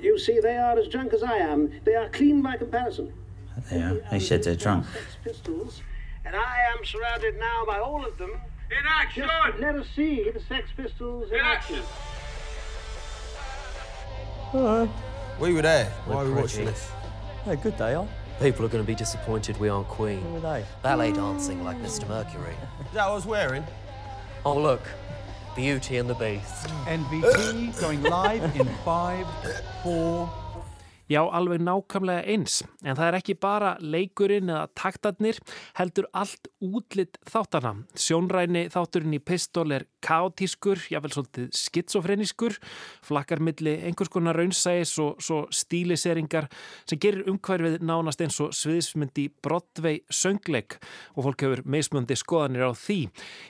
You 0.00 0.18
see, 0.18 0.40
they 0.40 0.56
are 0.56 0.78
as 0.78 0.88
drunk 0.88 1.12
as 1.12 1.22
I 1.22 1.38
am. 1.38 1.72
They 1.84 1.94
are 1.94 2.08
clean 2.08 2.42
by 2.42 2.56
comparison. 2.56 3.12
They 3.70 3.80
are. 3.82 4.00
They 4.10 4.18
said 4.18 4.42
they're 4.42 4.56
drunk. 4.56 4.86
Sex 4.92 5.16
Pistols, 5.22 5.82
and 6.24 6.34
I 6.34 6.58
am 6.76 6.84
surrounded 6.84 7.38
now 7.38 7.64
by 7.66 7.78
all 7.78 8.04
of 8.04 8.16
them. 8.18 8.30
In 8.30 8.86
action! 8.88 9.28
Just 9.46 9.58
let 9.60 9.74
us 9.76 9.86
see 9.94 10.30
the 10.30 10.40
Sex 10.40 10.70
Pistols 10.76 11.30
in, 11.30 11.38
action. 11.38 11.82
hello 14.50 14.88
We 15.38 15.52
were 15.52 15.62
there. 15.62 15.90
Why 16.06 16.22
are 16.22 16.24
we 16.24 16.32
watching 16.32 16.64
this? 16.64 16.90
Yeah, 17.46 17.56
good 17.56 17.76
they 17.76 17.94
are. 17.94 18.08
People 18.40 18.64
are 18.64 18.68
going 18.68 18.82
to 18.82 18.86
be 18.86 18.94
disappointed 18.94 19.58
we 19.58 19.68
aren't 19.68 19.88
Queen. 19.88 20.20
Who 20.22 20.36
are 20.38 20.40
they? 20.40 20.64
Ballet 20.82 21.12
dancing 21.12 21.62
like 21.62 21.76
Mr. 21.82 22.08
Mercury. 22.08 22.54
Is 22.80 22.92
that 22.94 23.04
what 23.04 23.12
I 23.12 23.14
was 23.14 23.26
wearing? 23.26 23.64
Oh, 24.44 24.58
look. 24.58 24.80
Beauty 25.54 25.98
and 25.98 26.08
the 26.08 26.14
Beast. 26.14 26.66
NBT 26.86 27.78
going 27.80 28.02
live 28.02 28.56
in 28.58 28.66
five, 28.84 29.26
four, 29.82 30.30
Já, 31.12 31.20
alveg 31.28 31.60
nákvæmlega 31.60 32.22
eins, 32.32 32.62
en 32.86 32.96
það 32.96 33.08
er 33.10 33.16
ekki 33.18 33.34
bara 33.36 33.72
leikurinn 33.84 34.48
eða 34.48 34.68
taktarnir, 34.78 35.36
heldur 35.76 36.06
allt 36.16 36.48
útlitt 36.64 37.18
þáttana. 37.28 37.74
Sjónræni 38.00 38.62
þátturinn 38.72 39.18
í 39.18 39.20
pistól 39.20 39.74
er 39.76 39.84
kaotískur, 40.02 40.80
jável 40.88 41.12
svolítið 41.12 41.50
skitsofrenískur, 41.58 42.56
flakkar 43.04 43.42
milli 43.44 43.74
einhvers 43.84 44.12
konar 44.14 44.40
raunsæis 44.40 44.94
og 45.02 45.20
svo 45.20 45.42
stíliseringar 45.52 46.48
sem 46.88 47.00
gerir 47.02 47.28
umhverfið 47.28 47.84
nánast 47.84 48.24
eins 48.24 48.40
og 48.40 48.56
sviðismyndi 48.56 49.28
Broadway 49.44 50.00
söngleik 50.08 50.78
og 51.12 51.26
fólk 51.28 51.44
hefur 51.44 51.64
meismöndi 51.68 52.16
skoðanir 52.16 52.70
á 52.70 52.72
því. 52.72 53.00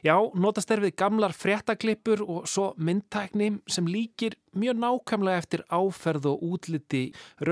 Já, 0.02 0.16
notast 0.34 0.74
er 0.74 0.82
við 0.82 0.96
gamlar 0.98 1.36
fréttaklippur 1.36 2.26
og 2.26 2.50
svo 2.50 2.72
myndtækni 2.80 3.54
sem 3.70 3.86
líkir 3.86 4.34
mjög 4.52 4.76
nákvæmlega 4.82 5.40
eftir 5.40 5.62
áferð 5.72 6.28
og 6.32 6.42
útliti 6.44 7.02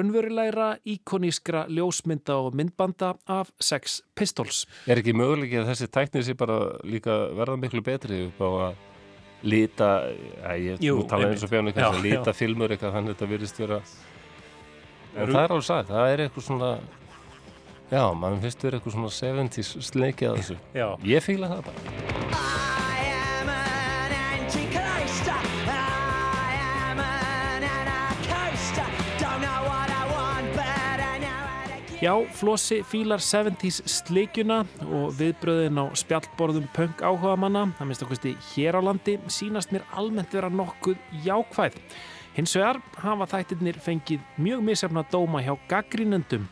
raunverulegra, 0.00 0.68
íkonískra 0.88 1.66
ljósmynda 1.70 2.36
og 2.40 2.54
myndbanda 2.58 3.12
af 3.30 3.52
Sex 3.60 4.00
Pistols. 4.18 4.64
Er 4.88 4.98
ekki 5.02 5.12
möguleiki 5.16 5.60
að 5.60 5.70
þessi 5.74 5.90
tæknið 5.92 6.26
sé 6.30 6.34
bara 6.40 6.58
líka 6.88 7.20
verða 7.38 7.58
miklu 7.60 7.84
betri 7.86 8.24
upp 8.30 8.40
á 8.40 8.48
að 8.50 8.86
lita, 9.42 9.86
að 10.44 10.64
ég 10.66 10.82
Jú, 10.84 10.98
tala 11.08 11.30
eins 11.32 11.44
og 11.46 11.48
fjánu 11.52 11.72
kannski, 11.72 12.02
lita 12.10 12.32
já. 12.32 12.36
filmur 12.36 12.74
eitthvað 12.74 12.92
þannig 12.98 13.14
að 13.14 13.14
þetta 13.16 13.28
virðist 13.30 13.60
vera 13.62 13.78
en 15.16 15.26
Rú- 15.26 15.32
það 15.32 15.44
er 15.46 15.54
alveg 15.54 15.64
sagt, 15.70 15.88
það 15.88 16.10
er 16.12 16.22
eitthvað 16.26 16.44
svona 16.44 16.68
já, 17.90 18.02
maður 18.20 18.42
finnst 18.44 18.66
vera 18.66 18.76
eitthvað 18.78 18.96
svona 18.98 19.12
70s 19.16 19.70
sleikið 19.88 20.28
að 20.28 20.36
þessu 20.42 20.58
Já. 20.76 20.86
ég 21.08 21.24
fíla 21.24 21.48
það 21.54 21.64
bara 21.70 21.99
Já, 32.00 32.14
Flossi 32.32 32.78
fílar 32.80 33.20
70s 33.20 33.82
slikjuna 33.84 34.62
og 34.88 35.10
viðbröðin 35.18 35.82
á 35.84 35.92
spjallborðum 35.92 36.70
punk 36.72 37.02
áhuga 37.04 37.34
manna, 37.36 37.66
það 37.76 37.90
minnst 37.90 38.04
okkursti 38.06 38.32
hér 38.54 38.78
á 38.78 38.86
landi, 38.86 39.18
sínast 39.28 39.68
mér 39.68 39.84
almennt 39.92 40.32
vera 40.32 40.48
nokkuð 40.48 40.96
jákvæð. 41.26 41.76
Hins 42.38 42.56
vegar 42.56 42.80
hafa 43.02 43.26
þættirnir 43.34 43.82
fengið 43.84 44.24
mjög 44.40 44.64
misjafna 44.70 45.04
dóma 45.12 45.42
hjá 45.44 45.52
gaggrínendum. 45.68 46.48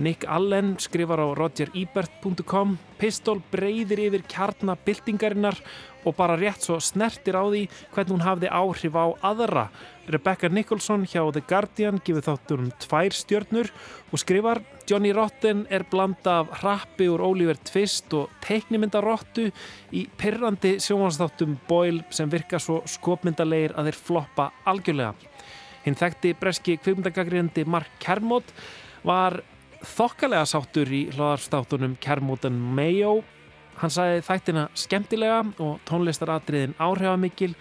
Nick 0.00 0.24
Allen 0.24 0.78
skrifar 0.80 1.20
á 1.20 1.36
rogerebert.com 1.36 2.78
Pistol 2.96 3.44
breyðir 3.52 4.06
yfir 4.06 4.24
kjarnabildingarinnar 4.30 5.60
og 6.08 6.16
bara 6.16 6.38
rétt 6.40 6.64
svo 6.64 6.78
snertir 6.80 7.36
á 7.36 7.44
því 7.44 7.66
hvernig 7.92 8.14
hún 8.14 8.24
hafði 8.24 8.48
áhrif 8.48 8.96
á 8.96 9.06
aðra. 9.30 9.68
Rebecca 10.08 10.48
Nicholson 10.48 11.04
hjá 11.04 11.20
The 11.32 11.42
Guardian 11.44 12.00
gefur 12.00 12.24
þáttunum 12.24 12.70
tvær 12.80 13.12
stjörnur 13.12 13.68
og 14.08 14.22
skrifar 14.22 14.62
Johnny 14.88 15.12
Rotten 15.12 15.66
er 15.68 15.84
blanda 15.90 16.38
af 16.40 16.62
rappi 16.64 17.10
úr 17.12 17.20
Oliver 17.26 17.60
Twist 17.60 18.14
og 18.16 18.32
teiknimyndarottu 18.46 19.50
í 19.92 20.06
pirrandi 20.16 20.78
sjónvansþáttum 20.80 21.58
Boyle 21.68 22.06
sem 22.10 22.32
virka 22.32 22.60
svo 22.62 22.80
skopmyndalegir 22.88 23.76
að 23.76 23.90
þeir 23.90 24.02
floppa 24.08 24.50
algjörlega. 24.64 25.12
Hinn 25.84 25.96
þekkti 25.98 26.34
breski 26.40 26.78
kvikmyndagagrindi 26.80 27.68
Mark 27.68 28.00
Kermode 28.00 28.56
var 29.06 29.42
þokkalega 29.84 30.46
sáttur 30.48 30.90
í 30.90 31.06
hlaðarstáttunum 31.12 31.98
Kermode 32.02 32.48
and 32.50 32.64
Mayo. 32.76 33.20
Hann 33.78 33.90
sagði 33.94 34.22
þættina 34.26 34.64
skemmtilega 34.74 35.42
og 35.62 35.78
tónlistaratriðin 35.86 36.72
áhrifamikil 36.82 37.52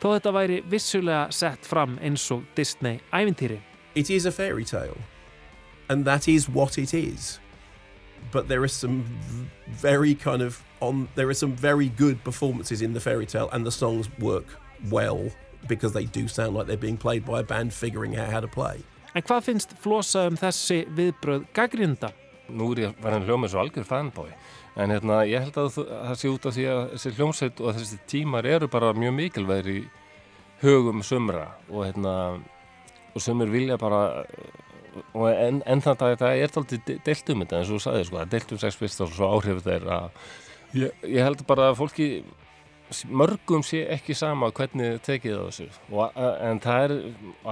þó 0.00 0.08
þetta 0.16 0.32
væri 0.34 0.56
vissulega 0.72 1.28
sett 1.34 1.66
fram 1.68 1.98
eins 2.02 2.24
og 2.34 2.42
Disney 2.56 2.98
ævintýri. 3.14 3.60
It 3.94 4.10
is 4.10 4.26
a 4.26 4.32
fairy 4.32 4.64
tale, 4.64 4.96
and 5.88 6.04
that 6.06 6.28
is 6.28 6.48
what 6.48 6.78
it 6.78 6.94
is. 6.94 7.38
But 8.32 8.48
there 8.48 8.62
are 8.62 8.68
some 8.68 9.02
v- 9.02 9.46
very 9.68 10.14
kind 10.14 10.42
of 10.42 10.62
on. 10.80 11.08
There 11.14 11.28
are 11.28 11.34
some 11.34 11.52
very 11.56 11.88
good 11.88 12.22
performances 12.24 12.82
in 12.82 12.92
the 12.92 13.00
fairy 13.00 13.26
tale, 13.26 13.48
and 13.52 13.64
the 13.64 13.70
songs 13.72 14.08
work 14.18 14.46
well 14.90 15.30
because 15.68 15.92
they 15.92 16.04
do 16.06 16.28
sound 16.28 16.54
like 16.54 16.66
they're 16.66 16.76
being 16.76 16.96
played 16.98 17.24
by 17.24 17.40
a 17.40 17.42
band 17.44 17.72
figuring 17.72 18.16
out 18.16 18.30
how 18.32 18.40
to 18.40 18.48
play. 18.48 18.82
En 19.14 19.22
hvað 19.22 19.42
finnst 19.48 19.72
flosa 19.82 20.26
um 20.30 20.36
þessi 20.36 20.84
viðbröð 20.94 21.46
gaggrinda? 21.54 22.12
nú 22.50 22.72
er 22.74 22.80
ég 22.82 22.94
farin 22.98 23.22
hljómið 23.22 23.52
svo 23.52 23.60
algjör 23.62 23.84
fanboy 23.86 24.30
en 24.80 24.94
hérna, 24.94 25.20
ég 25.28 25.44
held 25.44 25.58
að 25.60 25.74
það 25.80 26.16
sé 26.20 26.30
út 26.30 26.48
af 26.48 26.56
því 26.56 26.66
að 26.72 26.80
þessi 26.94 27.12
hljómsveit 27.18 27.60
og 27.60 27.76
þessi 27.76 27.98
tímar 28.10 28.48
eru 28.48 28.68
bara 28.72 28.94
mjög 28.96 29.16
mikilvægir 29.18 29.70
í 29.74 29.80
hugum 30.62 31.04
sumra 31.06 31.46
og 31.68 31.84
hérna 31.88 32.14
og 33.14 33.22
sem 33.24 33.40
er 33.42 33.52
vilja 33.52 33.78
bara 33.80 34.02
en, 35.14 35.62
en 35.66 35.82
þannig 35.82 36.04
að 36.06 36.20
það 36.22 36.42
er 36.42 36.58
aldrei 36.60 36.98
deilt 37.06 37.32
um 37.32 37.42
þetta 37.44 37.58
eins 37.58 37.70
og 37.70 37.78
þú 37.78 37.82
sagði 37.86 38.06
sko, 38.08 38.20
það 38.20 38.34
deilt 38.34 38.54
um 38.54 38.60
Sex 38.62 38.78
Pistols 38.80 39.20
og 39.20 39.34
áhrif 39.36 39.64
þeirra. 39.66 39.98
Ég, 40.76 41.02
ég 41.06 41.26
held 41.26 41.44
bara 41.48 41.70
að 41.70 41.80
fólki 41.80 42.08
mörgum 43.06 43.62
sé 43.66 43.84
ekki 43.94 44.16
sama 44.18 44.50
hvernig 44.54 45.00
tekið 45.06 45.38
á 45.38 45.42
þessu. 45.48 45.68
Og, 45.92 46.20
en 46.46 46.62
það 46.62 46.86
er, 46.86 46.94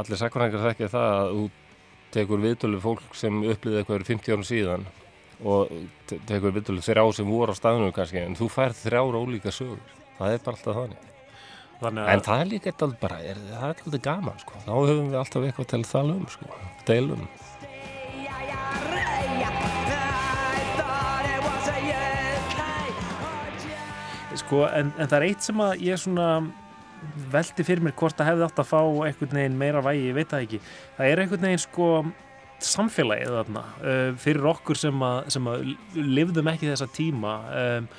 allir 0.01 0.23
sakvarhengar 0.23 0.67
þekkja 0.69 0.93
það 0.95 1.17
að 1.19 1.35
þú 1.35 1.45
tekur 2.15 2.43
viðtölu 2.43 2.81
fólk 2.83 3.19
sem 3.19 3.43
upplýði 3.45 3.83
eitthvað 3.83 3.99
fyrir 3.99 4.11
50 4.15 4.35
árum 4.35 4.49
síðan 4.49 4.89
og 5.45 5.71
te- 6.11 6.19
tekur 6.27 6.55
viðtölu 6.57 6.83
þrjá 6.83 7.05
sem 7.15 7.29
voru 7.31 7.55
á 7.55 7.61
staðnum 7.61 7.93
kannski 7.95 8.23
en 8.25 8.35
þú 8.39 8.49
færð 8.51 8.81
þrjár 8.87 9.19
ólíka 9.21 9.53
sögur 9.55 9.79
það 10.19 10.35
er 10.35 10.43
bara 10.45 10.57
alltaf 10.57 10.81
þannig 10.83 11.05
Þannig 11.79 12.09
En 12.11 12.21
það 12.27 12.41
er 12.43 12.49
líka 12.51 12.71
eitthvað 12.73 12.95
bara, 12.99 13.17
er, 13.23 13.37
það 13.53 13.69
er 13.69 13.69
alltaf 13.85 14.01
gaman 14.03 14.41
sko. 14.43 14.57
þá 14.65 14.73
höfum 14.75 15.13
við 15.13 15.19
alltaf 15.21 15.45
eitthvað 15.47 15.69
til 15.71 15.79
að 15.79 15.91
tala 15.93 16.17
um 16.17 16.25
sko. 16.33 16.49
deilum 16.89 17.29
Sko, 24.39 24.63
en, 24.71 24.91
en 25.01 25.09
það 25.09 25.17
er 25.19 25.25
eitt 25.31 25.45
sem 25.47 25.61
að 25.65 25.81
ég 25.83 25.99
svona 25.99 26.27
veldi 27.33 27.65
fyrir 27.67 27.83
mér 27.83 27.95
hvort 27.99 28.19
það 28.19 28.29
hefði 28.33 28.45
átt 28.47 28.61
að 28.63 28.69
fá 28.69 28.79
einhvern 29.07 29.39
veginn 29.39 29.57
meira 29.59 29.81
vægi, 29.83 30.05
ég 30.11 30.17
veit 30.19 30.31
það 30.33 30.45
ekki 30.45 30.61
það 30.99 31.09
er 31.13 31.23
einhvern 31.23 31.47
veginn 31.47 31.63
sko 31.63 31.89
samfélagið 32.65 33.35
þarna 33.37 33.65
uh, 33.79 34.13
fyrir 34.19 34.47
okkur 34.51 34.79
sem 34.79 35.03
að, 35.05 35.19
sem 35.35 35.51
að 35.51 35.67
lifðum 35.95 36.49
ekki 36.53 36.71
þessa 36.71 36.89
tíma 36.95 37.35
um, 37.55 37.91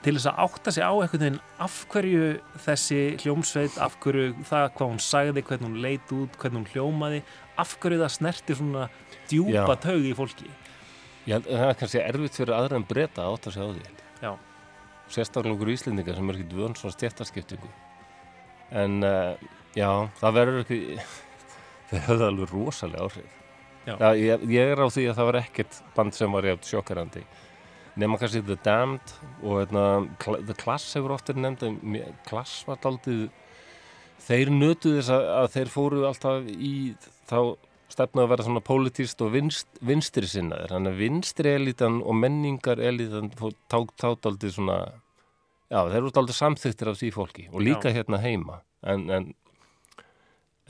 til 0.00 0.14
þess 0.16 0.30
að 0.30 0.40
átta 0.46 0.72
sig 0.72 0.86
á 0.86 0.92
einhvern 0.92 1.22
veginn 1.22 1.40
af 1.60 1.76
hverju 1.92 2.24
þessi 2.64 3.00
hljómsveit, 3.20 3.76
af 3.84 3.98
hverju 4.00 4.32
það 4.48 4.66
hvað 4.78 4.92
hún 4.94 5.02
sagði, 5.04 5.44
hvernig 5.44 5.68
hún 5.68 5.80
leit 5.84 6.14
út, 6.16 6.38
hvernig 6.40 6.62
hún 6.62 6.70
hljómaði, 6.72 7.22
af 7.60 7.74
hverju 7.82 8.00
það 8.00 8.14
snerti 8.16 8.56
svona 8.56 8.86
djúpa 9.30 9.76
Já. 9.76 9.80
taug 9.84 10.06
í 10.08 10.14
fólki 10.16 10.48
að 11.30 11.50
það 11.50 11.66
er 11.68 11.76
kannski 11.82 12.00
erfitt 12.02 12.38
fyrir 12.40 12.56
aðra 12.56 12.78
en 12.80 12.86
breyta 12.88 13.26
að 13.26 13.36
átta 13.36 13.52
sig 13.54 13.62
á 13.62 13.68
því 13.70 13.84
Já. 14.24 14.30
sérstaklega 15.16 15.74
íslendingar 15.74 16.16
sem 16.16 16.32
er 16.32 16.38
ekki 16.40 16.58
vön 16.58 16.78
svona 16.78 16.96
stjættaskiptingu 16.96 17.70
en 18.80 19.04
uh, 19.04 19.34
já, 19.76 19.90
það 20.22 20.38
verður 20.38 20.64
ekki 20.64 20.80
það 21.90 22.08
hefði 22.08 22.30
alveg 22.30 22.56
rosalega 22.56 23.04
áhrif 23.04 23.36
Já. 23.36 23.39
Ég, 23.88 24.42
ég 24.52 24.72
er 24.74 24.82
á 24.82 24.86
því 24.92 25.06
að 25.10 25.16
það 25.20 25.28
var 25.30 25.38
ekkert 25.40 25.78
band 25.96 26.16
sem 26.16 26.32
var 26.36 26.48
jafn 26.50 26.66
sjokkerandi. 26.68 27.22
Nema 28.00 28.18
kannski 28.20 28.42
The 28.46 28.56
Damned 28.64 29.14
og 29.42 29.56
hérna, 29.62 29.84
Cl- 30.22 30.44
The 30.46 30.54
Class 30.60 30.92
hefur 30.96 31.16
oft 31.16 31.28
verið 31.32 31.42
nefnd 31.46 32.20
Class 32.28 32.60
var 32.68 32.78
daldið 32.84 33.24
þeir 34.20 34.52
nötu 34.52 34.92
þess 34.98 35.10
að, 35.16 35.26
að 35.40 35.48
þeir 35.56 35.72
fóru 35.72 36.04
alltaf 36.06 36.46
í 36.52 36.72
þá 37.30 37.38
stefna 37.90 38.22
að 38.22 38.30
vera 38.30 38.44
svona 38.46 38.62
pólitíst 38.62 39.22
og 39.24 39.32
vinst, 39.34 39.66
vinstri 39.82 40.28
sinnaðir 40.30 40.70
þannig 40.76 40.92
að 40.94 41.00
vinstri 41.02 41.54
elitan 41.58 41.98
og 42.06 42.14
menningar 42.20 42.78
elitan 42.78 43.32
ták 43.34 43.90
tátaldið 43.98 44.54
svona 44.54 44.76
já 45.70 45.80
þeir 45.88 45.96
eru 46.04 46.12
aldrei 46.22 46.36
samþyktir 46.38 46.92
af 46.92 47.00
því 47.00 47.10
fólki 47.16 47.48
og 47.50 47.64
líka 47.66 47.90
Já. 47.90 47.96
hérna 47.98 48.20
heima. 48.22 48.60
En, 48.86 49.08
en, 49.10 49.26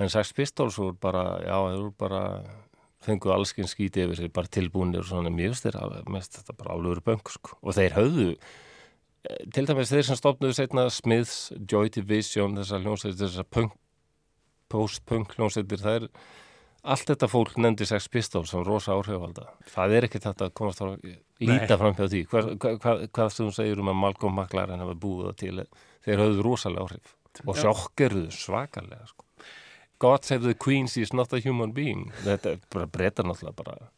en 0.01 0.11
Sex 0.13 0.33
Pistols 0.37 0.79
voru 0.81 0.97
bara 1.01 1.27
já 1.45 1.55
þeir 1.69 1.79
voru 1.83 1.95
bara 2.01 2.23
fengu 3.05 3.33
allskinn 3.33 3.71
skíti 3.71 4.05
yfir 4.05 4.19
sig 4.19 4.33
bara 4.33 4.51
tilbúinir 4.53 5.05
og 5.05 5.09
svona 5.09 5.33
mjög 5.33 5.57
styrir 5.59 6.09
mest 6.13 6.37
þetta 6.39 6.57
bara 6.59 6.75
alveg 6.77 7.05
bönk 7.07 7.33
sko. 7.33 7.57
og 7.63 7.77
þeir 7.77 7.97
höfðu 7.97 8.27
eh, 8.35 9.45
til 9.55 9.67
dæmis 9.69 9.93
þeir 9.93 10.09
sem 10.11 10.21
stopnuðu 10.21 10.59
setna 10.59 10.89
Smiths, 10.93 11.53
Joy 11.71 11.93
Division 11.97 12.59
þessar 12.61 12.85
hljómsveitir, 12.85 13.27
þessar 13.27 13.49
punk 13.49 13.77
post-punk 14.71 15.35
hljómsveitir, 15.37 15.83
það 15.83 15.99
er 15.99 16.09
allt 16.95 17.11
þetta 17.11 17.29
fólk 17.31 17.57
nefndi 17.61 17.87
Sex 17.89 18.09
Pistols 18.13 18.53
sem 18.55 18.63
rosa 18.65 18.95
áhrifvalda. 18.97 19.49
Það 19.69 19.97
er 19.97 20.07
ekki 20.09 20.23
þetta 20.23 20.49
að 20.49 20.55
komast 20.61 20.83
að 20.85 21.09
líta 21.45 21.79
fram 21.81 21.97
hjá 21.99 22.05
því. 22.07 22.21
Hvað, 22.31 22.53
hvað, 22.63 23.03
hvað, 23.17 23.33
þú 23.37 23.49
segir 23.57 23.83
um 23.83 23.91
að 23.93 23.99
Malcolm 24.05 24.39
McLaren 24.39 24.85
hafa 24.85 24.97
búið 25.03 25.27
það 25.31 25.41
til, 25.43 25.67
þeir 26.07 26.23
höfðu 26.25 26.47
rosalega 26.47 26.87
áhrif 26.87 27.17
og 27.47 27.59
sjokkerðu 27.61 28.29
svakalega 28.35 29.07
sko. 29.11 29.27
God 30.01 30.25
save 30.25 30.43
the 30.47 30.55
queen, 30.55 30.89
she 30.89 31.03
is 31.05 31.13
not 31.13 31.33
a 31.37 31.41
human 31.45 31.75
being. 31.77 32.09
Þetta 32.25 32.55
er 32.55 32.61
bara 32.73 32.87
breytar 32.89 33.27
náttúrulega 33.29 33.57
bara 33.59 33.91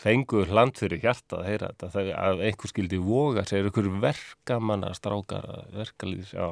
fengu 0.00 0.44
hland 0.48 0.78
fyrir 0.78 1.00
hjarta 1.02 1.40
að 1.40 1.48
heyra 1.48 1.70
þetta. 1.72 1.88
Þegar 1.96 2.20
að 2.24 2.42
einhver 2.46 2.70
skildi 2.70 3.00
voga 3.02 3.42
sér 3.48 3.66
einhver 3.66 3.88
verkamanna 4.04 4.92
strákar 4.96 5.48
verkalýðs, 5.74 6.30
já. 6.36 6.46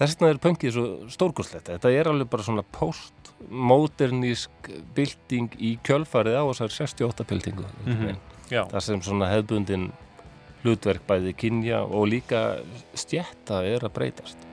Þess 0.00 0.14
vegna 0.16 0.30
er 0.32 0.38
pönkið 0.40 0.72
svo 0.72 0.84
stórkurslegt 1.12 1.66
þetta 1.68 1.90
er 1.92 2.08
alveg 2.08 2.30
bara 2.32 2.46
svona 2.46 2.64
postmodernísk 2.72 4.70
bylting 4.96 5.58
í 5.60 5.74
kjölfarið 5.84 6.38
á 6.40 6.44
þessar 6.48 6.76
68 6.78 7.26
byltingu. 7.28 7.66
Mhm, 7.84 8.14
já. 8.48 8.62
það 8.70 8.86
sem 8.86 9.02
svona 9.02 9.28
hefbundin 9.28 9.90
hlutverk 10.62 11.04
bæði 11.08 11.34
kynja 11.36 11.82
og 11.84 12.08
líka 12.08 12.62
stjætta 12.94 13.60
er 13.66 13.84
að 13.84 13.92
breytast 13.98 14.49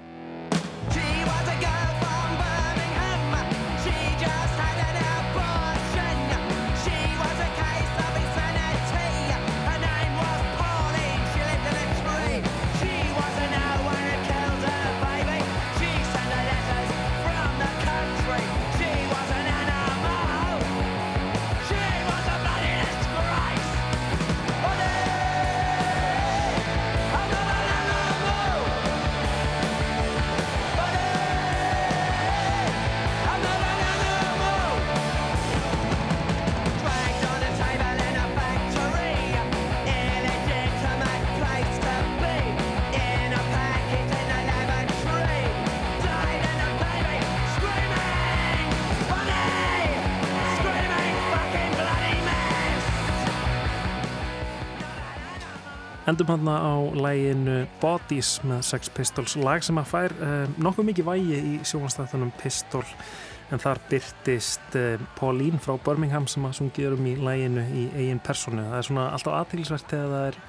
Endum 56.07 56.29
hann 56.31 56.47
á 56.47 56.71
læginu 56.95 57.65
Bodies 57.81 58.37
með 58.47 58.61
Sex 58.63 58.87
Pistols 58.95 59.33
lag 59.35 59.59
sem 59.65 59.75
að 59.75 59.89
fær 59.89 60.13
um, 60.23 60.53
nokkuð 60.63 60.85
mikið 60.87 61.07
vægi 61.09 61.39
í 61.43 61.55
sjónastættunum 61.67 62.29
Pistol 62.39 62.85
en 63.51 63.59
þar 63.59 63.81
byrtist 63.89 64.77
um, 64.79 65.03
Pauline 65.17 65.59
frá 65.59 65.73
Birmingham 65.83 66.29
sem 66.31 66.47
að 66.47 66.61
sungið 66.61 66.95
um 66.95 67.09
í 67.11 67.17
læginu 67.19 67.65
í 67.75 67.83
eigin 67.97 68.23
personu. 68.23 68.63
Það 68.69 68.77
er 68.77 68.87
svona 68.87 69.09
alltaf 69.17 69.35
aðtilsvert 69.41 69.91
þegar 69.91 70.13
það 70.13 70.29
er 70.29 70.39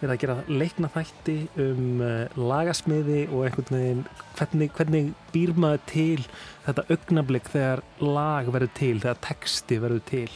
verið 0.00 0.14
að 0.14 0.22
gera 0.22 0.38
leikna 0.62 0.92
þætti 0.94 1.36
um 1.66 2.06
uh, 2.06 2.38
lagasmiði 2.52 3.24
og 3.32 3.48
einhvern 3.48 3.80
veginn 3.80 4.06
hvernig, 4.38 4.70
hvernig 4.78 5.10
býr 5.34 5.56
maður 5.58 5.82
til 5.90 6.28
þetta 6.68 6.86
augnablik 6.86 7.50
þegar 7.50 7.82
lag 7.98 8.54
verður 8.54 8.72
til, 8.78 8.94
þegar 9.02 9.20
texti 9.26 9.82
verður 9.82 10.06
til 10.14 10.30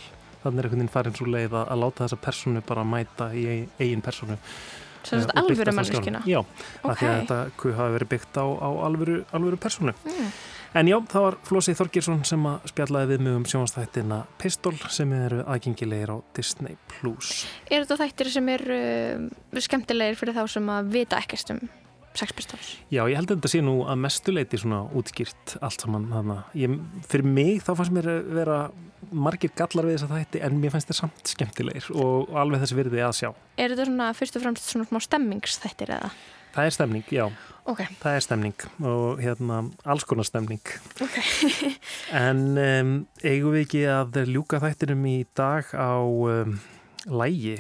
þannig 0.45 0.62
er 0.62 0.68
einhvern 0.68 0.82
veginn 0.84 0.95
farin 0.95 1.18
svo 1.18 1.28
leið 1.32 1.59
að, 1.59 1.68
að 1.74 1.84
láta 1.84 2.05
þessa 2.05 2.22
personu 2.28 2.64
bara 2.68 2.88
mæta 2.88 3.30
í 3.34 3.45
eigin, 3.80 4.05
personu 4.05 4.38
Sem 5.05 5.20
sagt 5.20 5.36
Eh, 5.36 5.42
alvöru 5.42 5.72
skjánum. 5.84 6.24
Já, 6.24 6.40
af 6.80 6.99
því 6.99 7.09
að 7.11 7.16
þetta 7.20 7.38
hafi 7.76 7.95
verið 7.99 8.09
byggt 8.09 8.38
á, 8.40 8.47
á 8.57 8.68
alvöru, 8.86 9.24
alvöru 9.36 9.61
personu 9.61 9.92
Mm. 10.05 10.30
En 10.74 10.88
já, 10.88 10.97
það 11.07 11.22
var 11.22 11.36
Flósi 11.47 11.72
Þorgirsson 11.78 12.24
sem 12.26 12.47
að 12.51 12.64
spjallaði 12.66 13.07
við 13.12 13.20
mig 13.22 13.36
um 13.38 13.45
sjónastættina 13.47 14.24
Pistol 14.42 14.74
sem 14.90 15.12
eru 15.14 15.45
aðgengilegir 15.47 16.11
á 16.11 16.18
Disney+. 16.34 16.74
Plus. 16.90 17.47
Er 17.70 17.84
þetta 17.84 18.01
þættir 18.03 18.30
sem 18.34 18.49
eru 18.49 18.78
uh, 19.55 19.61
skemmtilegir 19.62 20.18
fyrir 20.18 20.34
þá 20.34 20.51
sem 20.51 20.72
að 20.74 20.90
vita 20.97 21.20
ekkert 21.22 21.55
um 21.55 21.62
Sex 22.14 22.34
Pistols? 22.36 22.70
Já, 22.94 23.02
ég 23.10 23.16
held 23.18 23.30
að 23.30 23.40
þetta 23.40 23.50
sé 23.50 23.60
nú 23.64 23.80
að 23.90 24.02
mestuleiti 24.04 24.60
svona 24.60 24.84
útskýrt 24.94 25.56
allt 25.64 25.82
saman 25.82 26.06
þarna. 26.12 26.36
Ég, 26.58 26.76
fyrir 27.10 27.26
mig 27.26 27.64
þá 27.66 27.72
fannst 27.80 27.94
mér 27.96 28.10
vera 28.36 28.58
margir 29.10 29.52
gallar 29.58 29.88
við 29.88 29.98
þess 29.98 30.06
að 30.06 30.14
þætti 30.20 30.44
en 30.46 30.60
mér 30.62 30.74
fannst 30.74 30.88
þetta 30.88 31.00
samt 31.00 31.34
skemmtilegir 31.34 31.90
og, 31.94 32.30
og 32.30 32.38
alveg 32.44 32.62
þessi 32.62 32.78
virði 32.78 33.02
að 33.04 33.18
sjá. 33.18 33.28
Er 33.58 33.74
þetta 33.74 33.88
svona 33.90 34.12
fyrst 34.16 34.38
og 34.38 34.46
fremst 34.46 34.70
svona 34.70 34.88
smá 34.88 35.02
stemmingsþættir 35.04 35.92
eða? 35.98 36.14
Það 36.54 36.68
er 36.68 36.74
stemning, 36.76 37.04
já. 37.10 37.24
Ok. 37.66 37.80
Það 37.98 38.16
er 38.16 38.22
stemning 38.22 38.64
og 38.86 39.22
hérna 39.24 39.60
alls 39.90 40.06
konar 40.06 40.28
stemning. 40.28 40.62
Ok. 41.02 41.18
En 42.24 42.42
um, 42.54 42.96
eigum 43.24 43.56
við 43.56 43.64
ekki 43.64 43.84
að 43.90 44.20
ljúka 44.30 44.60
þættinum 44.62 45.02
í 45.10 45.16
dag 45.34 45.72
á 45.74 45.98
um, 45.98 46.58
lægi? 47.10 47.56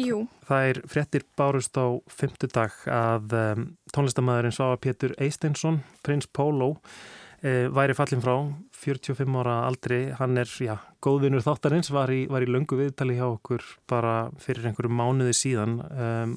Jú. 0.00 0.22
Það 0.48 0.70
er 0.70 0.80
fréttir 0.88 1.26
bárust 1.36 1.76
á 1.76 2.00
fymtudag 2.08 2.76
að 2.88 3.36
um, 3.36 3.66
tónlistamæðurinn 3.94 4.54
Svafa 4.56 4.78
Pétur 4.82 5.14
Eisteinsson, 5.20 5.80
prins 6.06 6.28
Pólo, 6.36 6.74
e, 7.42 7.68
væri 7.72 7.96
fallin 7.98 8.22
frá 8.24 8.34
45 8.80 9.38
ára 9.42 9.56
aldri, 9.68 10.00
hann 10.18 10.38
er 10.40 10.48
já, 10.64 10.76
góðvinur 11.04 11.42
þáttarins, 11.44 11.90
var 11.92 12.12
í, 12.14 12.22
var 12.30 12.44
í 12.44 12.48
löngu 12.50 12.78
viðtali 12.80 13.18
hjá 13.18 13.26
okkur 13.28 13.64
bara 13.90 14.14
fyrir 14.40 14.70
einhverju 14.70 14.92
mánuði 14.96 15.34
síðan 15.36 15.78
um, 15.90 16.36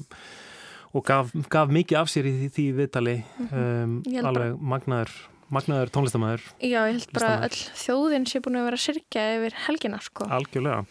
og 0.94 1.04
gaf, 1.08 1.32
gaf 1.50 1.72
mikið 1.72 1.98
af 2.02 2.10
sér 2.12 2.28
í 2.30 2.34
því, 2.42 2.50
því 2.54 2.66
viðtali 2.82 3.16
um, 3.48 4.00
held 4.04 4.20
bara- 4.20 4.30
alveg 4.34 4.60
magnaður, 4.74 5.14
magnaður 5.56 5.94
tónlistamæður 5.96 6.44
Já, 6.60 6.80
ég 6.84 6.98
held 6.98 7.10
bara 7.16 7.32
að 7.38 7.46
öll 7.48 7.62
þjóðin 7.84 8.28
sé 8.30 8.42
búin 8.44 8.60
að 8.60 8.68
vera 8.68 8.80
að 8.80 8.84
syrkja 8.88 9.24
yfir 9.38 9.56
helgina 9.66 10.00
sko. 10.04 10.28
algjörlega 10.36 10.84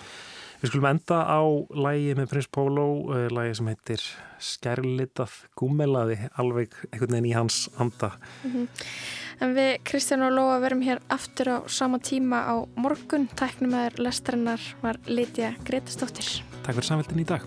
Við 0.63 0.71
skulum 0.71 0.85
enda 0.93 1.17
á 1.27 1.43
lægi 1.75 2.13
með 2.15 2.29
Prins 2.31 2.45
Pólo, 2.47 2.85
uh, 3.11 3.25
lægi 3.35 3.57
sem 3.59 3.67
heitir 3.67 4.03
Skærlitað 4.39 5.33
gúmelaði, 5.59 6.15
alveg 6.39 6.77
einhvern 6.87 7.17
veginn 7.17 7.27
í 7.27 7.35
hans 7.35 7.65
anda. 7.83 8.13
Mhm. 8.47 8.69
En 9.43 9.55
við 9.57 9.83
Kristján 9.83 10.23
og 10.23 10.31
Lóa 10.31 10.61
verum 10.63 10.79
hér 10.87 11.01
aftur 11.11 11.51
á 11.51 11.57
sama 11.67 11.99
tíma 11.99 12.47
á 12.47 12.63
morgun. 12.77 13.27
Tæknumæður 13.35 13.99
lestarinnar 14.07 14.61
var 14.81 14.95
Lítja 15.05 15.51
Gretastóttir. 15.67 16.39
Takk 16.63 16.79
fyrir 16.79 16.87
samveldin 16.87 17.19
í 17.19 17.27
dag. 17.27 17.43